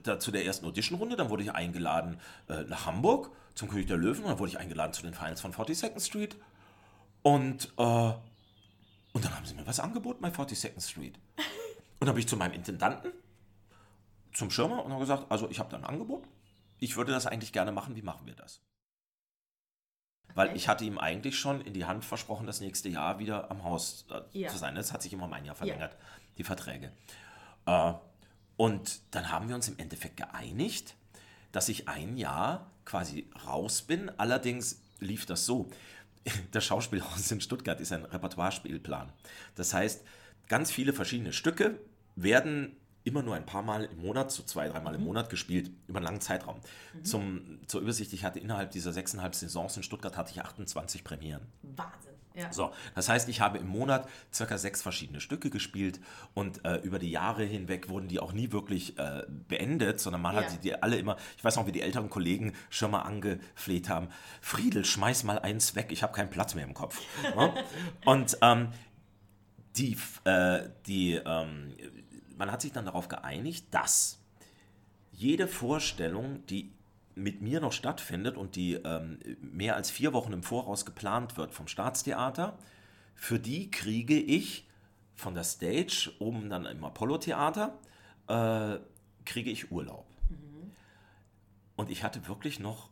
da 0.03 0.19
zu 0.19 0.31
der 0.31 0.45
ersten 0.45 0.67
Auditionrunde, 0.67 1.17
dann 1.17 1.31
wurde 1.31 1.43
ich 1.43 1.53
eingeladen 1.53 2.21
äh, 2.49 2.63
nach 2.65 2.87
Hamburg 2.87 3.31
zum 3.55 3.69
König 3.69 3.87
der 3.87 3.97
Löwen, 3.97 4.25
und 4.25 4.31
dann 4.31 4.39
wurde 4.39 4.51
ich 4.51 4.59
eingeladen 4.59 4.93
zu 4.93 5.03
den 5.03 5.15
Finals 5.15 5.41
von 5.41 5.53
42nd 5.53 6.05
Street. 6.05 6.37
Und, 7.23 7.73
äh, 7.77 7.83
und 9.13 9.25
dann 9.25 9.35
haben 9.37 9.45
sie 9.45 9.55
mir 9.55 9.67
was 9.67 9.81
angeboten 9.81 10.21
bei 10.23 10.29
42nd 10.31 10.81
Street. 10.81 11.19
Und 11.99 12.07
dann 12.07 12.15
bin 12.15 12.21
ich 12.21 12.29
zu 12.29 12.37
meinem 12.37 12.53
Intendanten, 12.55 13.13
zum 14.33 14.51
Schirmer, 14.51 14.85
und 14.85 14.91
habe 14.93 15.01
gesagt, 15.01 15.31
also 15.31 15.51
ich 15.51 15.59
habe 15.59 15.71
da 15.71 15.77
ein 15.77 15.85
Angebot, 15.85 16.25
ich 16.79 16.97
würde 16.97 17.13
das 17.13 17.27
eigentlich 17.27 17.53
gerne 17.53 17.73
machen, 17.73 17.95
wie 17.97 18.03
machen 18.03 18.27
wir 18.27 18.35
das? 18.35 18.63
Weil 20.35 20.57
ich 20.57 20.69
hatte 20.69 20.85
ihm 20.85 20.97
eigentlich 20.99 21.39
schon 21.39 21.61
in 21.61 21.75
die 21.75 21.85
Hand 21.85 22.05
versprochen, 22.05 22.47
das 22.47 22.61
nächste 22.61 22.89
Jahr 22.89 23.19
wieder 23.19 23.51
am 23.51 23.65
Haus 23.65 24.07
äh, 24.11 24.39
Ja. 24.39 24.49
zu 24.49 24.57
sein. 24.59 24.77
Das 24.77 24.93
hat 24.93 25.03
sich 25.03 25.13
immer 25.13 25.25
um 25.25 25.33
ein 25.33 25.45
Jahr 25.45 25.57
verlängert, 25.57 25.97
die 26.39 26.45
Verträge. 26.45 26.93
Äh, 27.67 27.95
und 28.57 29.01
dann 29.11 29.31
haben 29.31 29.49
wir 29.49 29.57
uns 29.57 29.69
im 29.69 29.79
Endeffekt 29.79 30.17
geeinigt, 30.17 30.95
dass 31.53 31.69
ich 31.69 31.89
ein 31.89 32.17
Jahr 32.17 32.71
quasi 32.85 33.29
raus 33.45 33.83
bin. 33.83 34.09
Allerdings 34.19 34.81
lief 35.01 35.27
das 35.27 35.47
so. 35.47 35.69
Das 36.51 36.65
Schauspielhaus 36.65 37.31
in 37.31 37.41
Stuttgart 37.41 37.81
ist 37.81 37.93
ein 37.93 38.05
Repertoirespielplan. 38.05 39.13
Das 39.55 39.73
heißt, 39.73 40.05
ganz 40.49 40.71
viele 40.71 40.93
verschiedene 40.93 41.33
Stücke 41.33 41.79
werden 42.17 42.77
immer 43.05 43.23
nur 43.23 43.35
ein 43.35 43.47
paar 43.47 43.63
Mal 43.63 43.85
im 43.85 44.03
Monat, 44.03 44.31
so 44.31 44.43
zwei, 44.43 44.69
dreimal 44.69 44.95
im 44.95 45.05
Monat 45.05 45.31
gespielt, 45.31 45.71
über 45.89 45.99
einen 45.99 46.05
langen 46.05 46.21
Zeitraum. 46.21 46.61
Zum, 47.03 47.61
zur 47.67 47.81
Übersicht, 47.81 48.13
ich 48.13 48.25
hatte 48.25 48.39
innerhalb 48.39 48.71
dieser 48.73 48.93
sechseinhalb 48.93 49.35
Saisons 49.35 49.77
in 49.77 49.83
Stuttgart 49.83 50.17
hatte 50.17 50.33
ich 50.33 50.41
28 50.41 51.03
Premieren. 51.03 51.43
Wahnsinn. 51.63 52.20
Ja. 52.35 52.53
So, 52.53 52.73
das 52.95 53.09
heißt, 53.09 53.29
ich 53.29 53.41
habe 53.41 53.59
im 53.59 53.67
Monat 53.67 54.09
circa 54.33 54.57
sechs 54.57 54.83
verschiedene 54.83 55.21
Stücke 55.21 55.51
gespielt 55.51 56.01
und 56.33 56.65
äh, 56.65 56.77
über 56.77 56.99
die 57.01 57.11
Jahre 57.11 57.43
hinweg 57.45 57.89
wurden 57.89 58.07
die 58.07 58.21
auch 58.21 58.33
nie 58.33 58.53
wirklich 58.53 58.97
äh, 58.99 59.25
beendet, 59.49 59.99
sondern 60.01 60.23
man 60.23 60.37
Ja. 60.37 60.43
hat 60.43 60.53
die, 60.53 60.59
die 60.59 60.81
alle 60.81 60.97
immer, 60.97 61.17
ich 61.37 61.43
weiß 61.45 61.57
noch, 61.57 61.67
wie 61.67 61.73
die 61.73 61.83
älteren 61.83 62.09
Kollegen 62.09 62.53
schon 62.71 62.93
mal 62.93 63.03
angefleht 63.03 63.89
haben, 63.89 64.09
Friedel, 64.41 64.85
schmeiß 64.85 65.25
mal 65.25 65.41
eins 65.41 65.75
weg, 65.75 65.89
ich 65.91 66.03
habe 66.05 66.13
keinen 66.13 66.31
Platz 66.31 66.55
mehr 66.55 66.65
im 66.65 66.75
Kopf. 66.75 67.01
Ja? 67.37 67.53
Und 68.05 68.39
ähm, 68.43 68.69
die, 69.77 69.97
äh, 70.25 70.69
die, 70.87 71.15
ähm, 71.15 71.75
man 72.37 72.51
hat 72.51 72.63
sich 72.63 72.73
dann 72.73 72.85
darauf 72.85 73.09
geeinigt, 73.09 73.67
dass 73.73 74.19
jede 75.13 75.47
Vorstellung, 75.49 76.47
die 76.47 76.73
mit 77.23 77.43
mir 77.43 77.61
noch 77.61 77.73
stattfindet 77.73 78.37
und 78.37 78.57
die 78.57 78.75
ähm, 78.75 79.19
mehr 79.41 79.77
als 79.77 79.91
vier 79.91 80.13
Wochen 80.13 80.33
im 80.33 80.43
Voraus 80.43 80.85
geplant 80.85 81.37
wird 81.37 81.55
vom 81.55 81.69
Staatstheater, 81.69 82.59
für 83.15 83.39
die 83.39 83.71
kriege 83.71 84.19
ich 84.19 84.67
von 85.15 85.35
der 85.35 85.45
Stage 85.45 86.11
oben 86.19 86.49
dann 86.49 86.65
im 86.65 86.83
Apollo-Theater, 86.83 87.79
äh, 88.29 88.79
kriege 89.25 89.51
ich 89.51 89.71
Urlaub. 89.71 90.07
Und 91.77 91.91
ich 91.91 92.03
hatte 92.05 92.27
wirklich 92.29 92.61
noch, 92.61 92.91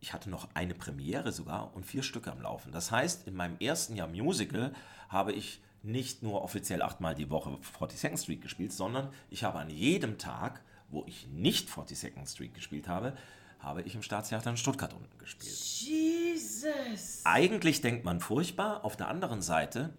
ich 0.00 0.12
hatte 0.12 0.30
noch 0.30 0.48
eine 0.54 0.74
Premiere 0.74 1.32
sogar 1.32 1.74
und 1.74 1.84
vier 1.84 2.02
Stücke 2.02 2.30
am 2.30 2.40
Laufen. 2.40 2.72
Das 2.72 2.90
heißt, 2.90 3.26
in 3.26 3.34
meinem 3.34 3.58
ersten 3.58 3.96
Jahr 3.96 4.08
Musical 4.08 4.72
habe 5.08 5.32
ich 5.32 5.60
nicht 5.82 6.22
nur 6.22 6.42
offiziell 6.42 6.82
achtmal 6.82 7.14
die 7.14 7.30
Woche 7.30 7.50
42nd 7.50 8.22
Street 8.22 8.42
gespielt, 8.42 8.72
sondern 8.72 9.12
ich 9.30 9.44
habe 9.44 9.58
an 9.58 9.70
jedem 9.70 10.18
Tag, 10.18 10.62
wo 10.90 11.04
ich 11.06 11.26
nicht 11.28 11.68
42nd 11.68 12.30
Street 12.30 12.54
gespielt 12.54 12.86
habe, 12.88 13.16
habe 13.60 13.82
ich 13.82 13.94
im 13.94 14.02
Staatstheater 14.02 14.50
in 14.50 14.56
Stuttgart 14.56 14.92
unten 14.92 15.18
gespielt. 15.18 15.52
Jesus. 15.52 17.20
Eigentlich 17.24 17.80
denkt 17.80 18.04
man 18.04 18.20
furchtbar, 18.20 18.84
auf 18.84 18.96
der 18.96 19.08
anderen 19.08 19.42
Seite 19.42 19.90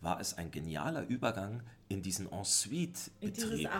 war 0.00 0.20
es 0.20 0.38
ein 0.38 0.50
genialer 0.50 1.06
Übergang 1.06 1.62
in 1.88 2.02
diesen 2.02 2.26
In 2.26 2.32
dieses 2.32 2.66
Ensuite-Betrieb. 2.66 3.70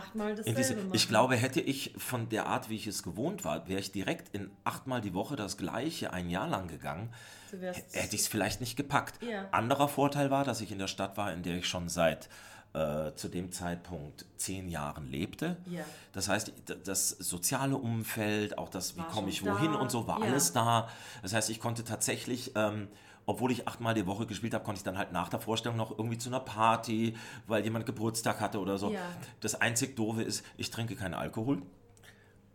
In 0.45 0.55
diese, 0.55 0.77
ich 0.93 1.09
glaube, 1.09 1.37
hätte 1.37 1.61
ich 1.61 1.95
von 1.97 2.29
der 2.29 2.47
Art, 2.47 2.69
wie 2.69 2.77
ich 2.77 2.87
es 2.87 3.03
gewohnt 3.03 3.45
war, 3.45 3.69
wäre 3.69 3.81
ich 3.81 3.93
direkt 3.93 4.35
in 4.35 4.51
achtmal 4.65 5.01
die 5.01 5.15
Woche 5.15 5.37
das 5.37 5.57
gleiche 5.57 6.13
ein 6.13 6.29
Jahr 6.29 6.49
lang 6.49 6.69
gegangen, 6.69 7.15
hätte 7.53 8.17
ich 8.17 8.23
es 8.23 8.29
vielleicht 8.29 8.61
nicht 8.61 8.77
gepackt. 8.77 9.23
Ja. 9.23 9.49
Anderer 9.53 9.89
Vorteil 9.89 10.31
war, 10.31 10.45
dass 10.45 10.61
ich 10.61 10.73
in 10.73 10.79
der 10.79 10.89
Stadt 10.89 11.17
war, 11.17 11.33
in 11.33 11.43
der 11.43 11.57
ich 11.57 11.69
schon 11.69 11.89
seit 11.89 12.29
äh, 12.73 13.13
zu 13.15 13.29
dem 13.29 13.51
Zeitpunkt 13.53 14.27
zehn 14.37 14.69
Jahren 14.69 15.11
lebte. 15.11 15.57
Ja. 15.67 15.83
Das 16.13 16.29
heißt, 16.29 16.53
das 16.85 17.09
soziale 17.11 17.77
Umfeld, 17.77 18.59
auch 18.59 18.69
das, 18.69 18.97
wie 18.97 19.03
komme 19.03 19.29
ich 19.29 19.45
wohin 19.45 19.73
da. 19.73 19.79
und 19.79 19.91
so, 19.91 20.07
war 20.07 20.21
Ja. 20.21 20.27
alles 20.27 20.53
da. 20.53 20.89
Das 21.23 21.33
heißt, 21.33 21.51
ich 21.51 21.59
konnte 21.61 21.83
tatsächlich, 21.85 22.53
ähm, 22.55 22.89
obwohl 23.27 23.51
ich 23.53 23.67
achtmal 23.69 23.95
die 23.95 24.07
Woche 24.07 24.27
gespielt 24.27 24.55
habe, 24.55 24.65
konnte 24.65 24.79
ich 24.79 24.85
dann 24.85 24.99
halt 24.99 25.13
nach 25.13 25.29
der 25.29 25.41
Vorstellung 25.41 25.77
noch 25.77 25.91
irgendwie 25.91 26.19
zu 26.19 26.29
einer 26.31 26.41
Party, 26.41 27.17
weil 27.47 27.65
jemand 27.65 27.87
Geburtstag 27.87 28.41
hatte 28.41 28.61
oder 28.61 28.79
so. 28.79 28.93
Ja. 28.93 29.01
Das 29.41 29.55
einzig 29.61 29.97
Doofe 29.97 30.23
ist, 30.23 30.45
ich 30.57 30.71
trinke 30.71 30.95
keinen 30.97 31.15
Alkohol. 31.15 31.63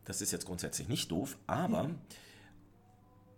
Das 0.06 0.22
ist 0.22 0.32
jetzt 0.32 0.46
grundsätzlich 0.46 0.88
nicht 0.88 1.12
doof, 1.12 1.38
aber 1.48 1.90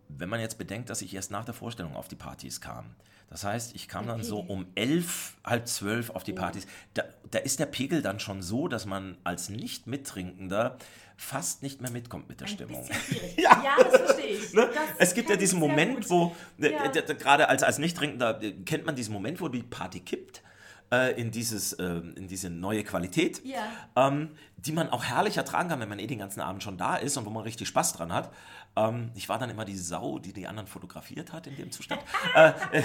wenn 0.09 0.30
man 0.30 0.39
jetzt 0.39 0.57
bedenkt, 0.57 0.89
dass 0.89 1.01
ich 1.01 1.13
erst 1.13 1.32
nach 1.32 1.45
der 1.45 1.53
Vorstellung 1.53 1.95
auf 1.95 2.07
die 2.07 2.15
Partys 2.15 2.61
kam, 2.61 2.95
das 3.30 3.43
heißt, 3.43 3.75
ich 3.75 3.88
kam 3.88 4.07
dann 4.07 4.23
so 4.23 4.39
um 4.39 4.67
elf, 4.75 5.36
halb 5.43 5.67
zwölf 5.67 6.09
auf 6.11 6.23
die 6.23 6.34
Partys, 6.34 6.65
da, 6.93 7.03
da 7.32 7.39
ist 7.39 7.59
der 7.59 7.65
Pegel 7.65 8.01
dann 8.01 8.19
schon 8.19 8.41
so, 8.41 8.67
dass 8.67 8.86
man 8.86 9.17
als 9.23 9.49
Nicht-Mittrinkender 9.49 10.78
fast 11.17 11.63
nicht 11.63 11.82
mehr 11.82 11.89
mitkommt 11.91 12.30
mit 12.30 12.39
der 12.41 12.47
Stimmung. 12.47 12.88
Bisschen 12.88 13.01
schwierig. 13.19 13.38
ja. 13.43 13.75
das 13.78 13.97
verstehe 14.01 14.25
ich. 14.28 14.53
Ne? 14.53 14.69
Das 14.73 15.09
Es 15.09 15.13
gibt 15.15 15.30
ja 15.30 15.36
diesen 15.36 15.59
Moment, 15.59 15.95
gut. 16.01 16.09
wo, 16.09 16.36
äh, 16.61 16.71
Ja. 16.71 16.88
gerade 16.89 17.49
als, 17.49 17.63
als 17.63 17.80
Nichttrinkender, 17.80 18.41
äh, 18.41 18.51
kennt 18.51 18.86
man 18.86 18.95
diesen 18.95 19.13
Moment, 19.13 19.41
wo 19.41 19.47
die 19.47 19.63
Party 19.63 19.99
kippt 19.99 20.43
äh, 20.91 21.19
in, 21.19 21.32
dieses, 21.32 21.73
äh, 21.73 21.84
in 21.86 22.28
diese 22.28 22.49
neue 22.51 22.84
Qualität, 22.84 23.41
Ja. 23.43 23.67
ähm, 23.95 24.30
die 24.57 24.71
man 24.71 24.89
auch 24.89 25.03
herrlich 25.05 25.38
ertragen 25.38 25.69
kann, 25.69 25.80
wenn 25.80 25.89
man 25.89 25.99
eh 25.99 26.07
den 26.07 26.19
ganzen 26.19 26.39
Abend 26.41 26.61
schon 26.63 26.78
da 26.78 26.95
ist 26.95 27.17
und 27.17 27.25
wo 27.25 27.30
man 27.32 27.43
richtig 27.43 27.67
Spaß 27.67 27.93
dran 27.93 28.13
hat. 28.13 28.32
Ähm, 28.78 29.11
ich 29.15 29.28
war 29.28 29.39
dann 29.39 29.49
immer 29.49 29.65
die 29.65 29.75
Sau, 29.75 30.19
die 30.19 30.32
die 30.34 30.45
anderen 30.45 30.67
fotografiert 30.67 31.34
hat 31.34 31.47
in 31.47 31.55
dem 31.55 31.71
Zustand. 31.71 31.99
äh, 32.36 32.49
äh, 32.71 32.84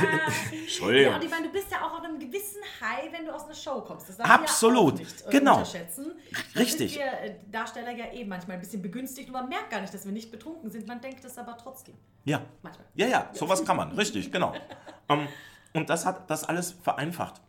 Entschuldigung. 0.62 1.10
Ja, 1.10 1.16
und 1.16 1.24
ich 1.24 1.30
meine, 1.30 1.46
du 1.48 1.52
bist 1.52 1.70
ja 1.70 1.84
auch 1.86 1.92
auf 1.92 2.02
einem 2.02 2.18
gewissen 2.18 2.62
High, 2.80 3.12
wenn 3.12 3.26
du 3.26 3.34
aus 3.34 3.44
einer 3.44 3.54
Show 3.54 3.82
kommst. 3.82 4.08
Das 4.08 4.16
darf 4.16 4.30
Absolut. 4.30 4.98
ja 4.98 5.04
auch 5.04 5.10
nicht, 5.10 5.26
äh, 5.26 5.30
Genau. 5.30 5.52
unterschätzen. 5.58 6.12
Da 6.54 6.60
Richtig. 6.60 6.92
sind 6.94 7.02
wir 7.02 7.12
äh, 7.12 7.36
Darsteller 7.50 7.90
ja 7.90 8.06
eh 8.06 8.24
manchmal 8.24 8.56
ein 8.56 8.60
bisschen 8.60 8.80
begünstigt 8.80 9.28
und 9.28 9.34
man 9.34 9.48
merkt 9.50 9.70
gar 9.70 9.82
nicht, 9.82 9.92
dass 9.92 10.06
wir 10.06 10.12
nicht 10.12 10.30
betrunken 10.30 10.70
sind. 10.70 10.86
Man 10.88 11.00
denkt 11.02 11.22
es 11.26 11.36
aber 11.36 11.58
trotzdem. 11.58 11.94
Ja. 12.24 12.40
Manchmal. 12.62 12.86
Ja, 12.94 13.06
ja, 13.08 13.28
sowas 13.34 13.62
kann 13.62 13.76
man, 13.76 13.92
richtig, 13.92 14.32
genau. 14.32 14.54
ähm, 15.10 15.28
und 15.74 15.90
das 15.90 16.06
hat 16.06 16.30
das 16.30 16.44
alles 16.44 16.72
vereinfacht, 16.72 17.42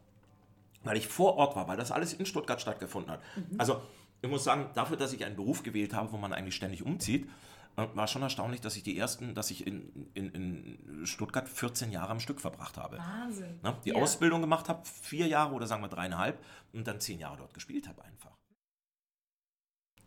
weil 0.83 0.97
ich 0.97 1.07
vor 1.07 1.37
Ort 1.37 1.55
war, 1.55 1.67
weil 1.69 1.77
das 1.77 1.91
alles 1.91 2.13
in 2.13 2.25
Stuttgart 2.25 2.59
stattgefunden 2.59 3.11
hat. 3.11 3.21
Also, 3.57 3.81
ich 4.21 4.29
muss 4.29 4.43
sagen, 4.43 4.69
dafür, 4.73 4.97
dass 4.97 5.13
ich 5.13 5.23
einen 5.25 5.35
Beruf 5.35 5.63
gewählt 5.63 5.93
habe, 5.93 6.11
wo 6.11 6.17
man 6.17 6.33
eigentlich 6.33 6.55
ständig 6.55 6.85
umzieht, 6.85 7.29
war 7.75 8.07
schon 8.07 8.21
erstaunlich, 8.21 8.61
dass 8.61 8.75
ich 8.75 8.83
die 8.83 8.97
ersten, 8.97 9.33
dass 9.33 9.49
ich 9.51 9.65
in, 9.65 10.09
in, 10.13 10.29
in 10.29 11.05
Stuttgart 11.05 11.49
14 11.49 11.91
Jahre 11.91 12.11
am 12.11 12.19
Stück 12.19 12.39
verbracht 12.39 12.77
habe. 12.77 12.97
Wahnsinn. 12.99 13.59
Ne? 13.63 13.75
Die 13.85 13.89
Ja. 13.89 13.95
Ausbildung 13.95 14.41
gemacht 14.41 14.69
habe, 14.69 14.85
vier 14.85 15.27
Jahre 15.27 15.53
oder 15.53 15.65
sagen 15.65 15.81
wir 15.81 15.89
dreieinhalb 15.89 16.43
und 16.73 16.87
dann 16.87 16.99
zehn 16.99 17.19
Jahre 17.19 17.37
dort 17.37 17.53
gespielt 17.53 17.87
habe 17.87 18.03
einfach. 18.05 18.31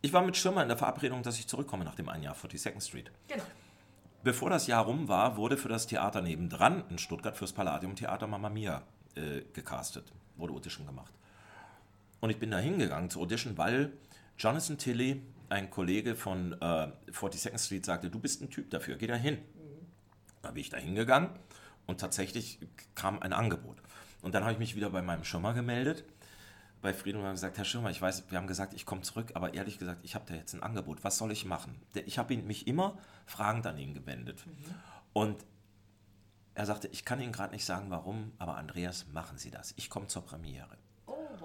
Ich 0.02 0.12
war 0.12 0.22
mit 0.22 0.36
Schirmer 0.36 0.62
in 0.62 0.68
der 0.68 0.76
Verabredung, 0.76 1.22
dass 1.22 1.38
ich 1.38 1.48
zurückkomme 1.48 1.84
nach 1.84 1.96
dem 1.96 2.08
einen 2.08 2.22
Jahr 2.22 2.36
42nd 2.36 2.80
Street. 2.86 3.10
Genau. 3.26 3.42
Bevor 4.22 4.50
das 4.50 4.66
Jahr 4.66 4.84
rum 4.84 5.08
war, 5.08 5.36
wurde 5.36 5.56
für 5.56 5.68
das 5.68 5.86
Theater 5.86 6.20
nebendran 6.22 6.84
in 6.90 6.98
Stuttgart 6.98 7.36
fürs 7.36 7.52
Palladium 7.52 7.96
Theater 7.96 8.26
Mamma 8.26 8.48
Mia 8.48 8.82
äh, 9.16 9.42
gecastet, 9.52 10.12
wurde 10.36 10.52
Audition 10.54 10.86
gemacht. 10.86 11.14
Und 12.20 12.30
ich 12.30 12.38
bin 12.38 12.50
da 12.50 12.58
hingegangen 12.58 13.10
zur 13.10 13.22
Audition, 13.22 13.56
weil 13.58 13.92
Jonathan 14.38 14.78
Tilley, 14.78 15.22
ein 15.48 15.70
Kollege 15.70 16.14
von 16.16 16.52
äh, 16.54 16.88
42nd 17.10 17.58
Street, 17.58 17.84
sagte, 17.86 18.10
du 18.10 18.18
bist 18.18 18.42
ein 18.42 18.50
Typ 18.50 18.70
dafür, 18.70 18.96
geh 18.96 19.06
da 19.06 19.14
hin. 19.16 19.38
Da 20.42 20.50
bin 20.50 20.60
ich 20.60 20.68
da 20.70 20.76
hingegangen 20.76 21.30
und 21.86 22.00
tatsächlich 22.00 22.58
kam 22.94 23.18
ein 23.20 23.32
Angebot. 23.32 23.78
Und 24.22 24.34
dann 24.34 24.42
habe 24.44 24.52
ich 24.52 24.58
mich 24.58 24.76
wieder 24.76 24.90
bei 24.90 25.02
meinem 25.02 25.24
Schirmer 25.24 25.54
gemeldet, 25.54 26.04
bei 26.82 26.92
Frieden 26.92 27.18
und 27.18 27.24
habe 27.24 27.34
gesagt, 27.34 27.58
Herr 27.58 27.64
Schirmer, 27.64 27.90
ich 27.90 28.00
weiß, 28.00 28.30
wir 28.30 28.38
haben 28.38 28.46
gesagt, 28.46 28.74
ich 28.74 28.86
komme 28.86 29.02
zurück, 29.02 29.32
aber 29.34 29.54
ehrlich 29.54 29.78
gesagt, 29.78 30.04
ich 30.04 30.14
habe 30.14 30.24
da 30.28 30.34
jetzt 30.34 30.52
ein 30.54 30.62
Angebot, 30.62 31.02
was 31.04 31.18
soll 31.18 31.32
ich 31.32 31.44
machen? 31.44 31.80
Ich 32.06 32.18
habe 32.18 32.34
ihn- 32.34 32.46
mich 32.46 32.66
immer 32.66 32.98
fragend 33.24 33.66
an 33.66 33.78
ihn 33.78 33.94
gewendet. 33.94 34.44
Und 35.12 35.44
er 36.54 36.64
sagte, 36.66 36.88
ich 36.88 37.04
kann 37.04 37.20
Ihnen 37.20 37.32
gerade 37.32 37.52
nicht 37.54 37.64
sagen, 37.64 37.90
warum, 37.90 38.32
aber 38.38 38.56
Andreas, 38.56 39.06
machen 39.12 39.36
Sie 39.36 39.50
das. 39.50 39.74
Ich 39.76 39.90
komme 39.90 40.06
zur 40.06 40.24
Premiere. 40.24 40.76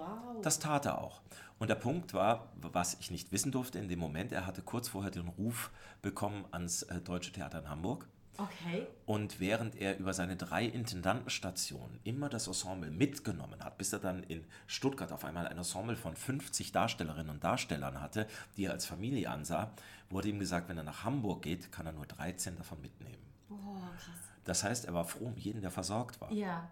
Wow. 0.02 0.42
Das 0.42 0.58
tat 0.58 0.86
er 0.86 0.98
auch. 0.98 1.22
Und 1.58 1.68
der 1.68 1.76
Punkt 1.76 2.12
war, 2.12 2.48
was 2.56 2.94
ich 3.00 3.10
nicht 3.10 3.30
wissen 3.30 3.52
durfte 3.52 3.78
in 3.78 3.88
dem 3.88 3.98
Moment, 3.98 4.32
er 4.32 4.46
hatte 4.46 4.62
kurz 4.62 4.88
vorher 4.88 5.10
den 5.10 5.28
Ruf 5.28 5.70
bekommen 6.02 6.44
ans 6.50 6.82
äh, 6.82 7.00
Deutsche 7.00 7.32
Theater 7.32 7.60
in 7.60 7.68
Hamburg. 7.68 8.06
Okay. 8.38 8.86
Und 9.04 9.40
während 9.40 9.76
er 9.76 9.98
über 9.98 10.14
seine 10.14 10.36
drei 10.36 10.64
Intendantenstationen 10.64 12.00
immer 12.02 12.28
das 12.28 12.46
Ensemble 12.46 12.90
mitgenommen 12.90 13.62
hat, 13.62 13.76
bis 13.78 13.92
er 13.92 13.98
dann 13.98 14.22
in 14.24 14.44
Stuttgart 14.66 15.12
auf 15.12 15.24
einmal 15.24 15.46
ein 15.46 15.58
Ensemble 15.58 15.96
von 15.96 16.16
50 16.16 16.72
Darstellerinnen 16.72 17.30
und 17.30 17.44
Darstellern 17.44 18.00
hatte, 18.00 18.26
die 18.56 18.64
er 18.64 18.72
als 18.72 18.86
Familie 18.86 19.28
ansah, 19.30 19.72
wurde 20.08 20.28
ihm 20.28 20.38
gesagt, 20.38 20.68
wenn 20.68 20.78
er 20.78 20.82
nach 20.84 21.04
Hamburg 21.04 21.42
geht, 21.42 21.70
kann 21.70 21.86
er 21.86 21.92
nur 21.92 22.06
13 22.06 22.56
davon 22.56 22.80
mitnehmen. 22.80 23.22
Oh, 23.50 23.54
krass. 23.96 24.16
Das 24.44 24.64
heißt, 24.64 24.86
er 24.86 24.94
war 24.94 25.04
froh 25.04 25.26
um 25.26 25.36
jeden, 25.36 25.60
der 25.60 25.70
versorgt 25.70 26.20
war. 26.20 26.32
Ja. 26.32 26.68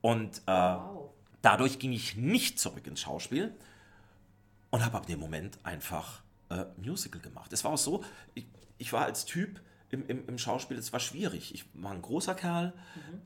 Und 0.00 0.38
äh, 0.46 0.50
Wow. 0.50 1.10
Dadurch 1.42 1.78
ging 1.78 1.92
ich 1.92 2.16
nicht 2.16 2.58
zurück 2.58 2.86
ins 2.86 3.00
Schauspiel 3.00 3.54
und 4.70 4.84
habe 4.84 4.96
ab 4.96 5.06
dem 5.06 5.20
Moment 5.20 5.58
einfach 5.64 6.22
äh, 6.50 6.64
Musical 6.76 7.20
gemacht. 7.20 7.52
Es 7.52 7.64
war 7.64 7.72
auch 7.72 7.78
so, 7.78 8.04
ich, 8.34 8.46
ich 8.78 8.92
war 8.92 9.04
als 9.04 9.24
Typ 9.24 9.60
im, 9.92 10.06
im, 10.06 10.28
im 10.28 10.38
Schauspiel, 10.38 10.78
es 10.78 10.92
war 10.92 11.00
schwierig. 11.00 11.52
Ich 11.52 11.64
war 11.74 11.90
ein 11.90 12.00
großer 12.00 12.34
Kerl, 12.34 12.72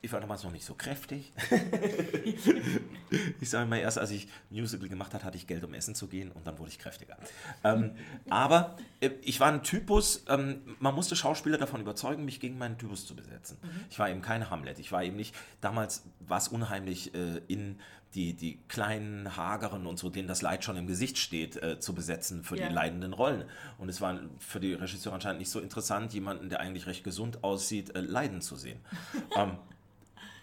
ich 0.01 0.11
war 0.11 0.19
damals 0.19 0.43
noch 0.43 0.51
nicht 0.51 0.65
so 0.65 0.73
kräftig. 0.73 1.31
ich 3.39 3.49
sage 3.49 3.69
mal, 3.69 3.77
erst 3.77 3.99
als 3.99 4.09
ich 4.09 4.27
Musical 4.49 4.89
gemacht 4.89 5.13
habe, 5.13 5.23
hatte 5.23 5.37
ich 5.37 5.45
Geld, 5.45 5.63
um 5.63 5.75
essen 5.75 5.93
zu 5.93 6.07
gehen 6.07 6.31
und 6.31 6.47
dann 6.47 6.57
wurde 6.57 6.71
ich 6.71 6.79
kräftiger. 6.79 7.17
Ähm, 7.63 7.91
aber 8.29 8.77
äh, 8.99 9.11
ich 9.21 9.39
war 9.39 9.51
ein 9.51 9.61
Typus, 9.61 10.25
ähm, 10.27 10.75
man 10.79 10.95
musste 10.95 11.15
Schauspieler 11.15 11.59
davon 11.59 11.81
überzeugen, 11.81 12.25
mich 12.25 12.39
gegen 12.39 12.57
meinen 12.57 12.79
Typus 12.79 13.05
zu 13.05 13.15
besetzen. 13.15 13.57
Ich 13.91 13.99
war 13.99 14.09
eben 14.09 14.23
kein 14.23 14.49
Hamlet, 14.49 14.79
ich 14.79 14.91
war 14.91 15.03
eben 15.03 15.17
nicht, 15.17 15.35
damals 15.61 16.03
war 16.19 16.39
es 16.39 16.47
unheimlich 16.47 17.13
äh, 17.13 17.41
in 17.47 17.79
die, 18.15 18.33
die 18.33 18.57
kleinen, 18.69 19.35
hageren 19.35 19.85
und 19.85 19.99
so, 19.99 20.09
denen 20.09 20.27
das 20.27 20.41
Leid 20.41 20.63
schon 20.63 20.77
im 20.77 20.87
Gesicht 20.87 21.17
steht, 21.17 21.61
äh, 21.61 21.79
zu 21.79 21.93
besetzen 21.93 22.43
für 22.43 22.57
Ja. 22.57 22.67
die 22.67 22.73
leidenden 22.73 23.13
Rollen. 23.13 23.43
Und 23.77 23.89
es 23.89 23.99
war 24.01 24.19
für 24.39 24.59
die 24.59 24.73
Regisseure 24.73 25.15
anscheinend 25.15 25.39
nicht 25.39 25.51
so 25.51 25.59
interessant, 25.59 26.13
jemanden, 26.13 26.49
der 26.49 26.61
eigentlich 26.61 26.87
recht 26.87 27.03
gesund 27.03 27.43
aussieht, 27.43 27.95
äh, 27.95 27.99
leiden 27.99 28.41
zu 28.41 28.55
sehen. 28.55 28.79
ähm, 29.35 29.57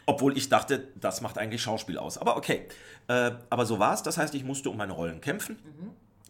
obwohl 0.05 0.37
ich 0.37 0.49
dachte, 0.49 0.89
das 1.01 1.21
macht 1.21 1.39
eigentlich 1.39 1.63
Schauspiel 1.63 1.97
aus. 1.99 2.19
Aber 2.19 2.37
okay. 2.37 2.67
Äh, 3.09 3.33
aber 3.51 3.67
so 3.67 3.79
war 3.79 3.95
es. 3.95 4.03
Das 4.03 4.19
heißt, 4.19 4.35
ich 4.35 4.45
musste 4.45 4.69
um 4.71 4.77
meine 4.77 4.93
Rollen 4.93 5.21
kämpfen. 5.21 5.57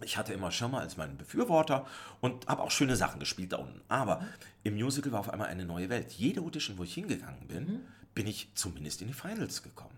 Ich 0.05 0.17
hatte 0.17 0.33
immer 0.33 0.51
Schirmer 0.51 0.81
als 0.81 0.97
meinen 0.97 1.17
Befürworter 1.17 1.87
und 2.21 2.47
habe 2.49 2.63
auch 2.63 2.71
schöne 2.71 2.97
Sachen 2.97 3.19
gespielt 3.21 3.53
da 3.53 3.59
unten. 3.59 3.81
Aber 3.89 4.23
im 4.63 4.75
Musical 4.75 5.13
war 5.13 5.21
auf 5.21 5.31
einmal 5.31 5.49
eine 5.49 5.65
neue 5.65 5.89
Welt. 5.89 6.13
Jede 6.13 6.41
Audition, 6.41 6.77
wo 6.77 6.83
ich 6.85 6.95
hingegangen 6.95 7.47
bin, 7.49 7.81
bin 8.15 8.27
ich 8.27 8.49
zumindest 8.55 9.01
in 9.01 9.09
die 9.09 9.15
Finals 9.15 9.63
gekommen. 9.63 9.95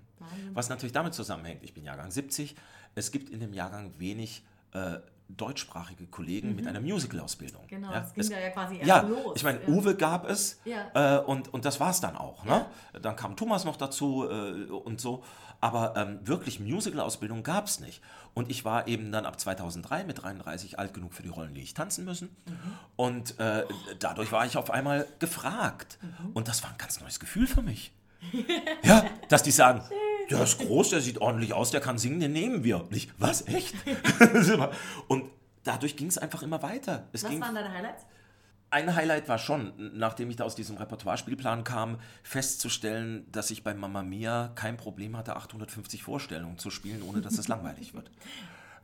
Was 0.52 0.68
natürlich 0.68 0.92
damit 0.92 1.14
zusammenhängt, 1.14 1.62
ich 1.62 1.74
bin 1.74 1.84
Jahrgang 1.84 2.10
70, 2.10 2.54
es 2.94 3.10
gibt 3.10 3.30
in 3.30 3.40
dem 3.40 3.52
Jahrgang 3.54 3.92
wenig 3.98 4.42
äh, 4.72 4.98
deutschsprachige 5.28 6.06
Kollegen 6.06 6.54
mit 6.54 6.66
einer 6.66 6.80
Musical-Ausbildung. 6.80 7.62
Genau, 7.66 7.90
ja, 7.90 8.00
das 8.00 8.12
ging 8.12 8.22
es 8.22 8.30
da 8.30 8.38
ja 8.38 8.50
quasi 8.50 8.76
erst 8.76 8.86
ja, 8.86 9.00
los. 9.00 9.32
ich 9.36 9.42
meine, 9.42 9.60
Ja. 9.62 9.68
Uwe 9.68 9.96
gab 9.96 10.28
es 10.28 10.60
Ja. 10.64 11.18
äh, 11.18 11.24
und, 11.24 11.52
und 11.54 11.64
das 11.64 11.80
war 11.80 11.90
es 11.90 12.00
dann 12.00 12.14
auch. 12.16 12.44
Ne? 12.44 12.66
Dann 13.00 13.16
kam 13.16 13.34
Thomas 13.34 13.64
noch 13.64 13.76
dazu 13.76 14.28
äh, 14.28 14.64
und 14.70 15.00
so. 15.00 15.24
Aber 15.60 15.94
ähm, 15.96 16.18
wirklich 16.24 16.60
Musical-Ausbildung 16.60 17.42
gab 17.42 17.66
es 17.66 17.80
nicht. 17.80 18.02
Und 18.34 18.50
ich 18.50 18.66
war 18.66 18.86
eben 18.86 19.10
dann 19.12 19.24
ab 19.24 19.40
2003 19.40 20.04
mit 20.04 20.22
33 20.22 20.78
alt 20.78 20.92
genug 20.92 21.14
für 21.14 21.22
die 21.22 21.30
Rollen, 21.30 21.54
die 21.54 21.62
ich 21.62 21.72
tanzen 21.72 22.04
müssen. 22.04 22.28
Mhm. 22.46 22.58
Und 22.96 23.38
äh, 23.40 23.64
dadurch 23.98 24.30
war 24.30 24.44
ich 24.44 24.58
auf 24.58 24.70
einmal 24.70 25.06
gefragt. 25.20 25.96
Mhm. 26.02 26.32
Und 26.34 26.48
das 26.48 26.62
war 26.62 26.70
ein 26.70 26.76
ganz 26.76 27.00
neues 27.00 27.18
Gefühl 27.18 27.46
für 27.46 27.62
mich. 27.62 27.92
ja, 28.82 29.04
dass 29.30 29.42
die 29.42 29.50
sagen, 29.52 29.82
der 30.30 30.42
ist 30.42 30.58
groß, 30.58 30.90
der 30.90 31.00
sieht 31.00 31.18
ordentlich 31.20 31.52
aus, 31.52 31.70
der 31.70 31.80
kann 31.80 31.98
singen, 31.98 32.20
den 32.20 32.32
nehmen 32.32 32.64
wir. 32.64 32.80
Und 32.82 32.94
ich, 32.94 33.08
was, 33.18 33.46
echt? 33.46 33.74
und 35.08 35.24
dadurch 35.62 35.96
ging 35.96 36.08
es 36.08 36.18
einfach 36.18 36.42
immer 36.42 36.62
weiter. 36.62 37.08
Es 37.12 37.24
Was 37.24 37.30
ging 37.30 37.40
waren 37.40 37.54
deine 37.54 37.72
Highlights? 37.72 38.04
ein 38.70 38.94
Highlight 38.94 39.28
war 39.28 39.38
schon, 39.38 39.72
nachdem 39.96 40.30
ich 40.30 40.36
da 40.36 40.44
aus 40.44 40.56
diesem 40.56 40.76
Repertoirespielplan 40.76 41.62
kam, 41.62 41.98
festzustellen, 42.24 43.24
dass 43.30 43.50
ich 43.52 43.62
bei 43.62 43.72
Mamma 43.72 44.02
Mia 44.02 44.48
kein 44.56 44.76
Problem 44.76 45.16
hatte, 45.16 45.36
850 45.36 46.02
Vorstellungen 46.02 46.58
zu 46.58 46.70
spielen, 46.70 47.02
ohne 47.02 47.20
dass 47.20 47.38
es 47.38 47.46
langweilig 47.46 47.94
wird. 47.94 48.10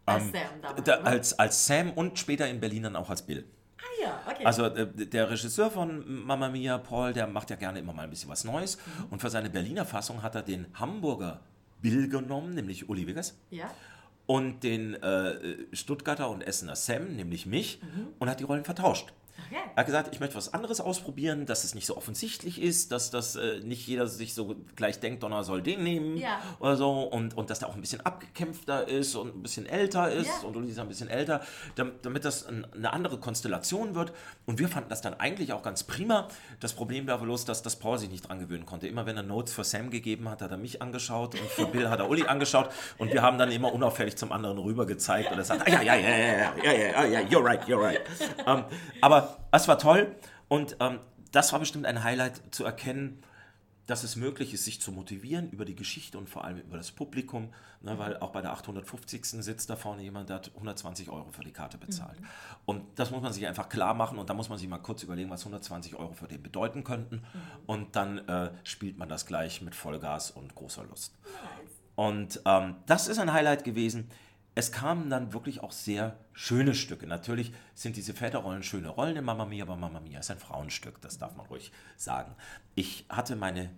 Als 0.07 0.27
Sam 0.31 0.33
damals, 0.63 0.79
Ähm, 0.79 0.85
Da, 0.85 0.95
als, 1.01 1.39
als 1.41 1.67
Sam 1.67 1.91
und 1.91 2.19
später 2.21 2.49
in 2.49 2.61
Berlin 2.61 2.85
dann 2.85 2.97
auch 2.97 3.11
als 3.11 3.23
Bill. 3.27 3.45
Ah 3.83 4.03
ja, 4.03 4.21
okay. 4.31 4.45
Also 4.45 4.65
äh, 4.67 4.87
der 5.07 5.31
Regisseur 5.31 5.71
von 5.71 6.25
Mamma 6.27 6.49
Mia, 6.49 6.79
Paul, 6.79 7.13
der 7.13 7.27
macht 7.27 7.51
ja 7.51 7.57
gerne 7.57 7.79
immer 7.79 7.93
mal 7.93 8.03
ein 8.03 8.11
bisschen 8.11 8.31
was 8.31 8.45
Neues. 8.45 8.77
Mhm. 8.77 9.05
Und 9.11 9.21
für 9.21 9.31
seine 9.31 9.51
Berliner 9.51 9.85
Fassung 9.85 10.23
hat 10.23 10.35
er 10.35 10.43
den 10.43 10.67
Hamburger 10.75 11.41
Bill 11.83 12.09
genommen, 12.09 12.55
nämlich 12.55 12.89
Uli 12.89 13.07
Wiggers 13.07 13.39
ja. 13.51 13.71
und 14.27 14.63
den 14.63 14.95
äh, 15.03 15.57
Stuttgarter 15.73 16.29
und 16.29 16.43
Essener 16.43 16.77
Sam, 16.77 17.17
nämlich 17.17 17.47
mich, 17.47 17.81
Mhm. 17.83 18.09
und 18.19 18.29
hat 18.29 18.39
die 18.41 18.45
Rollen 18.45 18.65
vertauscht. 18.65 19.13
Okay. 19.49 19.57
Er 19.75 19.77
hat 19.81 19.87
gesagt, 19.87 20.09
ich 20.13 20.21
möchte 20.21 20.37
was 20.37 20.53
anderes 20.55 20.81
ausprobieren, 20.81 21.47
dass 21.47 21.65
es 21.65 21.75
nicht 21.75 21.87
so 21.87 21.97
offensichtlich 21.97 22.61
ist, 22.61 22.93
dass 22.93 23.11
das 23.11 23.37
äh, 23.37 23.61
nicht 23.61 23.87
jeder 23.87 24.07
sich 24.07 24.35
so 24.35 24.57
gleich 24.77 25.01
denkt, 25.01 25.23
Donner 25.23 25.43
soll 25.45 25.63
den 25.63 25.83
nehmen 25.83 26.17
Ja. 26.17 26.41
oder 26.59 26.77
so 26.77 27.03
und, 27.03 27.37
und 27.37 27.51
dass 27.51 27.59
der 27.61 27.69
auch 27.69 27.75
ein 27.75 27.81
bisschen 27.81 28.01
abgekämpfter 28.05 28.87
ist 28.89 29.15
und 29.15 29.37
ein 29.37 29.43
bisschen 29.43 29.67
älter 29.67 30.11
ist 30.11 30.27
Ja. 30.43 30.47
und 30.49 30.57
Uli 30.57 30.69
ist 30.71 30.79
ein 30.79 30.89
bisschen 30.89 31.09
älter, 31.09 31.41
damit, 31.77 32.05
damit 32.05 32.25
das 32.25 32.47
ein, 32.47 32.67
eine 32.75 32.93
andere 32.93 33.19
Konstellation 33.19 33.95
wird. 33.95 34.13
Und 34.47 34.59
wir 34.59 34.69
fanden 34.69 34.89
das 34.91 35.01
dann 35.01 35.15
eigentlich 35.15 35.53
auch 35.53 35.63
ganz 35.63 35.85
prima. 35.85 36.29
Das 36.61 36.73
Problem 36.73 37.07
war 37.07 37.19
bloß, 37.19 37.45
dass 37.45 37.63
das 37.63 37.77
Paul 37.77 37.99
sich 37.99 38.11
nicht 38.11 38.29
dran 38.29 38.39
gewöhnen 38.41 38.67
konnte. 38.67 38.87
Immer 38.89 39.07
wenn 39.07 39.17
er 39.17 39.23
Notes 39.23 39.53
für 39.55 39.65
Sam 39.65 39.91
gegeben 39.91 40.29
hat, 40.29 40.43
hat 40.43 40.51
er 40.51 40.57
mich 40.59 40.83
angeschaut 40.83 41.35
und 41.35 41.49
für 41.51 41.67
Bill 41.67 41.89
hat 41.89 41.99
er 42.01 42.09
Uli 42.09 42.25
angeschaut 42.27 42.71
und 42.99 43.13
wir 43.13 43.23
haben 43.23 43.39
dann 43.39 43.51
immer 43.53 43.73
unauffällig 43.73 44.17
zum 44.17 44.33
anderen 44.33 44.59
rüber 44.59 44.87
gezeigt 44.87 45.31
und 45.31 45.39
er 45.39 45.45
sagt, 45.45 45.67
ah, 45.67 45.71
ja, 45.71 45.83
ja, 45.83 45.95
ja, 45.97 46.09
ja, 46.09 46.55
ja, 46.63 46.73
ja, 46.73 46.73
ja, 46.73 47.05
ja, 47.07 47.21
you're 47.21 47.45
right, 47.45 47.63
you're 47.65 47.81
right. 47.81 48.01
ähm, 48.47 48.65
aber 49.01 49.30
es 49.53 49.69
war 49.69 49.79
toll 49.79 50.15
und 50.49 50.77
ähm, 50.81 51.01
das 51.33 51.53
war 51.53 51.61
bestimmt 51.61 51.87
ein 51.87 52.03
Highlight 52.03 52.43
zu 52.51 52.65
erkennen, 52.65 53.23
dass 53.91 54.05
es 54.05 54.15
möglich 54.15 54.55
ist, 54.55 54.65
sich 54.65 54.81
zu 54.81 54.93
motivieren 54.93 55.51
über 55.51 55.65
die 55.65 55.75
Geschichte 55.75 56.17
und 56.17 56.31
vor 56.31 56.45
allem 56.45 56.59
über 56.59 56.77
das 56.77 56.93
Publikum, 56.93 57.53
ne, 57.81 57.99
weil 57.99 58.17
auch 58.19 58.31
bei 58.31 58.41
der 58.41 58.53
850. 58.53 59.25
sitzt 59.25 59.69
da 59.69 59.75
vorne 59.75 60.03
jemand, 60.03 60.29
der 60.29 60.37
hat 60.37 60.53
120 60.55 61.11
Euro 61.11 61.33
für 61.33 61.43
die 61.43 61.51
Karte 61.51 61.77
bezahlt. 61.77 62.17
Und 62.67 62.85
das 62.95 63.11
muss 63.11 63.21
man 63.21 63.33
sich 63.33 63.49
einfach 63.49 63.69
klar 63.69 63.95
machen 63.95 64.19
und 64.19 64.31
da 64.31 64.35
muss 64.35 64.49
man 64.49 64.59
sich 64.59 64.69
mal 64.69 64.79
kurz 64.79 65.03
überlegen, 65.03 65.29
was 65.29 65.41
120 65.41 65.97
Euro 65.97 66.13
für 66.13 66.29
den 66.29 66.41
bedeuten 66.41 66.85
könnten. 66.85 67.25
Und 67.67 67.97
dann 67.97 68.19
äh, 68.29 68.53
spielt 68.63 68.97
man 68.97 69.09
das 69.09 69.27
gleich 69.27 69.61
mit 69.61 69.75
Vollgas 69.75 70.31
und 70.31 70.55
großer 70.55 70.85
Lust. 70.85 71.19
Und 71.97 72.41
ähm, 72.45 72.77
das 72.87 73.09
ist 73.09 73.19
ein 73.19 73.33
Highlight 73.33 73.65
gewesen. 73.65 74.09
Es 74.61 74.73
kamen 74.73 75.09
dann 75.09 75.33
wirklich 75.33 75.63
auch 75.63 75.73
sehr 75.73 76.19
schöne 76.35 76.75
Stücke. 76.75 77.07
Natürlich 77.07 77.51
sind 77.75 77.97
diese 77.97 78.13
Väterrollen 78.13 78.63
schöne 78.63 78.91
Rollen 78.91 79.17
in 79.17 79.25
Mamma 79.25 79.47
Mia, 79.47 79.65
aber 79.65 79.75
Mamma 79.75 80.01
Mia 80.01 80.21
ist 80.21 80.31
ein 80.31 80.39
Frauenstück, 80.39 81.01
das 81.01 81.17
darf 81.17 81.35
man 81.35 81.47
ruhig 81.47 81.73
sagen. 81.97 82.35
Ich 82.75 83.07
hatte 83.09 83.37
meine 83.37 83.71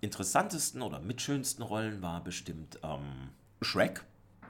interessantesten 0.00 0.80
oder 0.80 1.00
mitschönsten 1.00 1.62
Rollen 1.62 2.00
war 2.00 2.24
bestimmt 2.24 2.78
ähm, 2.82 3.28
Shrek. 3.60 4.06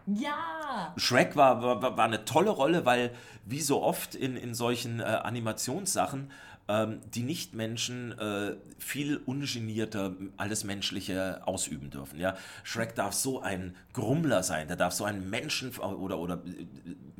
Ja. 0.07 0.95
Shrek 0.97 1.35
war, 1.35 1.61
war, 1.61 1.97
war 1.97 2.05
eine 2.05 2.25
tolle 2.25 2.51
Rolle, 2.51 2.87
weil 2.87 3.11
wie 3.45 3.61
so 3.61 3.83
oft 3.83 4.15
in, 4.15 4.37
in 4.37 4.55
solchen 4.55 5.01
äh, 5.01 5.03
Animationssachen 5.03 6.31
ähm, 6.69 7.01
die 7.15 7.23
Nichtmenschen 7.23 8.19
äh, 8.19 8.57
viel 8.79 9.19
ungenierter 9.19 10.15
alles 10.37 10.65
Menschliche 10.65 11.47
ausüben 11.47 11.91
dürfen. 11.91 12.19
Ja? 12.19 12.37
Shrek 12.65 12.95
darf 12.95 13.15
so 13.15 13.41
ein 13.41 13.77
Grummler 13.93 14.43
sein, 14.43 14.69
der 14.69 14.77
darf 14.77 14.93
so 14.93 15.05
ein 15.05 15.31
Menschen- 15.31 15.77
oder, 15.79 16.19
oder 16.19 16.43
äh, 16.45 16.67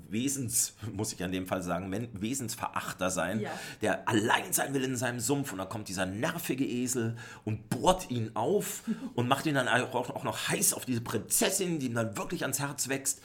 Wesens, 0.09 0.75
muss 0.93 1.13
ich 1.13 1.23
an 1.25 1.33
dem 1.33 1.47
Fall 1.47 1.63
sagen, 1.63 1.93
Wesensverachter 2.13 3.11
sein, 3.11 3.41
ja. 3.41 3.51
der 3.83 4.09
allein 4.09 4.53
sein 4.53 4.73
will 4.73 4.85
in 4.85 4.97
seinem 4.97 5.21
Sumpf 5.21 5.53
und 5.53 5.59
dann 5.59 5.69
kommt 5.69 5.89
dieser 5.89 6.07
nervige 6.07 6.65
Esel 6.65 7.17
und 7.45 7.69
bohrt 7.71 8.11
ihn 8.11 8.31
auf 8.35 8.85
und 9.15 9.29
macht 9.29 9.47
ihn 9.47 9.55
dann 9.55 9.69
auch, 9.69 9.95
auch 9.95 10.25
noch 10.25 10.49
heiß 10.49 10.75
auf 10.75 10.85
diese 10.85 11.01
Prinzessin, 11.01 11.79
die 11.81 11.87
ihm 11.87 11.95
dann 11.95 12.17
wirklich 12.17 12.43
ans 12.43 12.61
Herz 12.61 12.89
wächst 12.89 13.21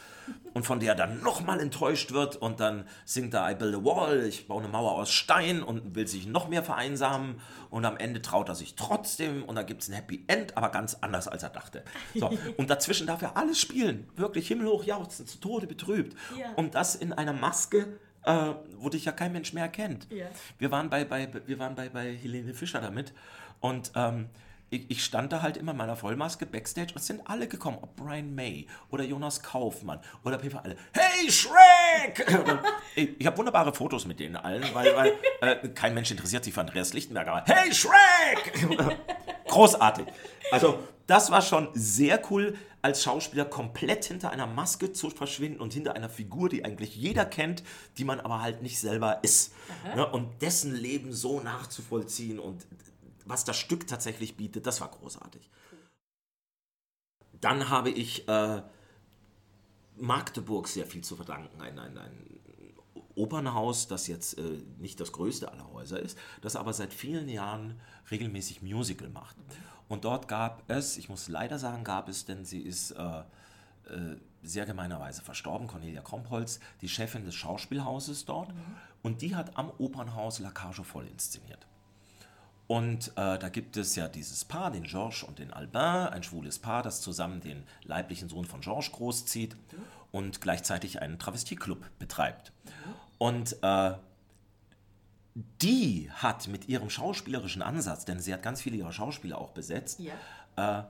und 0.53 0.65
von 0.65 0.79
der 0.79 0.93
er 0.93 0.95
dann 0.95 1.21
nochmal 1.21 1.59
enttäuscht 1.59 2.11
wird 2.11 2.35
und 2.35 2.59
dann 2.59 2.85
singt 3.05 3.33
er 3.33 3.49
I 3.49 3.55
build 3.55 3.75
a 3.75 3.83
wall, 3.83 4.25
ich 4.25 4.47
baue 4.47 4.61
eine 4.63 4.71
Mauer 4.71 4.93
aus 4.93 5.11
Stein 5.11 5.63
und 5.63 5.95
will 5.95 6.07
sich 6.07 6.27
noch 6.27 6.49
mehr 6.49 6.63
vereinsamen 6.63 7.39
und 7.69 7.85
am 7.85 7.97
Ende 7.97 8.21
traut 8.21 8.49
er 8.49 8.55
sich 8.55 8.75
trotzdem 8.75 9.43
und 9.43 9.55
da 9.55 9.63
gibt 9.63 9.81
es 9.81 9.89
ein 9.89 9.93
Happy 9.93 10.23
End, 10.27 10.57
aber 10.57 10.69
ganz 10.69 10.97
anders 11.01 11.27
als 11.27 11.43
er 11.43 11.49
dachte. 11.49 11.83
So, 12.15 12.31
und 12.57 12.69
dazwischen 12.69 13.07
darf 13.07 13.21
er 13.21 13.37
alles 13.37 13.59
spielen, 13.59 14.09
wirklich 14.15 14.47
himmelhoch 14.47 14.83
jauchzen, 14.83 15.27
zu 15.27 15.39
Tode 15.39 15.67
betrübt 15.67 16.17
ja. 16.37 16.51
und 16.55 16.75
das 16.75 16.95
in 16.95 17.13
einer 17.13 17.33
Maske, 17.33 17.99
äh, 18.23 18.53
wo 18.77 18.89
dich 18.89 19.05
ja 19.05 19.11
kein 19.11 19.31
Mensch 19.31 19.53
mehr 19.53 19.63
erkennt. 19.63 20.07
Ja. 20.11 20.25
Wir 20.57 20.71
waren 20.71 20.89
bei, 20.89 21.05
bei, 21.05 21.29
wir 21.45 21.59
waren 21.59 21.75
bei, 21.75 21.89
bei 21.89 22.13
Helene 22.13 22.53
Fischer 22.53 22.81
damit 22.81 23.13
und 23.59 23.91
ähm, 23.95 24.29
ich, 24.71 24.89
ich, 24.89 25.03
stand 25.03 25.33
da 25.33 25.41
halt 25.41 25.57
immer 25.57 25.73
in 25.73 25.77
meiner 25.77 25.97
Vollmaske 25.97 26.45
backstage 26.45 26.93
und 26.95 27.03
sind 27.03 27.21
alle 27.27 27.47
gekommen, 27.47 27.77
ob 27.81 27.95
Brian 27.97 28.33
May 28.33 28.67
oder 28.89 29.03
Jonas 29.03 29.43
Kaufmann 29.43 29.99
oder 30.23 30.37
Peter 30.37 30.63
alle. 30.63 30.77
Hey 30.93 31.29
Shrek! 31.29 32.25
ich, 32.95 33.19
ich 33.19 33.27
habe 33.27 33.37
wunderbare 33.37 33.73
Fotos 33.73 34.05
mit 34.05 34.19
denen 34.21 34.37
allen, 34.37 34.63
weil, 34.73 34.95
weil 34.95 35.13
äh, 35.41 35.67
kein 35.69 35.93
Mensch 35.93 36.09
interessiert 36.09 36.45
sich 36.45 36.53
für 36.53 36.61
Andreas 36.61 36.93
Lichtenberg, 36.93 37.27
aber 37.27 37.43
Hey 37.45 37.73
Shrek! 37.73 38.67
Großartig. 39.47 40.07
Also 40.51 40.79
das 41.05 41.29
war 41.29 41.41
schon 41.41 41.67
sehr 41.73 42.21
cool, 42.31 42.57
als 42.81 43.03
Schauspieler 43.03 43.43
komplett 43.43 44.05
hinter 44.05 44.31
einer 44.31 44.47
Maske 44.47 44.93
zu 44.93 45.09
verschwinden 45.09 45.59
und 45.59 45.73
hinter 45.73 45.95
einer 45.95 46.09
Figur, 46.09 46.47
die 46.47 46.63
eigentlich 46.63 46.95
jeder 46.95 47.25
kennt, 47.25 47.61
die 47.97 48.05
man 48.05 48.21
aber 48.21 48.41
halt 48.41 48.61
nicht 48.61 48.79
selber 48.79 49.19
ist. 49.21 49.53
Ne? 49.95 50.09
Und 50.09 50.41
dessen 50.41 50.73
Leben 50.73 51.11
so 51.11 51.41
nachzuvollziehen 51.41 52.39
und 52.39 52.65
was 53.25 53.45
das 53.45 53.57
Stück 53.57 53.87
tatsächlich 53.87 54.37
bietet, 54.37 54.65
das 54.65 54.81
war 54.81 54.89
großartig. 54.89 55.49
Dann 57.39 57.69
habe 57.69 57.89
ich 57.89 58.27
äh, 58.27 58.61
Magdeburg 59.97 60.67
sehr 60.67 60.85
viel 60.85 61.03
zu 61.03 61.15
verdanken. 61.15 61.61
Ein, 61.61 61.79
ein, 61.79 61.97
ein 61.97 62.39
Opernhaus, 63.15 63.87
das 63.87 64.07
jetzt 64.07 64.37
äh, 64.37 64.61
nicht 64.77 64.99
das 64.99 65.11
größte 65.11 65.51
aller 65.51 65.71
Häuser 65.71 65.99
ist, 65.99 66.17
das 66.41 66.55
aber 66.55 66.73
seit 66.73 66.93
vielen 66.93 67.29
Jahren 67.29 67.79
regelmäßig 68.09 68.61
Musical 68.61 69.09
macht. 69.09 69.35
Und 69.87 70.05
dort 70.05 70.27
gab 70.27 70.63
es, 70.69 70.97
ich 70.97 71.09
muss 71.09 71.27
leider 71.27 71.59
sagen, 71.59 71.83
gab 71.83 72.07
es, 72.07 72.25
denn 72.25 72.45
sie 72.45 72.61
ist 72.61 72.91
äh, 72.91 73.19
äh, 73.89 74.17
sehr 74.41 74.65
gemeinerweise 74.65 75.21
verstorben, 75.21 75.67
Cornelia 75.67 76.01
Krompholz, 76.01 76.59
die 76.81 76.89
Chefin 76.89 77.25
des 77.25 77.35
Schauspielhauses 77.35 78.25
dort. 78.25 78.49
Mhm. 78.49 78.61
Und 79.03 79.21
die 79.21 79.35
hat 79.35 79.57
am 79.57 79.71
Opernhaus 79.77 80.39
La 80.39 80.51
Cage 80.51 80.81
voll 80.83 81.07
inszeniert. 81.07 81.67
Und 82.71 83.09
äh, 83.17 83.37
da 83.37 83.49
gibt 83.49 83.75
es 83.75 83.97
ja 83.97 84.07
dieses 84.07 84.45
Paar, 84.45 84.71
den 84.71 84.83
Georges 84.83 85.23
und 85.23 85.39
den 85.39 85.51
Albin, 85.51 85.81
ein 85.81 86.23
schwules 86.23 86.57
Paar, 86.57 86.83
das 86.83 87.01
zusammen 87.01 87.41
den 87.41 87.65
leiblichen 87.83 88.29
Sohn 88.29 88.45
von 88.45 88.61
Georges 88.61 88.93
großzieht 88.93 89.57
und 90.13 90.39
gleichzeitig 90.39 91.01
einen 91.01 91.19
Travestieclub 91.19 91.83
betreibt. 91.99 92.53
Und 93.17 93.57
äh, 93.61 93.95
die 95.61 96.09
hat 96.13 96.47
mit 96.47 96.69
ihrem 96.69 96.89
schauspielerischen 96.89 97.61
Ansatz, 97.61 98.05
denn 98.05 98.21
sie 98.21 98.33
hat 98.33 98.41
ganz 98.41 98.61
viele 98.61 98.77
ihrer 98.77 98.93
Schauspieler 98.93 99.37
auch 99.37 99.51
besetzt, 99.51 99.99
ja. 99.99 100.13
äh, 100.55 100.83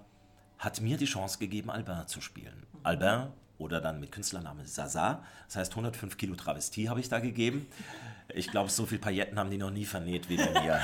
hat 0.60 0.82
mir 0.82 0.98
die 0.98 1.06
Chance 1.06 1.40
gegeben, 1.40 1.72
Albin 1.72 2.06
zu 2.06 2.22
spielen. 2.22 2.68
Mhm. 2.74 2.80
Albin 2.84 3.28
oder 3.62 3.80
dann 3.80 4.00
mit 4.00 4.12
Künstlername 4.12 4.66
Sasa, 4.66 5.24
das 5.48 5.56
heißt 5.56 5.72
105 5.72 6.18
Kilo 6.18 6.36
Travestie 6.36 6.90
habe 6.90 7.00
ich 7.00 7.10
da 7.10 7.20
gegeben. 7.20 7.68
Ich 8.34 8.50
glaube, 8.50 8.70
so 8.70 8.86
viele 8.86 9.02
Pailletten 9.02 9.38
haben 9.38 9.50
die 9.50 9.58
noch 9.58 9.72
nie 9.72 9.86
vernäht 9.86 10.30
wie 10.30 10.38
bei 10.38 10.62
mir. 10.62 10.82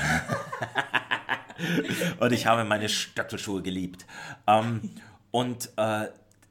und 2.20 2.32
ich 2.32 2.46
habe 2.46 2.64
meine 2.64 2.88
Stöckelschuhe 2.88 3.62
geliebt. 3.62 4.06
Ähm, 4.46 4.90
und 5.30 5.70
äh, 5.76 6.08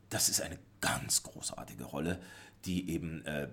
das 0.09 0.29
ist 0.29 0.41
eine 0.41 0.57
ganz 0.81 1.23
großartige 1.23 1.83
Rolle, 1.83 2.19
die 2.65 2.91
eben 2.91 3.25
äh, 3.25 3.47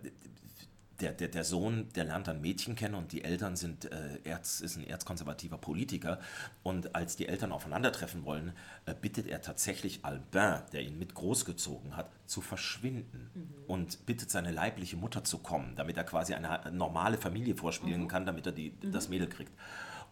der, 1.01 1.13
der, 1.13 1.29
der 1.29 1.45
Sohn, 1.45 1.89
der 1.95 2.05
lernt 2.05 2.29
dann 2.29 2.41
Mädchen 2.41 2.77
kennen 2.77 2.95
und 2.95 3.13
die 3.13 3.25
Eltern 3.25 3.57
sind 3.57 3.91
äh, 3.91 4.19
Erz, 4.25 4.61
ist 4.61 4.77
ein 4.77 4.87
erzkonservativer 4.87 5.59
Politiker. 5.59 6.21
Und 6.63 6.95
als 6.95 7.17
die 7.17 7.27
Eltern 7.27 7.53
aufeinandertreffen 7.53 8.25
wollen, 8.25 8.53
äh, 8.87 8.95
bittet 8.95 9.27
er 9.27 9.41
tatsächlich 9.41 10.05
Albin, 10.05 10.61
der 10.73 10.83
ihn 10.83 10.99
mit 10.99 11.15
großgezogen 11.15 11.97
hat, 11.97 12.11
zu 12.27 12.41
verschwinden 12.41 13.31
mhm. 13.35 13.65
und 13.67 14.07
bittet 14.07 14.31
seine 14.31 14.53
leibliche 14.53 14.97
Mutter 14.97 15.25
zu 15.25 15.39
kommen, 15.39 15.75
damit 15.77 15.97
er 15.97 16.05
quasi 16.05 16.35
eine 16.35 16.71
normale 16.73 17.19
Familie 17.19 17.57
vorspielen 17.57 18.03
mhm. 18.03 18.09
kann, 18.09 18.27
damit 18.27 18.47
er 18.47 18.53
die, 18.53 18.71
mhm. 18.71 18.93
das 18.93 19.09
Mädel 19.09 19.29
kriegt. 19.29 19.53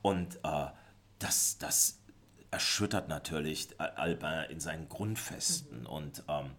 Und 0.03 0.37
äh, 0.43 0.67
das, 1.19 1.59
das 1.59 1.99
erschüttert 2.51 3.09
natürlich 3.09 3.69
Albin 3.79 4.51
in 4.51 4.61
seinen 4.61 4.89
Grundfesten 4.89 5.81
mhm. 5.81 5.87
und 5.87 6.23
ähm, 6.29 6.47
äh, 6.47 6.51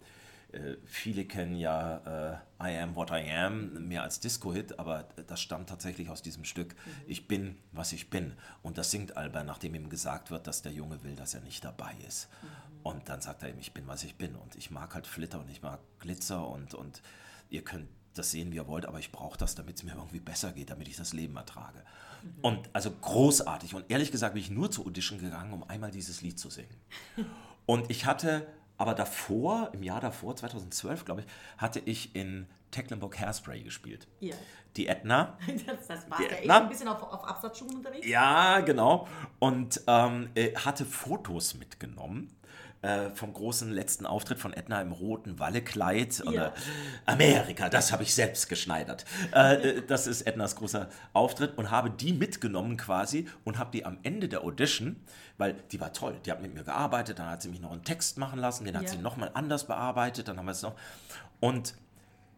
viele 0.85 1.25
kennen 1.25 1.55
ja 1.55 2.41
äh, 2.59 2.69
I 2.71 2.77
Am 2.77 2.95
What 2.95 3.11
I 3.11 3.29
Am 3.31 3.87
mehr 3.87 4.03
als 4.03 4.19
Disco-Hit, 4.19 4.79
aber 4.79 5.07
das 5.27 5.41
stammt 5.41 5.69
tatsächlich 5.69 6.09
aus 6.09 6.21
diesem 6.21 6.43
Stück 6.43 6.75
mhm. 6.85 6.91
Ich 7.07 7.27
bin, 7.27 7.57
was 7.71 7.91
ich 7.91 8.09
bin. 8.09 8.33
Und 8.61 8.77
das 8.77 8.91
singt 8.91 9.17
Albert, 9.17 9.45
nachdem 9.45 9.75
ihm 9.75 9.89
gesagt 9.89 10.31
wird, 10.31 10.47
dass 10.47 10.61
der 10.61 10.71
Junge 10.71 11.03
will, 11.03 11.15
dass 11.15 11.33
er 11.33 11.41
nicht 11.41 11.63
dabei 11.65 11.95
ist. 12.07 12.29
Mhm. 12.41 12.47
Und 12.83 13.09
dann 13.09 13.21
sagt 13.21 13.43
er 13.43 13.49
ihm, 13.49 13.59
ich 13.59 13.73
bin, 13.73 13.87
was 13.87 14.03
ich 14.03 14.15
bin. 14.15 14.35
Und 14.35 14.55
ich 14.55 14.69
mag 14.69 14.93
halt 14.93 15.07
Flitter 15.07 15.39
und 15.39 15.49
ich 15.49 15.61
mag 15.61 15.79
Glitzer 15.99 16.47
und, 16.47 16.73
und 16.73 17.01
ihr 17.49 17.63
könnt 17.63 17.87
das 18.13 18.31
sehen, 18.31 18.51
wie 18.51 18.57
ihr 18.57 18.67
wollt, 18.67 18.85
aber 18.85 18.99
ich 18.99 19.11
brauche 19.11 19.37
das, 19.37 19.55
damit 19.55 19.77
es 19.77 19.83
mir 19.83 19.95
irgendwie 19.95 20.19
besser 20.19 20.51
geht, 20.51 20.69
damit 20.69 20.87
ich 20.87 20.95
das 20.95 21.13
Leben 21.13 21.35
ertrage. 21.35 21.79
Mhm. 22.21 22.33
Und 22.41 22.69
also 22.73 22.91
großartig. 22.91 23.73
Und 23.73 23.89
ehrlich 23.89 24.11
gesagt 24.11 24.35
bin 24.35 24.43
ich 24.43 24.51
nur 24.51 24.69
zur 24.69 24.85
Audition 24.85 25.19
gegangen, 25.19 25.53
um 25.53 25.63
einmal 25.63 25.91
dieses 25.91 26.21
Lied 26.21 26.39
zu 26.39 26.49
singen. 26.49 26.75
Und 27.65 27.89
ich 27.89 28.05
hatte 28.05 28.45
aber 28.83 28.95
davor, 28.95 29.69
im 29.71 29.81
Jahr 29.81 30.01
davor, 30.01 30.35
2012, 30.35 31.05
glaube 31.05 31.21
ich, 31.21 31.27
hatte 31.57 31.79
ich 31.79 32.13
in 32.17 32.47
Tecklenburg 32.69 33.17
Hairspray 33.17 33.63
gespielt. 33.63 34.09
Ja. 34.19 34.35
Die 34.75 34.87
Edna. 34.87 35.37
Das, 35.65 35.87
das 35.87 36.11
war 36.11 36.21
ja 36.21 36.27
echt 36.27 36.49
ein 36.49 36.67
bisschen 36.67 36.89
auf, 36.89 37.01
auf 37.01 37.23
Absatzschuhen 37.23 37.75
unterwegs. 37.75 38.05
Ja, 38.05 38.59
genau. 38.59 39.07
Und 39.39 39.81
ähm, 39.87 40.31
äh, 40.35 40.53
hatte 40.53 40.83
Fotos 40.83 41.53
mitgenommen 41.53 42.35
äh, 42.83 43.11
vom 43.15 43.31
großen 43.31 43.71
letzten 43.71 44.05
Auftritt 44.05 44.39
von 44.39 44.53
Edna 44.53 44.81
im 44.81 44.91
roten 44.91 45.39
Wallekleid. 45.39 46.21
Ja. 46.29 46.53
Amerika, 47.05 47.69
das 47.69 47.91
habe 47.91 48.03
ich 48.03 48.13
selbst 48.13 48.49
geschneidert. 48.49 49.05
Äh, 49.33 49.77
äh, 49.77 49.81
das 49.87 50.05
ist 50.05 50.23
Ednas 50.23 50.55
großer 50.57 50.89
Auftritt 51.13 51.57
und 51.57 51.71
habe 51.71 51.89
die 51.89 52.11
mitgenommen 52.11 52.75
quasi 52.75 53.27
und 53.45 53.57
habe 53.57 53.71
die 53.71 53.85
am 53.85 53.99
Ende 54.03 54.27
der 54.27 54.43
Audition, 54.43 54.97
weil 55.37 55.53
die 55.71 55.79
war 55.79 55.93
toll, 55.93 56.19
die 56.25 56.31
hat 56.31 56.41
mit 56.41 56.53
mir 56.53 56.63
gearbeitet, 56.63 57.19
dann 57.19 57.29
hat 57.29 57.41
sie 57.41 57.49
mich 57.49 57.61
noch 57.61 57.71
einen 57.71 57.83
Text 57.83 58.17
machen 58.17 58.37
lassen, 58.39 58.65
den 58.65 58.75
hat 58.75 58.83
ja. 58.83 58.89
sie 58.89 58.97
nochmal 58.97 59.31
anders 59.33 59.65
bearbeitet, 59.65 60.27
dann 60.27 60.37
haben 60.37 60.45
wir 60.45 60.51
es 60.51 60.61
noch. 60.61 60.75
Und 61.39 61.75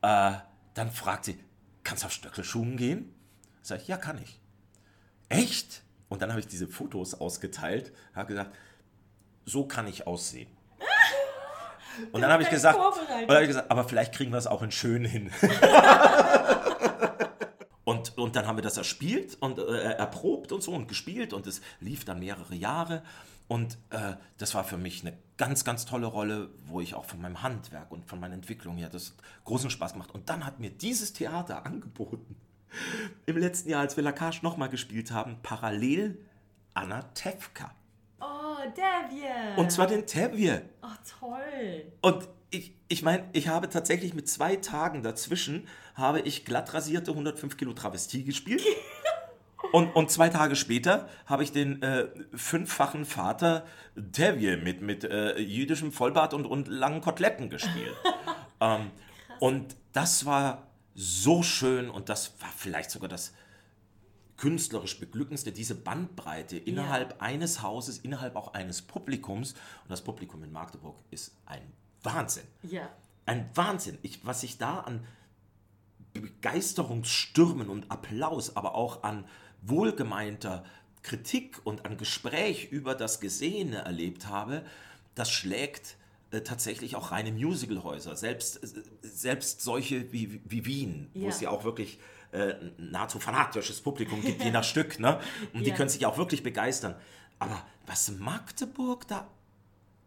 äh, 0.04 0.34
dann 0.76 0.92
fragt 0.92 1.26
sie, 1.26 1.40
kannst 1.84 2.04
du 2.04 2.08
auf 2.08 2.14
Stöckelschuhen 2.14 2.78
gehen? 2.78 3.14
Sag 3.64 3.82
ich, 3.82 3.88
ja, 3.88 3.98
kann 3.98 4.22
ich. 4.22 4.40
Echt? 5.28 5.82
Und 6.08 6.22
dann 6.22 6.30
habe 6.30 6.40
ich 6.40 6.48
diese 6.48 6.68
Fotos 6.68 7.16
ausgeteilt, 7.16 7.92
habe 8.14 8.28
gesagt, 8.28 8.56
so 9.46 9.66
kann 9.66 9.88
ich 9.88 10.08
aussehen. 10.08 10.50
Und 12.12 12.22
dann 12.22 12.32
habe 12.32 12.44
ich, 12.44 12.50
gesagt, 12.50 12.78
hab 12.78 13.42
ich 13.42 13.48
gesagt, 13.48 13.72
aber 13.72 13.86
vielleicht 13.86 14.14
kriegen 14.14 14.32
wir 14.32 14.38
es 14.38 14.48
auch 14.48 14.62
in 14.62 14.72
schön 14.72 15.06
hin. 15.06 15.32
und, 17.86 18.18
und 18.18 18.36
dann 18.36 18.48
haben 18.48 18.58
wir 18.58 18.64
das 18.64 18.76
erspielt 18.76 19.38
und 19.40 19.60
äh, 19.60 19.94
erprobt 19.94 20.52
und 20.52 20.62
so 20.62 20.74
und 20.74 20.90
gespielt 20.90 21.32
und 21.32 21.48
es 21.48 21.62
lief 21.80 22.04
dann 22.04 22.20
mehrere 22.20 22.54
Jahre. 22.54 23.02
Und 23.48 23.78
äh, 23.92 24.16
das 24.38 24.56
war 24.56 24.66
für 24.66 24.78
mich 24.78 25.06
eine 25.06 25.18
ganz, 25.38 25.64
ganz 25.64 25.86
tolle 25.86 26.08
Rolle, 26.08 26.50
wo 26.66 26.82
ich 26.82 26.96
auch 26.96 27.06
von 27.06 27.22
meinem 27.22 27.44
Handwerk 27.44 27.92
und 27.92 28.10
von 28.10 28.20
meiner 28.20 28.34
Entwicklung 28.34 28.76
her 28.76 28.90
das 28.90 29.16
großen 29.46 29.70
Spaß 29.70 29.94
gemacht. 29.94 30.12
Und 30.12 30.30
dann 30.30 30.46
hat 30.46 30.60
mir 30.60 30.72
dieses 30.72 31.14
Theater 31.14 31.66
angeboten, 31.66 32.36
im 33.26 33.38
letzten 33.38 33.70
Jahr, 33.70 33.82
als 33.82 33.96
wir 33.96 34.04
Lacage 34.04 34.42
nochmal 34.42 34.70
gespielt 34.70 35.12
haben, 35.12 35.38
parallel 35.42 36.20
Anna 36.74 37.04
Tefka. 37.14 37.74
Tevje. 38.74 39.56
Und 39.58 39.72
zwar 39.72 39.88
den 39.88 40.06
Tevje. 40.06 40.70
Ach, 40.82 40.98
toll. 41.20 41.92
Und 42.02 42.28
ich, 42.50 42.74
ich 42.88 43.04
meine, 43.04 43.30
ich 43.34 43.48
habe 43.48 43.70
tatsächlich 43.70 44.14
mit 44.14 44.28
zwei 44.30 44.56
Tagen 44.56 45.04
dazwischen, 45.04 45.68
habe 45.96 46.22
ich 46.22 46.46
glatt 46.46 46.74
rasierte 46.74 47.12
105 47.12 47.58
Kilo 47.58 47.74
Travestie 47.74 48.24
gespielt. 48.24 48.64
Und, 49.72 49.96
und 49.96 50.12
zwei 50.12 50.30
Tage 50.30 50.56
später 50.56 51.10
habe 51.26 51.44
ich 51.44 51.52
den 51.52 51.82
äh, 51.82 52.08
fünffachen 52.34 53.04
Vater 53.04 53.66
Tevje 54.12 54.58
mit, 54.58 54.82
mit 54.82 55.04
äh, 55.04 55.38
jüdischem 55.40 55.92
Vollbart 55.92 56.34
und, 56.34 56.46
und 56.46 56.68
langen 56.68 57.02
Koteletten 57.02 57.50
gespielt. 57.50 57.96
ähm, 58.62 58.92
und 59.40 59.76
das 59.92 60.26
war 60.26 60.68
so 60.94 61.44
schön 61.44 61.90
und 61.90 62.10
das 62.10 62.40
war 62.40 62.50
vielleicht 62.56 62.92
sogar 62.92 63.10
das 63.10 63.34
künstlerisch 64.38 65.00
beglückendste, 65.00 65.52
diese 65.52 65.76
Bandbreite 65.76 66.58
innerhalb 66.58 67.22
eines 67.22 67.62
Hauses, 67.62 68.00
innerhalb 68.00 68.36
auch 68.36 68.54
eines 68.54 68.82
Publikums. 68.82 69.54
Und 69.54 69.90
das 69.90 70.02
Publikum 70.02 70.44
in 70.44 70.52
Magdeburg 70.52 70.96
ist 71.12 71.32
ein 71.46 71.62
Wahnsinn. 72.04 72.44
Ja. 72.64 72.90
Ein 73.26 73.50
Wahnsinn. 73.56 73.98
Ich, 74.02 74.26
was 74.26 74.44
ich 74.44 74.58
da 74.58 74.80
an 74.82 75.06
Begeisterungsstürmen 76.14 77.70
und 77.70 77.90
Applaus, 77.92 78.56
aber 78.56 78.76
auch 78.76 79.04
an 79.04 79.26
wohlgemeinter 79.62 80.64
Kritik 81.02 81.60
und 81.64 81.86
an 81.86 81.98
Gespräch 81.98 82.72
über 82.72 82.96
das 82.96 83.20
Gesehene 83.20 83.78
erlebt 83.80 84.28
habe, 84.28 84.66
das 85.16 85.32
schlägt 85.32 85.98
äh, 86.32 86.42
tatsächlich 86.42 86.96
auch 86.96 87.12
reine 87.12 87.32
Musicalhäuser. 87.32 88.16
Selbst, 88.16 88.64
äh, 88.64 88.68
selbst 89.02 89.62
solche 89.62 90.12
wie, 90.12 90.42
wie 90.46 90.66
Wien, 90.66 91.10
wo 91.14 91.24
Ja. 91.24 91.30
es 91.30 91.42
ja 91.42 91.50
auch 91.50 91.64
wirklich 91.64 92.00
äh, 92.36 92.72
nahezu 92.78 93.20
fanatisches 93.20 93.82
Publikum 93.82 94.22
gibt, 94.22 94.44
je 94.44 94.52
nach 94.52 94.64
Stück. 94.74 95.00
Ne? 95.00 95.20
Und 95.54 95.66
die 95.66 95.70
Ja. 95.72 95.76
können 95.76 95.90
sich 95.90 96.06
auch 96.06 96.18
wirklich 96.18 96.44
begeistern. 96.44 96.96
Aber 97.40 97.62
was 97.86 98.12
Magdeburg 98.12 99.08
da 99.08 99.28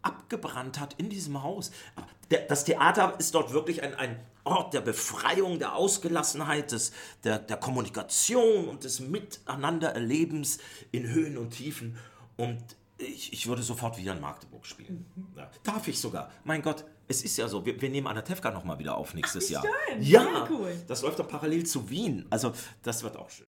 abgebrannt 0.02 0.78
hat 0.80 0.94
in 0.94 1.10
diesem 1.10 1.42
Haus. 1.42 1.70
Der, 2.30 2.42
das 2.46 2.64
Theater 2.64 3.14
ist 3.18 3.34
dort 3.34 3.52
wirklich 3.52 3.82
ein, 3.82 3.94
ein 3.94 4.18
Ort 4.44 4.72
der 4.72 4.80
Befreiung, 4.80 5.58
der 5.58 5.74
Ausgelassenheit, 5.74 6.72
des, 6.72 6.92
der, 7.24 7.38
der 7.38 7.56
Kommunikation 7.56 8.68
und 8.68 8.84
des 8.84 9.00
Miteinandererlebens 9.00 10.58
in 10.92 11.08
Höhen 11.08 11.36
und 11.36 11.50
Tiefen. 11.50 11.96
Und 12.36 12.62
ich, 12.98 13.32
ich 13.32 13.46
würde 13.46 13.62
sofort 13.62 13.98
wieder 13.98 14.12
in 14.14 14.20
Magdeburg 14.20 14.64
spielen. 14.66 15.04
Ja. 15.36 15.50
Darf 15.62 15.88
ich 15.88 16.00
sogar. 16.00 16.30
Mein 16.44 16.62
Gott, 16.62 16.84
es 17.08 17.22
ist 17.22 17.36
ja 17.36 17.48
so. 17.48 17.64
Wir, 17.64 17.80
wir 17.80 17.88
nehmen 17.90 18.06
Anatevka 18.06 18.50
nochmal 18.50 18.78
wieder 18.78 18.96
auf 18.96 19.14
nächstes 19.14 19.48
wie 19.48 19.54
Jahr. 19.54 19.64
schön. 19.88 20.02
Ja, 20.02 20.22
Sehr 20.22 20.48
cool. 20.50 20.76
das 20.86 21.02
läuft 21.02 21.18
doch 21.18 21.28
parallel 21.28 21.64
zu 21.66 21.88
Wien. 21.90 22.26
Also 22.30 22.52
das 22.82 23.02
wird 23.02 23.16
auch 23.16 23.30
schön. 23.30 23.46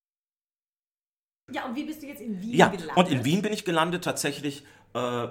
Ja, 1.53 1.67
und 1.67 1.75
wie 1.75 1.85
bist 1.85 2.03
du 2.03 2.07
jetzt 2.07 2.21
in 2.21 2.41
Wien 2.41 2.55
Ja, 2.55 2.69
gelandet? 2.69 2.97
und 2.97 3.09
in 3.11 3.25
Wien 3.25 3.43
bin 3.43 3.53
ich 3.53 3.65
gelandet 3.65 4.05
tatsächlich 4.05 4.65
äh, 4.95 5.25
äh, 5.25 5.31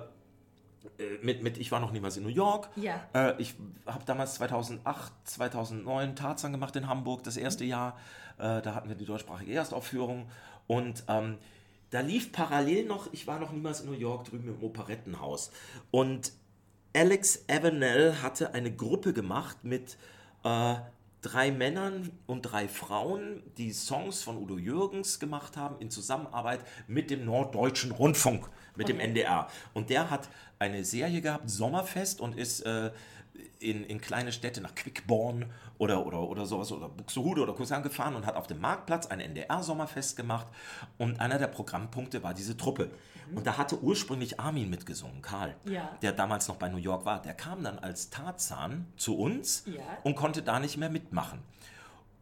mit, 1.21 1.41
mit, 1.43 1.57
ich 1.57 1.71
war 1.71 1.79
noch 1.79 1.91
niemals 1.91 2.17
in 2.17 2.23
New 2.23 2.29
York. 2.29 2.69
Ja. 2.75 3.07
Äh, 3.13 3.41
ich 3.41 3.55
habe 3.85 4.03
damals 4.05 4.35
2008, 4.35 5.13
2009 5.23 6.15
Tarzan 6.17 6.51
gemacht 6.51 6.75
in 6.75 6.87
Hamburg, 6.87 7.23
das 7.23 7.37
erste 7.37 7.63
Mhm. 7.63 7.69
Jahr. 7.69 7.97
Äh, 8.37 8.61
da 8.61 8.75
hatten 8.75 8.89
wir 8.89 8.95
die 8.95 9.05
deutschsprachige 9.05 9.53
Erstaufführung. 9.53 10.29
Und 10.67 11.03
ähm, 11.07 11.37
da 11.89 12.01
lief 12.01 12.31
parallel 12.33 12.85
noch, 12.85 13.11
ich 13.13 13.25
war 13.25 13.39
noch 13.39 13.51
niemals 13.51 13.81
in 13.81 13.87
New 13.89 13.97
York, 13.97 14.25
drüben 14.25 14.47
im 14.49 14.61
Operettenhaus. 14.63 15.51
Und 15.89 16.33
Alex 16.93 17.45
Avenel 17.47 18.21
hatte 18.21 18.53
eine 18.53 18.71
Gruppe 18.71 19.13
gemacht 19.13 19.57
mit 19.63 19.97
äh, 20.43 20.75
drei 21.21 21.51
Männern 21.51 22.11
und 22.25 22.41
drei 22.43 22.67
Frauen, 22.67 23.43
die 23.57 23.73
Songs 23.73 24.23
von 24.23 24.37
Udo 24.37 24.57
Jürgens 24.57 25.19
gemacht 25.19 25.55
haben 25.57 25.75
in 25.79 25.91
Zusammenarbeit 25.91 26.61
mit 26.87 27.11
dem 27.11 27.25
Norddeutschen 27.25 27.91
Rundfunk, 27.91 28.49
mit 28.75 28.89
dem 28.89 28.99
NDR. 28.99 29.47
Und 29.73 29.89
der 29.89 30.09
hat 30.09 30.29
eine 30.57 30.83
Serie 30.83 31.21
gehabt, 31.21 31.49
Sommerfest, 31.49 32.21
und 32.21 32.37
ist 32.37 32.61
äh, 32.61 32.91
in, 33.59 33.83
in 33.83 34.01
kleine 34.01 34.31
Städte 34.31 34.61
nach 34.61 34.73
Quickborn 34.73 35.45
oder, 35.77 36.05
oder, 36.05 36.21
oder 36.21 36.45
sowas 36.45 36.71
oder 36.71 36.89
Buxtehude 36.89 37.41
oder 37.41 37.53
Kusan 37.53 37.83
gefahren 37.83 38.15
und 38.15 38.25
hat 38.25 38.35
auf 38.35 38.47
dem 38.47 38.59
Marktplatz 38.59 39.07
ein 39.07 39.19
NDR-Sommerfest 39.19 40.15
gemacht. 40.15 40.47
Und 40.97 41.19
einer 41.19 41.37
der 41.37 41.47
Programmpunkte 41.47 42.23
war 42.23 42.33
diese 42.33 42.57
Truppe. 42.57 42.89
Und 43.35 43.45
da 43.47 43.57
hatte 43.57 43.79
ursprünglich 43.81 44.39
Armin 44.39 44.69
mitgesungen, 44.69 45.21
Karl, 45.21 45.55
Ja. 45.65 45.97
der 46.01 46.11
damals 46.13 46.47
noch 46.47 46.55
bei 46.57 46.69
New 46.69 46.77
York 46.77 47.05
war. 47.05 47.21
Der 47.21 47.33
kam 47.33 47.63
dann 47.63 47.79
als 47.79 48.09
Tarzan 48.09 48.87
zu 48.97 49.17
uns 49.17 49.63
Ja. 49.65 49.81
und 50.03 50.15
konnte 50.15 50.41
da 50.41 50.59
nicht 50.59 50.77
mehr 50.77 50.89
mitmachen. 50.89 51.39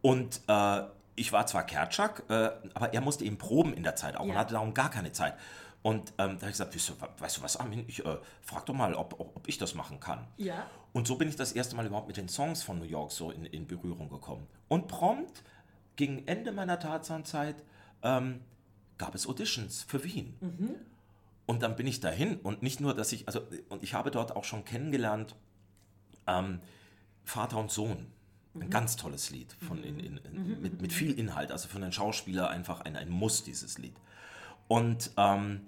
Und 0.02 0.40
äh, 0.48 0.82
ich 1.16 1.32
war 1.32 1.46
zwar 1.46 1.64
Kertschak, 1.64 2.22
äh, 2.28 2.50
aber 2.74 2.94
er 2.94 3.00
musste 3.00 3.24
eben 3.24 3.38
proben 3.38 3.72
in 3.74 3.82
der 3.82 3.96
Zeit 3.96 4.16
auch 4.16 4.22
und 4.24 4.30
Ja. 4.30 4.36
hatte 4.36 4.54
darum 4.54 4.74
gar 4.74 4.90
keine 4.90 5.12
Zeit. 5.12 5.34
Und 5.82 6.10
ähm, 6.10 6.14
da 6.16 6.24
habe 6.24 6.46
ich 6.46 6.52
gesagt, 6.58 6.74
weißt 6.74 6.88
du, 6.90 6.94
weißt 7.22 7.36
du 7.38 7.42
was, 7.42 7.56
Armin, 7.56 7.84
ich 7.86 8.04
äh, 8.04 8.16
frag 8.42 8.66
doch 8.66 8.74
mal, 8.74 8.94
ob, 8.94 9.18
ob, 9.20 9.36
ob 9.36 9.48
ich 9.48 9.58
das 9.58 9.74
machen 9.74 10.00
kann. 10.00 10.26
Ja. 10.36 10.66
Und 10.92 11.06
so 11.06 11.16
bin 11.16 11.28
ich 11.28 11.36
das 11.36 11.52
erste 11.52 11.76
Mal 11.76 11.86
überhaupt 11.86 12.08
mit 12.08 12.16
den 12.16 12.28
Songs 12.28 12.62
von 12.62 12.78
New 12.78 12.84
York 12.84 13.12
so 13.12 13.30
in, 13.30 13.44
in 13.46 13.66
Berührung 13.66 14.08
gekommen. 14.08 14.46
Und 14.68 14.88
prompt, 14.88 15.42
gegen 15.96 16.26
Ende 16.26 16.50
meiner 16.52 16.78
Tarzan-Zeit, 16.78 17.62
ähm, 18.02 18.40
gab 18.98 19.14
es 19.14 19.26
Auditions 19.28 19.82
für 19.84 20.02
Wien. 20.04 20.34
Und 21.48 21.62
dann 21.62 21.76
bin 21.76 21.86
ich 21.86 22.00
dahin 22.00 22.36
und 22.36 22.62
nicht 22.62 22.78
nur, 22.78 22.92
dass 22.92 23.10
ich, 23.10 23.26
also, 23.26 23.40
und 23.70 23.82
ich 23.82 23.94
habe 23.94 24.10
dort 24.10 24.36
auch 24.36 24.44
schon 24.44 24.66
kennengelernt, 24.66 25.34
ähm, 26.26 26.60
Vater 27.24 27.56
und 27.56 27.70
Sohn. 27.70 28.06
Ein 28.54 28.68
ganz 28.68 28.96
tolles 28.96 29.30
Lied 29.30 29.56
von 29.66 29.82
in, 29.82 29.98
in, 29.98 30.18
in, 30.18 30.60
mit, 30.60 30.82
mit 30.82 30.92
viel 30.92 31.18
Inhalt, 31.18 31.50
also 31.50 31.66
für 31.68 31.76
einen 31.76 31.90
Schauspieler 31.90 32.50
einfach 32.50 32.82
ein, 32.82 32.96
ein 32.96 33.08
Muss, 33.08 33.44
dieses 33.44 33.78
Lied. 33.78 33.94
Und 34.66 35.10
ähm, 35.16 35.62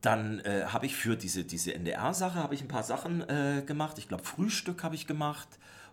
dann 0.00 0.40
äh, 0.40 0.64
habe 0.66 0.86
ich 0.86 0.96
für 0.96 1.16
diese, 1.16 1.44
diese 1.44 1.72
NDR-Sache 1.72 2.40
habe 2.40 2.56
ich 2.56 2.60
ein 2.60 2.68
paar 2.68 2.82
Sachen 2.82 3.20
äh, 3.28 3.62
gemacht. 3.64 3.98
Ich 3.98 4.08
glaube, 4.08 4.24
Frühstück 4.24 4.82
habe 4.82 4.96
ich 4.96 5.06
gemacht 5.06 5.48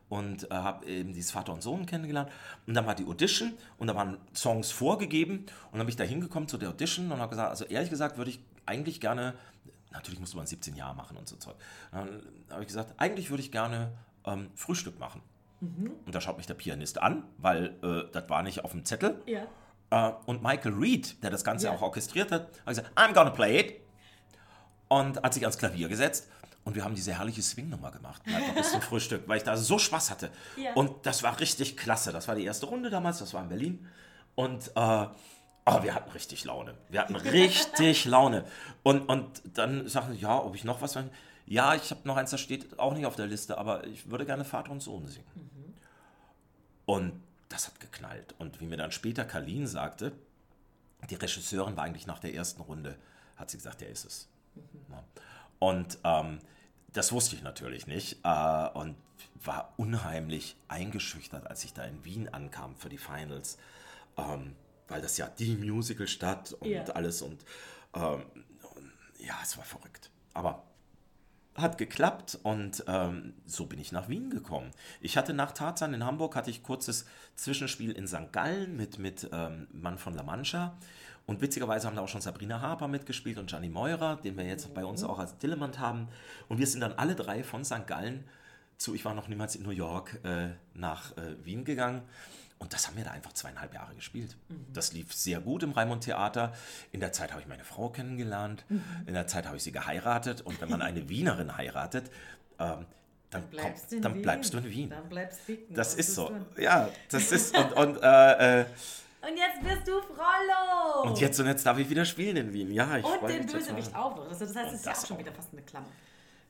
und 0.10 0.50
äh, 0.50 0.56
habe 0.56 0.88
eben 0.88 1.14
dieses 1.14 1.30
Vater 1.30 1.54
und 1.54 1.62
Sohn 1.62 1.86
kennengelernt. 1.86 2.32
Und 2.66 2.74
dann 2.74 2.88
war 2.88 2.96
die 2.96 3.06
Audition 3.06 3.54
und 3.78 3.86
da 3.86 3.96
waren 3.96 4.18
Songs 4.34 4.72
vorgegeben 4.72 5.46
und 5.72 5.78
dann 5.78 5.82
bin 5.82 5.90
ich 5.90 5.98
da 5.98 6.04
hingekommen 6.04 6.50
zu 6.50 6.58
der 6.58 6.70
Audition 6.70 7.12
und 7.12 7.20
habe 7.20 7.30
gesagt, 7.30 7.52
also 7.52 7.66
ehrlich 7.66 7.92
gesagt 7.92 8.18
würde 8.18 8.32
ich 8.32 8.40
eigentlich 8.70 9.02
gerne, 9.02 9.34
natürlich 9.92 10.20
musste 10.20 10.38
man 10.38 10.46
17 10.48 10.76
Jahre 10.76 10.96
machen 10.96 11.18
und 11.18 11.28
so 11.28 11.36
Zeug. 11.36 11.56
Dann 11.92 12.22
habe 12.50 12.62
ich 12.62 12.68
gesagt, 12.68 12.94
eigentlich 12.98 13.30
würde 13.30 13.42
ich 13.44 13.52
gerne 13.52 13.92
ähm, 14.26 14.50
Frühstück 14.56 15.00
machen. 15.00 15.22
Und 15.62 16.16
da 16.16 16.22
schaut 16.22 16.38
mich 16.38 16.48
der 16.48 16.54
Pianist 16.54 17.02
an, 17.02 17.24
weil 17.38 17.76
äh, 17.84 18.10
das 18.14 18.30
war 18.30 18.44
nicht 18.44 18.64
auf 18.64 18.72
dem 18.72 18.86
Zettel. 18.86 19.22
Ja. 19.26 19.46
Äh, 19.92 20.14
und 20.26 20.42
Michael 20.42 20.74
Reed, 20.74 21.22
der 21.22 21.32
das 21.32 21.44
Ganze 21.44 21.66
Ja. 21.66 21.74
auch 21.74 21.82
orchestriert 21.82 22.32
hat, 22.32 22.44
hat 22.60 22.68
gesagt, 22.68 22.92
I'm 22.98 23.14
gonna 23.14 23.32
play 23.32 23.60
it. 23.60 23.76
Und 24.88 25.22
hat 25.22 25.34
sich 25.34 25.44
ans 25.44 25.58
Klavier 25.58 25.90
gesetzt. 25.90 26.30
Und 26.64 26.76
wir 26.76 26.84
haben 26.84 26.96
diese 26.96 27.14
herrliche 27.14 27.42
Swing-Nummer 27.42 27.92
gemacht, 27.92 28.22
einfach 28.26 28.54
bis 28.56 28.72
zum 28.72 28.82
Frühstück, 28.90 29.28
weil 29.28 29.38
ich 29.38 29.44
da 29.44 29.58
so 29.58 29.78
Spaß 29.80 30.12
hatte. 30.12 30.30
Ja. 30.56 30.74
Und 30.74 31.06
das 31.06 31.24
war 31.24 31.40
richtig 31.40 31.76
klasse. 31.78 32.12
Das 32.12 32.28
war 32.28 32.36
die 32.36 32.46
erste 32.46 32.66
Runde 32.66 32.90
damals, 32.90 33.20
das 33.20 33.34
war 33.34 33.42
in 33.44 33.50
Berlin. 33.50 33.88
Und 34.36 34.72
äh, 34.76 35.08
oh, 35.66 35.84
wir 35.84 35.94
hatten 35.94 36.12
richtig 36.12 36.46
Laune. 36.46 36.76
Wir 36.90 37.02
hatten 37.02 37.16
richtig 37.16 38.06
Laune. 38.06 38.46
Und, 38.84 39.08
und 39.10 39.42
dann 39.54 39.88
sagten 39.88 40.14
sie, 40.14 40.20
ja, 40.20 40.38
ob 40.38 40.56
ich 40.56 40.64
noch 40.64 40.82
was... 40.82 40.98
Ja, 41.46 41.74
ich 41.74 41.90
habe 41.90 42.08
noch 42.08 42.16
eins, 42.16 42.30
das 42.30 42.42
steht 42.42 42.78
auch 42.78 42.94
nicht 42.94 43.08
auf 43.08 43.16
der 43.16 43.26
Liste, 43.26 43.58
aber 43.58 43.86
ich 43.88 44.10
würde 44.12 44.26
gerne 44.26 44.46
Vater 44.46 44.72
und 44.72 44.82
Sohn 44.82 45.08
singen. 45.08 45.26
Und 46.86 47.24
das 47.50 47.68
hat 47.68 47.80
geknallt. 47.80 48.36
Und 48.38 48.60
wie 48.62 48.66
mir 48.66 48.78
dann 48.78 48.92
später 48.92 49.26
Kalin 49.26 49.66
sagte, 49.66 50.12
die 51.10 51.16
Regisseurin 51.16 51.76
war 51.76 51.84
eigentlich 51.84 52.08
nach 52.08 52.20
der 52.20 52.34
ersten 52.34 52.62
Runde, 52.62 52.96
hat 53.36 53.50
sie 53.50 53.58
gesagt, 53.58 53.82
der 53.82 53.90
ist 53.90 54.06
es. 54.06 54.28
Ja. 54.90 55.04
Und 55.60 55.98
ähm, 56.04 56.40
das 56.94 57.12
wusste 57.12 57.36
ich 57.36 57.42
natürlich 57.42 57.88
nicht 57.88 58.20
äh, 58.24 58.68
und 58.70 58.96
war 59.44 59.74
unheimlich 59.78 60.56
eingeschüchtert, 60.68 61.48
als 61.48 61.64
ich 61.64 61.74
da 61.74 61.84
in 61.84 62.04
Wien 62.04 62.30
ankam 62.30 62.76
für 62.76 62.90
die 62.90 62.98
Finals, 62.98 63.58
ähm, 64.18 64.56
weil 64.90 65.02
das 65.02 65.18
ja 65.18 65.28
die 65.28 65.56
Musicalstadt 65.56 66.54
und 66.54 66.70
Ja. 66.70 66.84
alles 66.84 67.22
und 67.22 67.44
ähm, 67.94 68.24
ja, 69.20 69.36
es 69.44 69.58
war 69.58 69.66
verrückt. 69.66 70.10
Aber 70.34 70.64
hat 71.56 71.78
geklappt 71.78 72.40
und 72.44 72.84
ähm, 72.88 73.34
so 73.46 73.66
bin 73.66 73.80
ich 73.80 73.92
nach 73.92 74.08
Wien 74.08 74.30
gekommen. 74.30 74.72
Ich 75.02 75.18
hatte 75.18 75.34
nach 75.34 75.52
Tarzan 75.52 75.94
in 75.94 76.06
Hamburg 76.06 76.36
hatte 76.36 76.50
ich 76.50 76.64
kurzes 76.64 77.06
Zwischenspiel 77.36 77.92
in 77.92 78.08
St. 78.08 78.32
Gallen 78.32 78.78
mit, 78.78 78.98
mit 78.98 79.30
ähm, 79.34 79.68
Mann 79.72 79.98
von 79.98 80.14
La 80.14 80.24
Mancha 80.24 80.78
und 81.26 81.42
witzigerweise 81.42 81.88
haben 81.88 81.96
da 81.98 82.02
auch 82.02 82.08
schon 82.08 82.22
Sabrina 82.22 82.62
Harper 82.62 82.88
mitgespielt 82.88 83.38
und 83.38 83.50
Gianni 83.50 83.70
Meurer, 83.70 84.16
den 84.18 84.38
wir 84.38 84.46
jetzt 84.46 84.74
bei 84.74 84.86
uns 84.86 85.04
auch 85.04 85.20
als 85.20 85.38
Dilemant 85.38 85.80
haben 85.80 86.08
und 86.48 86.60
wir 86.60 86.68
sind 86.68 86.80
dann 86.82 86.94
alle 86.94 87.16
drei 87.16 87.44
von 87.44 87.66
St. 87.66 87.86
Gallen 87.88 88.24
zu, 88.78 88.96
ich 88.96 89.04
war 89.04 89.14
noch 89.14 89.28
niemals 89.28 89.58
in 89.58 89.64
New 89.64 89.72
York, 89.72 90.20
äh, 90.24 90.52
nach 90.74 91.18
äh, 91.18 91.36
Wien 91.44 91.66
gegangen 91.66 92.04
und 92.60 92.74
das 92.74 92.88
haben 92.88 92.98
wir 92.98 93.06
da 93.06 93.12
einfach 93.12 93.34
zweieinhalb 93.34 93.74
Jahre 93.74 93.96
gespielt. 93.96 94.36
Das 94.74 94.92
lief 94.94 95.14
sehr 95.14 95.40
gut 95.40 95.64
im 95.64 95.72
Raimund 95.72 96.04
Theater. 96.04 96.54
In 96.92 97.00
der 97.00 97.12
Zeit 97.14 97.32
habe 97.32 97.42
ich 97.42 97.48
meine 97.48 97.64
Frau 97.64 97.90
kennengelernt. 97.90 98.66
In 99.06 99.14
der 99.14 99.28
Zeit 99.28 99.46
habe 99.48 99.56
ich 99.58 99.64
sie 99.64 99.72
geheiratet. 99.72 100.42
Und 100.42 100.60
wenn 100.62 100.70
man 100.70 100.82
eine 100.82 101.08
Wienerin 101.10 101.56
heiratet, 101.56 102.12
ähm, 102.60 102.86
dann, 103.30 103.48
Bleibst 103.50 103.82
komm, 103.84 103.90
du 103.92 103.96
in 103.96 104.02
dann 104.02 104.14
Wien. 104.16 104.22
bleibst 104.24 104.54
du 104.54 104.58
in 104.58 104.70
Wien. 104.70 104.90
Dann 104.90 105.08
bleibst 105.10 105.40
du 105.40 105.44
ficken. 105.46 105.76
Das 105.76 105.94
ist 105.96 106.16
so. 106.16 106.30
du? 106.56 106.62
Ja, 106.62 106.90
das 107.10 107.32
ist. 107.32 107.56
Und, 107.58 107.74
und, 107.74 107.98
äh, 108.04 108.62
äh, 108.62 108.66
Und 109.22 109.38
jetzt 109.38 109.62
bist 109.62 109.88
du 109.88 110.02
Frollo. 110.02 111.04
und 111.10 111.20
jetzt 111.20 111.40
und 111.40 111.46
jetzt 111.48 111.66
darf 111.66 111.78
ich 111.78 111.90
wieder 111.90 112.06
spielen 112.06 112.38
in 112.38 112.54
Wien. 112.54 112.72
Ja, 112.72 112.98
ich 112.98 113.06
Und 113.06 113.30
den. 113.30 113.46
Bösewicht 113.46 113.94
auch 113.96 114.16
noch. 114.16 114.28
Also 114.30 114.46
das 114.46 114.56
heißt, 114.56 114.74
es 114.74 114.80
ist 114.80 114.86
ja 114.86 114.92
auch 114.94 115.06
schon 115.06 115.18
wieder 115.20 115.32
fast 115.32 115.50
eine 115.54 115.62
Klammer. 115.62 115.88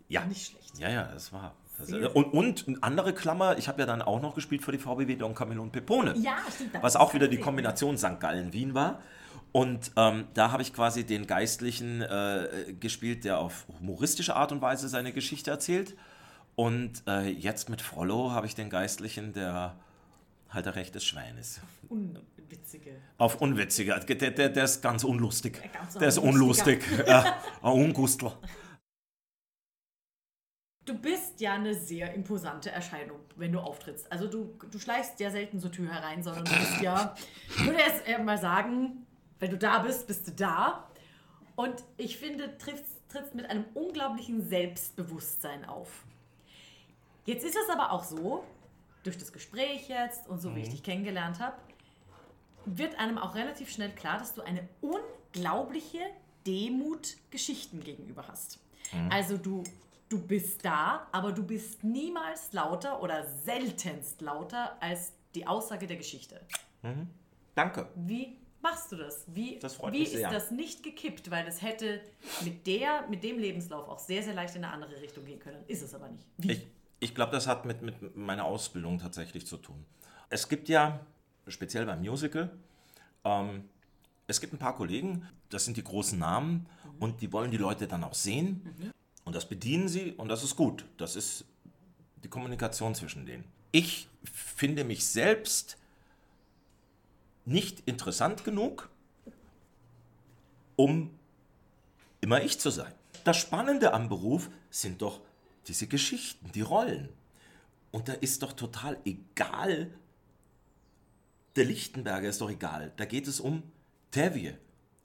Ja. 0.07 0.23
Nicht 0.25 0.51
schlecht. 0.51 0.79
Ja, 0.79 0.89
ja, 0.89 1.03
das 1.03 1.31
war. 1.33 1.55
Sehr 1.83 2.15
und, 2.15 2.33
und 2.33 2.67
eine 2.67 2.83
andere 2.83 3.13
Klammer, 3.13 3.57
ich 3.57 3.67
habe 3.67 3.79
ja 3.81 3.85
dann 3.85 4.01
auch 4.01 4.21
noch 4.21 4.35
gespielt 4.35 4.63
für 4.63 4.71
die 4.71 4.77
VBW 4.77 5.15
Don 5.15 5.35
Camillo 5.35 5.61
und 5.61 5.71
Pepone. 5.71 6.15
Ja, 6.17 6.37
stimmt. 6.53 6.71
was 6.81 6.95
auch 6.95 7.13
wieder 7.13 7.27
die. 7.27 7.39
Kombination 7.39 7.97
St. 7.97 8.19
Gallen-Wien 8.19 8.73
war. 8.73 8.99
Und 9.51 9.91
ähm, 9.95 10.27
da 10.33 10.51
habe 10.51 10.61
ich 10.61 10.73
quasi 10.73 11.03
den 11.05 11.25
Geistlichen 11.25 12.01
äh, 12.01 12.73
gespielt, 12.79 13.23
der 13.23 13.39
auf 13.39 13.65
humoristische 13.79 14.35
Art 14.35 14.51
und 14.51 14.61
Weise 14.61 14.87
seine 14.89 15.11
Geschichte 15.11 15.49
erzählt. 15.49 15.95
Und 16.55 17.03
äh, 17.07 17.29
jetzt 17.29 17.69
mit 17.69 17.81
Frollo 17.81 18.31
habe 18.31 18.45
ich 18.45 18.53
den 18.53 18.69
Geistlichen, 18.69 19.33
der 19.33 19.75
halt 20.49 20.65
der 20.65 20.75
Recht 20.75 20.93
des 20.93 21.05
Schweines. 21.05 21.61
Unwitzige. 21.87 22.91
Auf 23.17 23.41
unwitzige. 23.41 23.99
Der, 24.07 24.31
der, 24.31 24.49
der 24.49 24.63
ist 24.63 24.81
ganz 24.81 25.03
unlustig. 25.03 25.61
Ganz 25.73 25.93
der 25.95 26.07
ist 26.07 26.17
unlustig. 26.17 26.83
ja, 27.07 27.37
ein 27.61 27.71
Ungustler. 27.71 28.37
Du 30.89 30.97
bist 30.97 31.39
ja 31.39 31.53
eine 31.53 31.75
sehr 31.75 32.15
imposante 32.15 32.71
Erscheinung, 32.71 33.19
wenn 33.35 33.51
du 33.51 33.59
auftrittst. 33.59 34.11
Also 34.11 34.25
du, 34.25 34.57
du 34.71 34.79
schleichst 34.79 35.19
ja 35.19 35.29
selten 35.29 35.59
so 35.59 35.69
Tür 35.69 35.93
herein, 35.93 36.23
sondern 36.23 36.45
du 36.45 36.51
bist 36.51 36.81
ja, 36.81 37.13
ich 37.47 37.63
würde 37.63 37.77
erst 37.79 38.07
eher 38.07 38.17
mal 38.23 38.39
sagen, 38.39 39.05
wenn 39.37 39.51
du 39.51 39.57
da 39.59 39.77
bist, 39.77 40.07
bist 40.07 40.27
du 40.27 40.31
da. 40.31 40.89
Und 41.55 41.75
ich 41.97 42.17
finde, 42.17 42.57
triffst, 42.57 43.07
trittst 43.07 43.35
mit 43.35 43.47
einem 43.51 43.65
unglaublichen 43.75 44.41
Selbstbewusstsein 44.41 45.63
auf. 45.63 46.05
Jetzt 47.25 47.45
ist 47.45 47.55
es 47.55 47.69
aber 47.69 47.91
auch 47.91 48.03
so, 48.03 48.43
durch 49.03 49.19
das 49.19 49.31
Gespräch 49.31 49.89
jetzt 49.89 50.27
und 50.27 50.41
so 50.41 50.55
wie 50.55 50.61
ich 50.61 50.69
dich 50.69 50.81
kennengelernt 50.81 51.39
habe, 51.39 51.57
wird 52.65 52.97
einem 52.97 53.19
auch 53.19 53.35
relativ 53.35 53.69
schnell 53.69 53.91
klar, 53.91 54.17
dass 54.17 54.33
du 54.33 54.41
eine 54.41 54.67
unglaubliche 54.81 55.99
Demut 56.47 57.17
Geschichten 57.29 57.83
gegenüber 57.83 58.27
hast. 58.27 58.57
Also 59.11 59.37
du, 59.37 59.63
du 60.09 60.19
bist 60.19 60.65
da, 60.65 61.07
aber 61.11 61.31
du 61.31 61.43
bist 61.43 61.83
niemals 61.83 62.51
lauter 62.51 63.01
oder 63.01 63.25
seltenst 63.25 64.21
lauter 64.21 64.81
als 64.81 65.13
die 65.35 65.45
Aussage 65.45 65.87
der 65.87 65.97
Geschichte. 65.97 66.41
Danke. 67.55 67.87
Wie 67.95 68.37
machst 68.61 68.91
du 68.91 68.95
das? 68.95 69.25
Wie, 69.27 69.59
Das 69.59 69.75
freut 69.75 69.93
wie 69.93 70.03
ist 70.03 70.13
sehr. 70.13 70.29
das 70.29 70.51
nicht 70.51 70.83
gekippt? 70.83 71.29
Weil 71.29 71.47
es 71.47 71.61
hätte 71.61 72.01
mit, 72.43 72.65
der, 72.65 73.07
mit 73.07 73.23
dem 73.23 73.37
Lebenslauf 73.37 73.87
auch 73.87 73.99
sehr, 73.99 74.23
sehr 74.23 74.33
leicht 74.33 74.55
in 74.55 74.63
eine 74.63 74.73
andere 74.73 74.99
Richtung 75.01 75.25
gehen 75.25 75.39
können. 75.39 75.63
Ist 75.67 75.83
es 75.83 75.93
aber 75.93 76.09
nicht. 76.09 76.25
Wie? 76.37 76.51
Ich, 76.51 76.67
ich 76.99 77.15
glaube, 77.15 77.31
das 77.31 77.47
hat 77.47 77.65
mit, 77.65 77.81
mit 77.81 78.15
meiner 78.15 78.45
Ausbildung 78.45 78.97
tatsächlich 78.97 79.45
zu 79.45 79.57
tun. 79.57 79.85
Es 80.29 80.49
gibt 80.49 80.67
ja, 80.69 80.99
speziell 81.47 81.85
beim 81.85 82.01
Musical, 82.01 82.49
ähm, 83.23 83.69
es 84.27 84.39
gibt 84.41 84.53
ein 84.53 84.59
paar 84.59 84.75
Kollegen, 84.75 85.27
das 85.49 85.65
sind 85.65 85.77
die 85.77 85.83
großen 85.83 86.19
Namen 86.19 86.67
und 86.99 87.21
die 87.21 87.31
wollen 87.33 87.49
die 87.49 87.57
Leute 87.57 87.87
dann 87.87 88.03
auch 88.03 88.13
sehen 88.13 88.93
und 89.29 89.35
das 89.35 89.47
bedienen 89.47 89.87
sie 89.87 90.13
und 90.13 90.27
das 90.27 90.43
ist 90.43 90.55
gut. 90.55 90.85
Das 90.97 91.15
ist 91.15 91.45
die 92.23 92.29
Kommunikation 92.29 92.95
zwischen 92.95 93.27
denen. 93.27 93.43
Ich 93.71 94.09
finde 94.23 94.83
mich 94.83 95.05
selbst 95.05 95.77
nicht 97.45 97.83
interessant 97.85 98.43
genug, 98.43 98.89
um 100.75 101.11
immer 102.21 102.41
ich 102.41 102.59
zu 102.59 102.71
sein. 102.71 102.91
Das 103.23 103.37
Spannende 103.37 103.93
am 103.93 104.09
Beruf 104.09 104.49
sind 104.71 105.03
doch 105.03 105.21
diese 105.67 105.85
Geschichten, 105.85 106.51
die 106.53 106.61
Rollen. 106.61 107.09
Und 107.91 108.07
da 108.07 108.13
ist 108.13 108.41
doch 108.41 108.53
total 108.53 108.97
egal, 109.05 109.91
der 111.55 111.65
Lichtenberger 111.65 112.29
ist 112.29 112.41
doch 112.41 112.49
egal. 112.49 112.93
Da 112.97 113.05
geht 113.05 113.27
es 113.27 113.39
um 113.39 113.61
Tevye, 114.09 114.57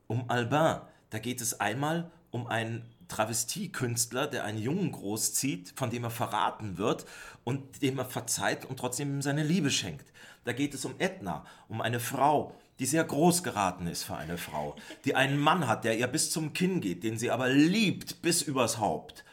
um 0.07 0.31
Albin. 0.31 0.81
Da 1.11 1.18
geht 1.18 1.43
es 1.43 1.61
einmal 1.61 2.11
um 2.31 2.47
einen 2.47 2.89
Travestiekünstler, 3.15 4.27
der 4.27 4.43
einen 4.43 4.59
Jungen 4.59 4.91
großzieht, 4.91 5.73
von 5.77 5.91
dem 5.91 6.03
er 6.03 6.11
verraten 6.11 6.79
wird 6.79 7.07
und 7.45 7.81
dem 7.81 7.99
er 7.99 8.05
verzeiht 8.05 8.65
und 8.65 8.79
trotzdem 8.79 9.11
ihm 9.11 9.23
seine 9.23 9.45
Liebe 9.45 9.71
schenkt. 9.71 10.12
Da 10.45 10.53
geht 10.53 10.75
es 10.75 10.85
um 10.85 10.95
Edna, 10.99 11.45
um 11.69 11.81
eine 11.81 12.01
Frau, 12.01 12.57
die 12.81 12.87
sehr 12.87 13.05
groß 13.05 13.45
geraten 13.45 13.87
ist 13.87 14.03
für 14.03 14.17
eine 14.17 14.37
Frau, 14.37 14.75
die 15.05 15.15
einen 15.15 15.39
Mann 15.39 15.69
hat, 15.69 15.85
der 15.85 15.97
ihr 15.97 16.09
bis 16.09 16.33
zum 16.33 16.55
Kinn 16.55 16.81
geht, 16.81 17.05
den 17.05 17.17
sie 17.17 17.31
aber 17.31 17.49
liebt 17.49 18.21
bis 18.21 18.43
übers 18.43 18.79
Haupt. 18.79 19.25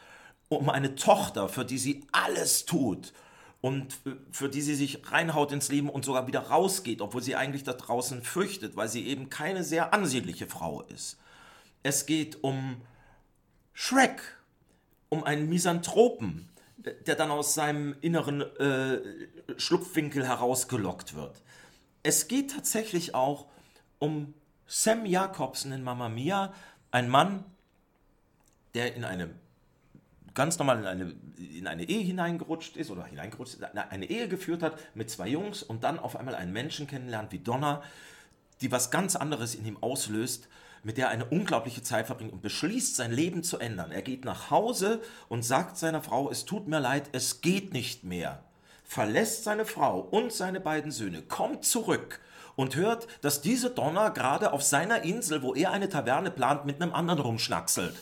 Um 0.48 0.70
eine 0.70 0.94
Tochter, 0.94 1.50
für 1.50 1.66
die 1.66 1.80
sie 1.80 2.06
alles 2.12 2.66
tut 2.66 3.14
und 3.62 3.98
für 4.32 4.50
die 4.50 4.62
sie 4.62 4.76
sich 4.76 5.12
reinhaut 5.12 5.52
ins 5.52 5.70
Leben 5.70 5.90
und 5.90 6.06
sogar 6.06 6.28
wieder 6.28 6.42
rausgeht, 6.42 7.02
obwohl 7.02 7.24
sie 7.24 7.36
eigentlich 7.36 7.64
da 7.64 7.74
draußen 7.74 8.22
fürchtet, 8.22 8.76
weil 8.76 8.90
sie 8.90 9.08
eben 9.08 9.30
keine 9.30 9.64
sehr 9.64 9.92
ansehnliche 9.92 10.46
Frau 10.46 10.82
ist. 10.84 11.18
Es 11.82 12.06
geht 12.06 12.44
um 12.44 12.76
Shrek, 13.74 14.22
um 15.10 15.24
einen 15.24 15.50
Misanthropen, 15.50 16.50
der 17.06 17.16
dann 17.16 17.32
aus 17.32 17.54
seinem 17.54 17.96
inneren 18.02 18.42
äh, 18.58 19.00
Schlupfwinkel 19.58 20.28
herausgelockt 20.28 21.16
wird. 21.16 21.42
Es 22.04 22.28
geht 22.28 22.52
tatsächlich 22.52 23.14
auch 23.14 23.48
um 24.00 24.34
Sam 24.68 25.06
Jacobsen 25.06 25.72
in 25.72 25.84
Mamma 25.84 26.10
Mia, 26.10 26.54
ein 26.92 27.10
Mann, 27.10 27.44
der 28.74 28.96
in 28.96 29.04
eine 29.04 29.30
ganz 30.34 30.58
normal 30.58 30.80
in 30.80 30.86
eine, 30.88 31.16
in 31.38 31.68
eine 31.68 31.88
Ehe 31.88 32.04
hineingerutscht 32.04 32.78
ist 32.78 32.90
oder 32.90 33.06
hineingerutscht 33.06 33.56
ist, 33.56 33.64
eine- 33.64 34.10
Ehe 34.10 34.28
geführt 34.28 34.64
hat 34.64 34.80
mit 34.96 35.10
zwei 35.10 35.28
Jungs 35.28 35.62
und 35.62 35.84
dann 35.84 36.00
auf 36.00 36.16
einmal 36.16 36.36
einen 36.36 36.54
Menschen 36.54 36.88
kennenlernt 36.88 37.32
wie 37.32 37.40
Donna, 37.40 37.84
die 38.62 38.72
was 38.72 38.92
ganz 38.92 39.16
anderes 39.16 39.56
in 39.56 39.66
ihm 39.66 39.78
auslöst, 39.82 40.48
mit 40.84 40.98
der 40.98 41.08
er 41.08 41.12
eine 41.12 41.26
unglaubliche 41.26 41.84
Zeit 41.84 42.08
verbringt 42.08 42.34
und 42.34 42.42
beschließt, 42.42 42.96
sein 42.96 43.12
Leben 43.12 43.44
zu 43.44 43.60
ändern. 43.60 43.92
Er 43.92 44.02
geht 44.02 44.26
nach 44.26 44.50
Hause 44.50 45.02
und 45.30 45.44
sagt 45.44 45.78
seiner 45.78 46.02
Frau, 46.02 46.30
es 46.32 46.46
tut 46.46 46.68
mir 46.68 46.80
leid, 46.80 47.10
es 47.12 47.42
geht 47.42 47.74
nicht 47.74 48.04
mehr. 48.04 48.44
Verlässt 48.84 49.44
seine 49.44 49.66
Frau 49.66 50.00
und 50.00 50.34
seine 50.34 50.60
beiden 50.60 50.92
Söhne, 50.92 51.22
kommt 51.22 51.66
zurück 51.66 52.20
und 52.56 52.76
hört, 52.76 53.08
dass 53.22 53.42
diese 53.42 53.70
Donna 53.70 54.10
gerade 54.10 54.52
auf 54.52 54.64
seiner 54.64 55.04
Insel, 55.04 55.42
wo 55.42 55.56
er 55.56 55.72
eine 55.72 55.90
Taverne 55.90 56.32
plant, 56.32 56.66
mit 56.66 56.82
einem 56.82 56.94
anderen 56.94 57.20
rumschnackselt. 57.20 57.96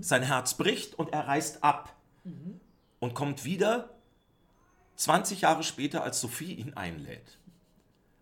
Sein 0.00 0.22
Herz 0.22 0.54
bricht 0.54 0.94
und 0.94 1.12
er 1.12 1.28
reist 1.28 1.62
ab 1.62 1.94
und 3.00 3.14
kommt 3.14 3.44
wieder 3.44 3.90
20 4.96 5.42
Jahre 5.42 5.62
später, 5.62 6.02
als 6.02 6.20
Sophie 6.20 6.54
ihn 6.54 6.74
einlädt. 6.74 7.38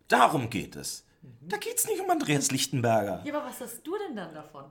Darum 0.08 0.50
geht 0.50 0.76
es. 0.76 1.04
Da 1.42 1.56
geht 1.56 1.78
es 1.78 1.86
nicht 1.86 2.00
um 2.00 2.10
Andreas 2.10 2.50
Lichtenberger. 2.50 3.22
Ja, 3.24 3.34
aber 3.34 3.46
was 3.46 3.60
hast 3.60 3.86
du 3.86 3.96
denn 3.98 4.16
dann 4.16 4.34
davon? 4.34 4.64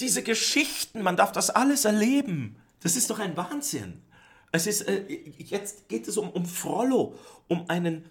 Diese 0.00 0.22
Geschichten, 0.22 1.02
man 1.02 1.16
darf 1.16 1.32
das 1.32 1.50
alles 1.50 1.84
erleben. 1.84 2.56
Das 2.80 2.96
ist 2.96 3.10
doch 3.10 3.18
ein 3.18 3.36
Wahnsinn. 3.36 4.02
Es 4.52 4.66
ist, 4.66 4.82
äh, 4.82 5.06
jetzt 5.38 5.88
geht 5.88 6.06
es 6.08 6.16
um, 6.16 6.30
um 6.30 6.46
Frollo, 6.46 7.14
um 7.48 7.68
einen, 7.68 8.08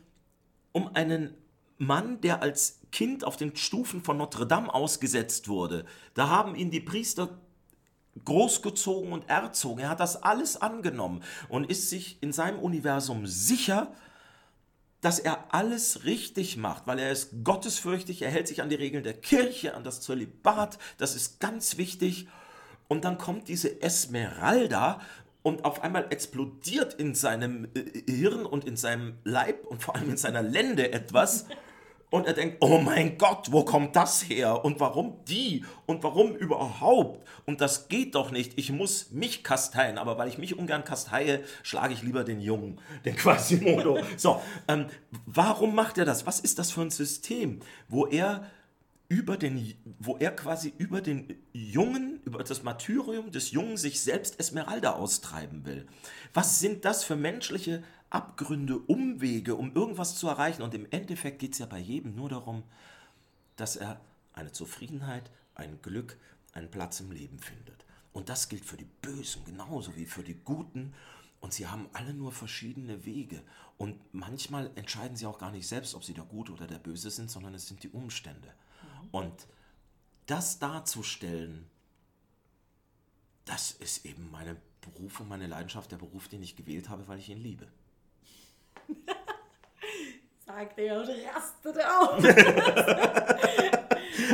um 0.72 0.94
einen 0.96 1.36
Mann, 1.78 2.22
der 2.22 2.42
als 2.42 2.80
Kind 2.92 3.24
auf 3.24 3.38
den 3.38 3.56
Stufen 3.56 4.04
von 4.04 4.18
Notre 4.18 4.46
Dame 4.46 4.74
ausgesetzt 4.74 5.48
wurde. 5.48 5.86
Da 6.14 6.30
haben 6.30 6.56
ihn 6.56 6.72
die 6.72 6.80
Priester 6.80 7.30
großgezogen 8.26 9.12
und 9.12 9.30
erzogen. 9.30 9.80
Er 9.82 9.90
hat 9.90 10.00
das 10.00 10.22
alles 10.22 10.62
angenommen 10.62 11.24
und 11.50 11.70
ist 11.70 11.90
sich 11.90 12.22
in 12.22 12.32
seinem 12.32 12.60
Universum 12.60 13.26
sicher, 13.26 13.94
dass 15.04 15.20
er 15.20 15.54
alles 15.54 16.06
richtig 16.06 16.56
macht, 16.56 16.88
weil 16.88 16.98
er 16.98 17.12
ist 17.12 17.44
gottesfürchtig, 17.44 18.22
er 18.22 18.32
hält 18.32 18.48
sich 18.48 18.62
an 18.62 18.70
die 18.70 18.76
Regeln 18.76 19.04
der 19.04 19.14
Kirche, 19.14 19.76
an 19.76 19.84
das 19.84 20.00
Zölibat, 20.02 20.80
das 20.98 21.16
ist 21.16 21.40
ganz 21.42 21.78
wichtig. 21.78 22.28
Und 22.88 23.04
dann 23.06 23.18
kommt 23.18 23.50
diese 23.50 23.82
Esmeralda 23.82 25.02
und 25.42 25.66
auf 25.66 25.84
einmal 25.84 26.08
explodiert 26.10 26.94
in 26.94 27.16
seinem 27.16 27.68
äh, 27.76 28.12
Hirn 28.12 28.46
und 28.46 28.66
in 28.66 28.78
seinem 28.78 29.16
Leib 29.26 29.66
und 29.66 29.84
vor 29.84 29.96
allem 29.96 30.10
in 30.10 30.18
seiner 30.18 30.42
Lende 30.42 30.94
etwas. 30.94 31.48
Und 32.14 32.28
er 32.28 32.34
denkt, 32.34 32.58
oh 32.60 32.78
mein 32.78 33.18
Gott, 33.18 33.52
wo 33.52 33.66
kommt 33.66 33.96
das 33.96 34.30
her? 34.30 34.64
Und 34.64 34.80
warum 34.80 35.26
die? 35.28 35.66
Und 35.88 36.04
warum 36.04 36.36
überhaupt? 36.36 37.28
Und 37.48 37.60
das 37.60 37.88
geht 37.88 38.14
doch 38.14 38.30
nicht. 38.30 38.56
Ich 38.56 38.72
muss 38.72 39.10
mich 39.10 39.44
kasteien. 39.44 39.98
Aber 39.98 40.16
weil 40.20 40.28
ich 40.28 40.38
mich 40.38 40.56
ungern 40.56 40.84
kasteie, 40.84 41.44
schlage 41.64 41.96
ich 41.96 42.04
lieber 42.04 42.24
den 42.24 42.40
Jungen, 42.40 42.80
den 43.06 43.16
Quasimodo. 43.16 43.98
So, 44.16 44.40
ähm, 44.68 44.86
warum 45.26 45.74
macht 45.74 45.98
er 45.98 46.06
das? 46.06 46.28
Was 46.28 46.40
ist 46.40 46.60
das 46.60 46.70
für 46.70 46.82
ein 46.82 46.92
System, 46.92 47.62
wo 47.88 48.06
er 48.06 48.46
über 49.10 49.36
den, 49.36 49.74
wo 49.98 50.16
er 50.18 50.36
quasi 50.36 50.72
über 50.78 51.02
den 51.02 51.36
Jungen, 51.52 52.22
über 52.26 52.44
das 52.44 52.62
Martyrium 52.62 53.32
des 53.32 53.50
Jungen 53.50 53.76
sich 53.76 54.02
selbst 54.02 54.40
Esmeralda 54.40 54.92
austreiben 54.94 55.66
will. 55.66 55.88
Was 56.34 56.60
sind 56.60 56.86
das 56.86 57.04
für 57.04 57.16
menschliche 57.16 57.84
Abgründe, 58.14 58.78
Umwege, 58.78 59.56
um 59.56 59.74
irgendwas 59.74 60.16
zu 60.16 60.28
erreichen? 60.28 60.62
Und 60.62 60.76
im 60.76 60.88
Endeffekt 60.92 61.40
geht 61.40 61.54
es 61.54 61.60
ja 61.60 61.66
bei 61.66 61.80
jedem 61.80 62.16
nur 62.16 62.30
darum, 62.30 62.64
dass 63.56 63.76
er 63.76 64.00
eine 64.34 64.52
Zufriedenheit, 64.52 65.32
ein 65.56 65.82
Glück, 65.82 66.18
einen 66.54 66.70
Platz 66.70 67.00
im 67.00 67.12
Leben 67.12 67.40
findet. 67.40 67.86
Und 68.12 68.30
das 68.30 68.50
gilt 68.50 68.66
für 68.66 68.78
die 68.78 68.88
Bösen 69.02 69.44
genauso 69.46 69.96
wie 69.96 70.06
für 70.06 70.24
die 70.24 70.36
Guten. 70.36 70.94
Und 71.42 71.54
sie 71.54 71.68
haben 71.68 71.90
alle 71.94 72.14
nur 72.14 72.32
verschiedene 72.32 73.04
Wege. 73.04 73.42
Und 73.78 74.00
manchmal 74.14 74.70
entscheiden 74.76 75.18
sie 75.18 75.26
auch 75.26 75.40
gar 75.40 75.52
nicht 75.52 75.68
selbst, 75.68 75.96
ob 75.96 76.04
sie 76.04 76.14
der 76.14 76.26
Gute 76.26 76.52
oder 76.52 76.68
der 76.68 76.78
Böse 76.78 77.10
sind, 77.10 77.32
sondern 77.32 77.56
es 77.56 77.68
sind 77.68 77.82
die 77.82 77.90
Umstände. 77.90 78.54
Und 79.12 79.48
das 80.28 80.60
darzustellen, 80.60 81.66
das 83.46 83.72
ist 83.72 84.06
eben 84.06 84.30
meine 84.30 84.56
Berufung, 84.82 85.28
meine 85.28 85.48
Leidenschaft, 85.48 85.92
der 85.92 85.98
Beruf, 85.98 86.28
den 86.28 86.44
ich 86.44 86.56
gewählt 86.56 86.90
habe, 86.90 87.08
weil 87.08 87.18
ich 87.18 87.30
ihn 87.30 87.42
liebe. 87.42 87.68
Sagt 90.46 90.78
er 90.78 91.00
und 91.00 91.10
rastet 91.10 91.78
auf. 91.86 92.18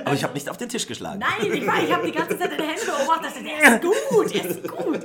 Aber 0.06 0.14
ich 0.14 0.24
habe 0.24 0.34
nicht 0.34 0.50
auf 0.50 0.58
den 0.58 0.68
Tisch 0.70 0.88
geschlagen. 0.88 1.20
Nein, 1.20 1.54
ich 1.54 1.66
war, 1.66 1.82
ich 1.82 1.94
habe 1.94 2.06
die 2.06 2.12
ganze 2.12 2.38
Zeit 2.38 2.52
deine 2.52 2.64
Hände 2.64 2.82
beobachtet. 2.86 3.46
Der 3.46 3.76
ist 3.76 3.82
gut, 3.82 4.34
der 4.34 4.46
ist 4.46 4.68
gut. 4.68 5.02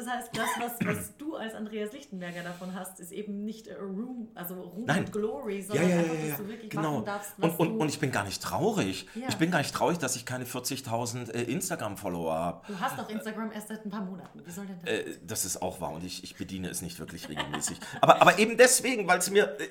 Das 0.00 0.08
heißt, 0.08 0.30
das, 0.32 0.48
was, 0.58 0.86
was 0.86 1.16
du 1.18 1.36
als 1.36 1.54
Andreas 1.54 1.92
Lichtenberger 1.92 2.42
davon 2.42 2.74
hast, 2.74 3.00
ist 3.00 3.12
eben 3.12 3.44
nicht 3.44 3.66
äh, 3.66 3.74
Room, 3.74 4.28
also 4.34 4.54
Ruhm 4.54 4.84
Nein. 4.86 5.00
und 5.00 5.12
Glory, 5.12 5.60
sondern 5.60 5.90
ja, 5.90 5.96
ja, 5.96 6.02
einfach, 6.02 6.28
dass 6.28 6.38
du 6.38 6.48
wirklich 6.48 6.70
genau. 6.70 6.92
machen 6.92 7.04
darfst, 7.04 7.32
was 7.36 7.50
und, 7.50 7.60
und, 7.60 7.68
du... 7.68 7.82
und 7.82 7.88
ich 7.90 7.98
bin 7.98 8.10
gar 8.10 8.24
nicht 8.24 8.42
traurig. 8.42 9.06
Ich 9.28 9.36
bin 9.36 9.50
gar 9.50 9.58
nicht 9.58 9.74
traurig, 9.74 9.98
dass 9.98 10.16
ich 10.16 10.24
keine 10.24 10.46
40.000 10.46 11.32
äh, 11.32 11.42
Instagram-Follower 11.42 12.34
habe. 12.34 12.66
du 12.66 12.80
hast 12.80 12.98
doch 12.98 13.10
Instagram 13.10 13.52
erst 13.52 13.68
seit 13.68 13.84
ein 13.84 13.90
paar 13.90 14.04
Monaten. 14.04 14.40
Wie 14.42 14.50
soll 14.50 14.64
denn 14.66 14.78
das? 14.82 14.90
Äh, 14.90 15.18
das 15.26 15.44
ist 15.44 15.60
auch 15.60 15.82
wahr 15.82 15.92
und 15.92 16.02
ich, 16.02 16.24
ich 16.24 16.34
bediene 16.34 16.70
es 16.70 16.80
nicht 16.80 16.98
wirklich 16.98 17.28
regelmäßig. 17.28 17.78
aber, 18.00 18.22
aber 18.22 18.38
eben 18.38 18.56
deswegen, 18.56 19.06
weil 19.06 19.18
es 19.18 19.30
mir, 19.30 19.54
äh, 19.60 19.68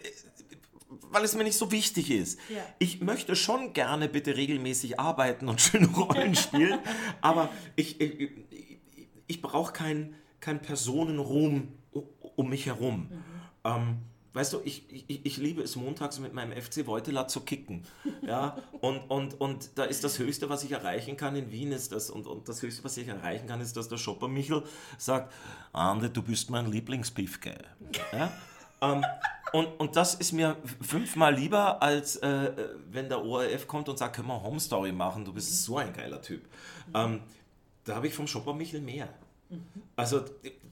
weil 1.10 1.24
es 1.24 1.36
mir 1.36 1.44
nicht 1.44 1.58
so 1.58 1.72
wichtig 1.72 2.12
ist. 2.12 2.40
Ja. 2.50 2.62
Ich 2.78 3.02
möchte 3.02 3.36
schon 3.36 3.74
gerne 3.74 4.08
bitte 4.08 4.38
regelmäßig 4.38 5.00
arbeiten 5.00 5.48
und 5.48 5.60
schöne 5.60 5.88
Rollen 5.88 6.36
spielen, 6.36 6.78
aber 7.22 7.50
ich, 7.76 8.00
ich, 8.00 8.30
ich, 9.30 9.42
brauche 9.42 9.72
keinen 9.72 10.16
kein 10.42 10.62
Personenruhm 10.62 11.70
um 12.36 12.50
mich 12.50 12.66
herum. 12.66 13.10
Ähm, 13.64 14.00
weißt 14.34 14.54
du, 14.54 14.62
ich, 14.64 14.86
ich, 15.10 15.26
ich 15.26 15.38
liebe 15.38 15.62
es 15.62 15.76
montags 15.76 16.20
mit 16.20 16.34
meinem 16.34 16.60
FC 16.60 16.86
Voitela 16.86 17.28
zu 17.28 17.42
kicken. 17.42 17.84
Ja? 18.22 18.58
Und, 18.82 19.00
und, 19.10 19.42
und 19.42 19.78
da 19.78 19.84
ist 19.84 20.06
das 20.06 20.20
Höchste, 20.20 20.50
was 20.50 20.64
ich 20.64 20.72
erreichen 20.72 21.18
kann 21.18 21.36
in 21.36 21.52
Wien, 21.52 21.74
ist 21.74 21.92
das, 21.92 22.10
und, 22.10 22.28
und 22.28 22.48
das 22.48 22.62
Höchste, 22.62 22.82
was 22.86 22.96
ich 22.96 23.10
erreichen 23.10 23.46
kann, 23.46 23.60
ist, 23.60 23.76
dass 23.76 23.90
der 23.90 23.98
Schopper 23.98 24.30
Michel 24.30 24.64
sagt, 24.98 25.34
Ande, 25.74 26.10
du 26.10 26.22
bist 26.22 26.50
mein 26.50 26.72
Lieblingspiefke. 26.72 27.58
Ja? 28.14 28.32
Ähm, 28.82 29.04
und, 29.52 29.66
und 29.80 29.96
das 29.96 30.16
ist 30.16 30.32
mir 30.32 30.56
fünfmal 30.82 31.36
lieber, 31.36 31.82
als 31.82 32.16
äh, 32.18 32.30
äh, 32.30 32.70
wenn 32.90 33.10
der 33.10 33.24
ORF 33.24 33.68
kommt 33.68 33.90
und 33.90 33.98
sagt, 33.98 34.16
können 34.16 34.30
wir 34.30 34.42
Home 34.42 34.60
Story 34.60 34.94
machen, 34.94 35.26
du 35.26 35.34
bist 35.34 35.64
so 35.64 35.78
ein 35.78 35.92
geiler 35.92 36.22
Typ. 36.22 36.44
Ähm, 36.94 37.20
da 37.84 37.96
habe 37.96 38.08
ich 38.08 38.14
vom 38.14 38.28
Schopper 38.28 38.54
Michel 38.54 38.82
mehr. 38.82 39.10
Also 39.96 40.24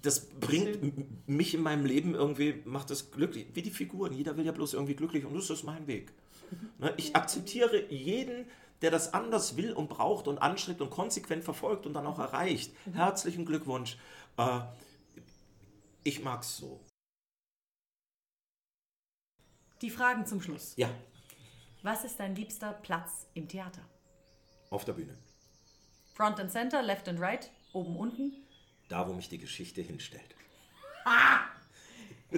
das 0.02 0.30
bringt 0.30 1.28
mich 1.28 1.54
in 1.54 1.62
meinem 1.62 1.86
Leben 1.86 2.14
irgendwie, 2.16 2.62
macht 2.66 2.90
das 2.92 3.12
glücklich, 3.12 3.48
wie 3.54 3.62
die 3.64 3.72
Figuren. 3.72 4.14
Jeder 4.14 4.38
will 4.38 4.46
ja 4.46 4.52
bloß 4.52 4.74
irgendwie 4.74 4.96
glücklich 4.96 5.26
und 5.26 5.36
das 5.36 5.50
ist 5.50 5.64
mein 5.64 5.88
Weg. 5.88 6.12
Ne, 6.80 6.94
Ich 6.96 7.14
akzeptiere 7.16 7.92
jeden, 7.92 8.46
der 8.82 8.90
das 8.92 9.14
anders 9.14 9.58
will 9.58 9.74
und 9.74 9.90
braucht 9.90 10.28
und 10.30 10.38
anstrebt 10.38 10.80
und 10.82 10.92
konsequent 10.92 11.44
verfolgt 11.44 11.86
und 11.86 11.94
dann 11.94 12.06
auch 12.08 12.20
erreicht. 12.20 12.72
Herzlichen 12.94 13.46
Glückwunsch. 13.46 13.98
Äh, 14.38 14.62
Ich 16.04 16.24
mag's 16.24 16.56
so. 16.58 16.80
Die 19.82 19.90
Fragen 19.90 20.26
zum 20.26 20.42
Schluss. 20.42 20.74
Ja, 20.78 20.90
Was 21.84 22.04
ist 22.06 22.20
dein 22.20 22.36
liebster 22.36 22.74
Platz 22.74 23.28
im 23.34 23.48
Theater? 23.48 23.82
auf 24.70 24.84
der 24.86 24.94
Bühne. 24.94 25.18
Front 26.14 26.40
and 26.40 26.52
Center, 26.52 26.82
Left 26.84 27.08
and 27.08 27.20
Right, 27.22 27.50
oben, 27.74 27.96
unten? 27.98 28.34
Da, 28.88 29.08
wo 29.08 29.14
mich 29.14 29.30
die 29.30 29.38
Geschichte 29.38 29.82
hinstellt. 29.82 30.36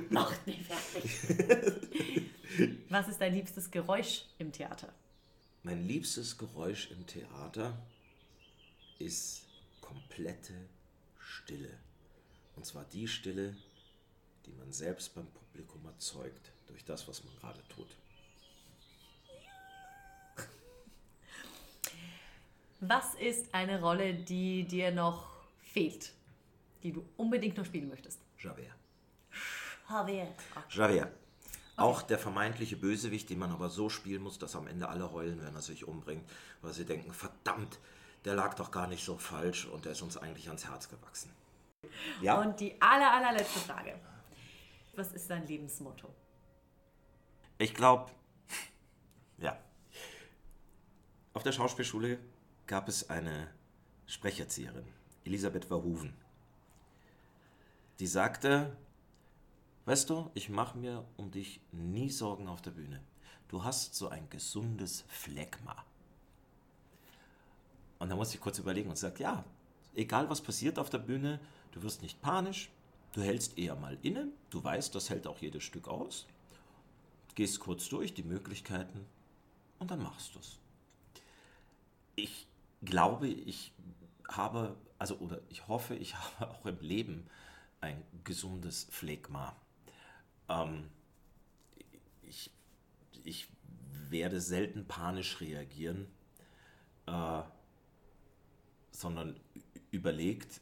Noch 0.09 0.33
nicht 0.45 0.63
fertig. 0.65 2.29
Was 2.89 3.07
ist 3.07 3.21
dein 3.21 3.33
liebstes 3.33 3.71
Geräusch 3.71 4.25
im 4.37 4.51
Theater? 4.51 4.93
Mein 5.63 5.87
liebstes 5.87 6.37
Geräusch 6.37 6.89
im 6.91 7.05
Theater 7.05 7.77
ist 8.97 9.45
komplette 9.81 10.53
Stille. 11.19 11.77
Und 12.55 12.65
zwar 12.65 12.85
die 12.85 13.07
Stille, 13.07 13.55
die 14.45 14.51
man 14.53 14.71
selbst 14.71 15.15
beim 15.15 15.27
Publikum 15.27 15.85
erzeugt, 15.85 16.51
durch 16.67 16.83
das, 16.85 17.07
was 17.07 17.23
man 17.23 17.35
gerade 17.37 17.61
tut. 17.69 17.87
Was 22.81 23.13
ist 23.15 23.53
eine 23.53 23.81
Rolle, 23.81 24.13
die 24.13 24.63
dir 24.65 24.91
noch 24.91 25.29
fehlt? 25.61 26.13
Die 26.83 26.91
du 26.91 27.05
unbedingt 27.17 27.57
noch 27.57 27.65
spielen 27.65 27.89
möchtest? 27.89 28.21
Javert. 28.37 28.75
Javier. 29.89 30.27
Javert. 30.69 31.13
Auch 31.75 32.01
der 32.01 32.19
vermeintliche 32.19 32.75
Bösewicht, 32.75 33.29
den 33.29 33.39
man 33.39 33.51
aber 33.51 33.69
so 33.69 33.89
spielen 33.89 34.21
muss, 34.21 34.37
dass 34.37 34.55
am 34.55 34.67
Ende 34.67 34.89
alle 34.89 35.11
heulen, 35.13 35.41
wenn 35.41 35.55
er 35.55 35.61
sich 35.61 35.87
umbringt, 35.87 36.29
weil 36.61 36.73
sie 36.73 36.85
denken, 36.85 37.13
verdammt, 37.13 37.79
der 38.25 38.35
lag 38.35 38.53
doch 38.55 38.71
gar 38.71 38.87
nicht 38.87 39.03
so 39.03 39.17
falsch 39.17 39.65
und 39.65 39.85
der 39.85 39.93
ist 39.93 40.01
uns 40.01 40.17
eigentlich 40.17 40.47
ans 40.47 40.67
Herz 40.67 40.89
gewachsen. 40.89 41.31
Ja? 42.21 42.41
Und 42.41 42.59
die 42.59 42.79
aller, 42.81 43.13
allerletzte 43.13 43.59
Frage. 43.59 43.97
Was 44.95 45.13
ist 45.13 45.29
dein 45.29 45.47
Lebensmotto? 45.47 46.13
Ich 47.57 47.73
glaube, 47.73 48.11
ja. 49.37 49.57
Auf 51.33 51.43
der 51.43 51.53
Schauspielschule 51.53 52.19
gab 52.67 52.89
es 52.89 53.09
eine 53.09 53.49
Sprecherzieherin, 54.05 54.85
Elisabeth 55.23 55.65
Verhoeven. 55.65 56.13
Die 57.99 58.07
sagte, 58.07 58.75
weißt 59.85 60.09
du, 60.09 60.31
ich 60.33 60.49
mache 60.49 60.77
mir 60.77 61.05
um 61.17 61.31
dich 61.31 61.61
nie 61.71 62.09
Sorgen 62.09 62.47
auf 62.47 62.61
der 62.61 62.71
Bühne. 62.71 63.01
Du 63.47 63.63
hast 63.63 63.95
so 63.95 64.09
ein 64.09 64.29
gesundes 64.29 65.03
Phlegma. 65.07 65.75
Und 67.97 68.09
da 68.09 68.15
musste 68.15 68.35
ich 68.35 68.41
kurz 68.41 68.59
überlegen 68.59 68.89
und 68.89 68.97
sagte, 68.97 69.23
ja, 69.23 69.43
egal 69.95 70.29
was 70.29 70.41
passiert 70.41 70.79
auf 70.79 70.89
der 70.89 70.99
Bühne, 70.99 71.39
du 71.71 71.83
wirst 71.83 72.01
nicht 72.01 72.21
panisch, 72.21 72.69
du 73.13 73.21
hältst 73.21 73.57
eher 73.57 73.75
mal 73.75 73.97
inne, 74.01 74.29
du 74.49 74.63
weißt, 74.63 74.95
das 74.95 75.09
hält 75.09 75.27
auch 75.27 75.39
jedes 75.39 75.63
Stück 75.63 75.87
aus 75.87 76.25
gehst 77.39 77.61
kurz 77.61 77.87
durch 77.87 78.13
die 78.13 78.23
Möglichkeiten 78.23 79.05
und 79.79 79.89
dann 79.91 80.03
machst 80.03 80.35
du 80.35 80.39
es. 80.39 80.59
Ich 82.17 82.47
glaube, 82.81 83.29
ich 83.29 83.71
habe, 84.27 84.75
also 84.97 85.15
oder 85.19 85.39
ich 85.47 85.65
hoffe, 85.69 85.95
ich 85.95 86.15
habe 86.39 86.51
auch 86.51 86.65
im 86.65 86.81
Leben 86.81 87.27
ein 87.81 88.03
gesundes 88.23 88.87
Phlegma. 88.89 89.55
Ähm, 90.47 90.89
ich, 92.23 92.51
ich 93.23 93.47
werde 94.09 94.41
selten 94.41 94.85
panisch 94.87 95.39
reagieren, 95.39 96.07
äh, 97.05 97.41
sondern 98.91 99.39
überlegt. 99.91 100.61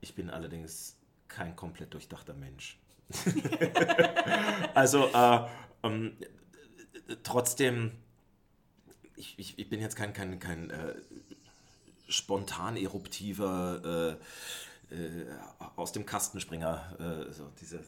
Ich 0.00 0.14
bin 0.14 0.30
allerdings 0.30 0.96
kein 1.28 1.54
komplett 1.56 1.94
durchdachter 1.94 2.34
Mensch. 2.34 2.78
also 4.74 5.06
äh, 5.08 5.48
ähm, 5.82 6.16
trotzdem, 7.22 7.92
ich, 9.16 9.38
ich, 9.38 9.58
ich 9.58 9.68
bin 9.68 9.80
jetzt 9.80 9.96
kein, 9.96 10.12
kein, 10.12 10.38
kein 10.38 10.70
äh, 10.70 10.94
spontan 12.08 12.76
eruptiver 12.76 14.18
äh, 14.90 15.26
aus 15.76 15.92
dem 15.92 16.04
Kastenspringer, 16.04 17.28
äh, 17.28 17.32
so 17.32 17.48
diese, 17.60 17.80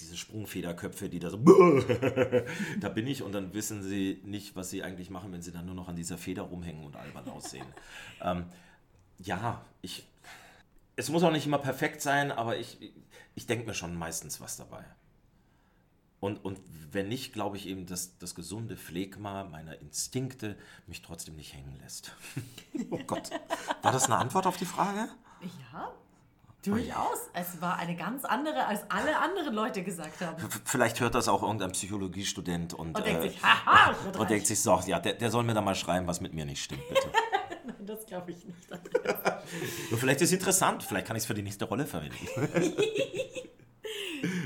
diese 0.00 0.16
Sprungfederköpfe, 0.16 1.08
die 1.08 1.18
da 1.18 1.30
so, 1.30 1.38
da 2.80 2.88
bin 2.88 3.06
ich 3.06 3.22
und 3.22 3.32
dann 3.32 3.52
wissen 3.54 3.82
sie 3.82 4.20
nicht, 4.24 4.54
was 4.54 4.70
sie 4.70 4.82
eigentlich 4.82 5.10
machen, 5.10 5.32
wenn 5.32 5.42
sie 5.42 5.52
dann 5.52 5.66
nur 5.66 5.74
noch 5.74 5.88
an 5.88 5.96
dieser 5.96 6.16
Feder 6.16 6.42
rumhängen 6.42 6.84
und 6.84 6.96
albern 6.96 7.28
aussehen. 7.28 7.66
ähm, 8.22 8.46
ja, 9.18 9.64
ich, 9.82 10.06
es 10.96 11.10
muss 11.10 11.22
auch 11.24 11.32
nicht 11.32 11.46
immer 11.46 11.58
perfekt 11.58 12.00
sein, 12.00 12.30
aber 12.30 12.56
ich, 12.56 12.78
ich 13.34 13.46
denke 13.46 13.66
mir 13.66 13.74
schon 13.74 13.96
meistens 13.96 14.40
was 14.40 14.56
dabei. 14.56 14.84
Und, 16.20 16.42
und 16.44 16.58
wenn 16.92 17.08
nicht, 17.08 17.34
glaube 17.34 17.56
ich 17.56 17.66
eben, 17.66 17.84
dass 17.84 18.16
das 18.18 18.34
gesunde 18.34 18.76
Phlegma 18.76 19.44
meiner 19.44 19.78
Instinkte 19.80 20.56
mich 20.86 21.02
trotzdem 21.02 21.36
nicht 21.36 21.52
hängen 21.52 21.76
lässt. 21.82 22.16
oh 22.90 23.00
Gott. 23.06 23.30
War 23.82 23.92
das 23.92 24.06
eine 24.06 24.16
Antwort 24.16 24.46
auf 24.46 24.56
die 24.56 24.64
Frage? 24.64 25.08
Ja, 25.72 25.92
durchaus. 26.66 27.30
Es 27.32 27.60
war 27.60 27.76
eine 27.78 27.96
ganz 27.96 28.24
andere, 28.24 28.66
als 28.66 28.88
alle 28.90 29.18
anderen 29.18 29.54
Leute 29.54 29.82
gesagt 29.82 30.20
haben. 30.20 30.36
Vielleicht 30.64 31.00
hört 31.00 31.14
das 31.14 31.28
auch 31.28 31.42
irgendein 31.42 31.72
Psychologiestudent 31.72 32.74
und, 32.74 32.96
Und 32.96 33.06
denkt 33.06 33.24
äh, 33.24 33.28
sich, 33.28 33.42
haha, 33.42 33.94
und 34.18 34.30
denkt 34.30 34.46
sich 34.46 34.60
so, 34.60 34.80
ja, 34.86 35.00
der, 35.00 35.14
der 35.14 35.30
soll 35.30 35.44
mir 35.44 35.54
da 35.54 35.60
mal 35.60 35.74
schreiben, 35.74 36.06
was 36.06 36.20
mit 36.20 36.34
mir 36.34 36.44
nicht 36.44 36.62
stimmt, 36.62 36.88
bitte. 36.88 37.08
Nein, 37.66 37.86
das 37.86 38.06
glaube 38.06 38.32
ich 38.32 38.44
nicht. 38.44 38.68
Vielleicht 39.96 40.20
ist 40.20 40.28
es 40.28 40.32
interessant, 40.32 40.82
vielleicht 40.82 41.06
kann 41.06 41.16
ich 41.16 41.22
es 41.22 41.26
für 41.26 41.34
die 41.34 41.42
nächste 41.42 41.64
Rolle 41.64 41.86
verwenden. 41.86 42.26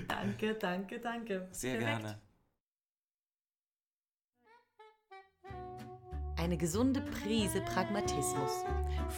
danke, 0.09 0.55
danke, 0.55 1.01
danke. 1.01 1.49
Sehr 1.51 1.79
Perfekt. 1.79 2.03
gerne. 2.03 2.28
Eine 6.39 6.57
gesunde 6.57 7.01
Prise 7.01 7.61
Pragmatismus, 7.61 8.65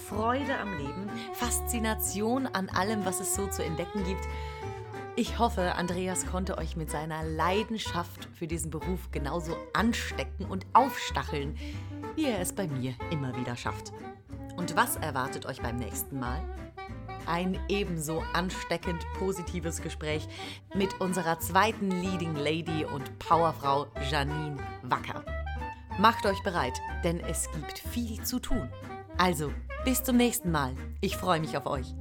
Freude 0.08 0.56
am 0.58 0.72
Leben, 0.78 1.10
Faszination 1.34 2.46
an 2.46 2.70
allem, 2.70 3.04
was 3.04 3.20
es 3.20 3.34
so 3.34 3.46
zu 3.46 3.62
entdecken 3.62 4.04
gibt. 4.04 4.26
Ich 5.16 5.38
hoffe, 5.38 5.74
Andreas 5.74 6.24
konnte 6.24 6.56
euch 6.56 6.76
mit 6.76 6.90
seiner 6.90 7.22
Leidenschaft 7.22 8.26
für 8.32 8.46
diesen 8.46 8.70
Beruf 8.70 9.10
genauso 9.10 9.54
anstecken 9.74 10.46
und 10.46 10.64
aufstacheln, 10.72 11.58
wie 12.16 12.24
er 12.24 12.40
es 12.40 12.54
bei 12.54 12.66
mir 12.66 12.94
immer 13.10 13.36
wieder 13.36 13.54
schafft. 13.54 13.92
Und 14.56 14.74
was 14.74 14.96
erwartet 14.96 15.44
euch 15.44 15.60
beim 15.60 15.76
nächsten 15.76 16.18
Mal? 16.18 16.42
Ein 17.26 17.60
ebenso 17.68 18.22
ansteckend 18.32 19.04
positives 19.18 19.82
Gespräch 19.82 20.26
mit 20.74 21.02
unserer 21.02 21.38
zweiten 21.38 21.90
Leading 21.90 22.34
Lady 22.34 22.86
und 22.86 23.18
Powerfrau 23.18 23.88
Janine 24.10 24.56
Wacker. 24.82 25.39
Macht 25.98 26.24
euch 26.24 26.42
bereit, 26.42 26.80
denn 27.04 27.20
es 27.20 27.50
gibt 27.52 27.78
viel 27.78 28.22
zu 28.22 28.38
tun. 28.38 28.70
Also, 29.18 29.52
bis 29.84 30.02
zum 30.02 30.16
nächsten 30.16 30.50
Mal. 30.50 30.74
Ich 31.00 31.16
freue 31.16 31.40
mich 31.40 31.56
auf 31.56 31.66
euch. 31.66 31.94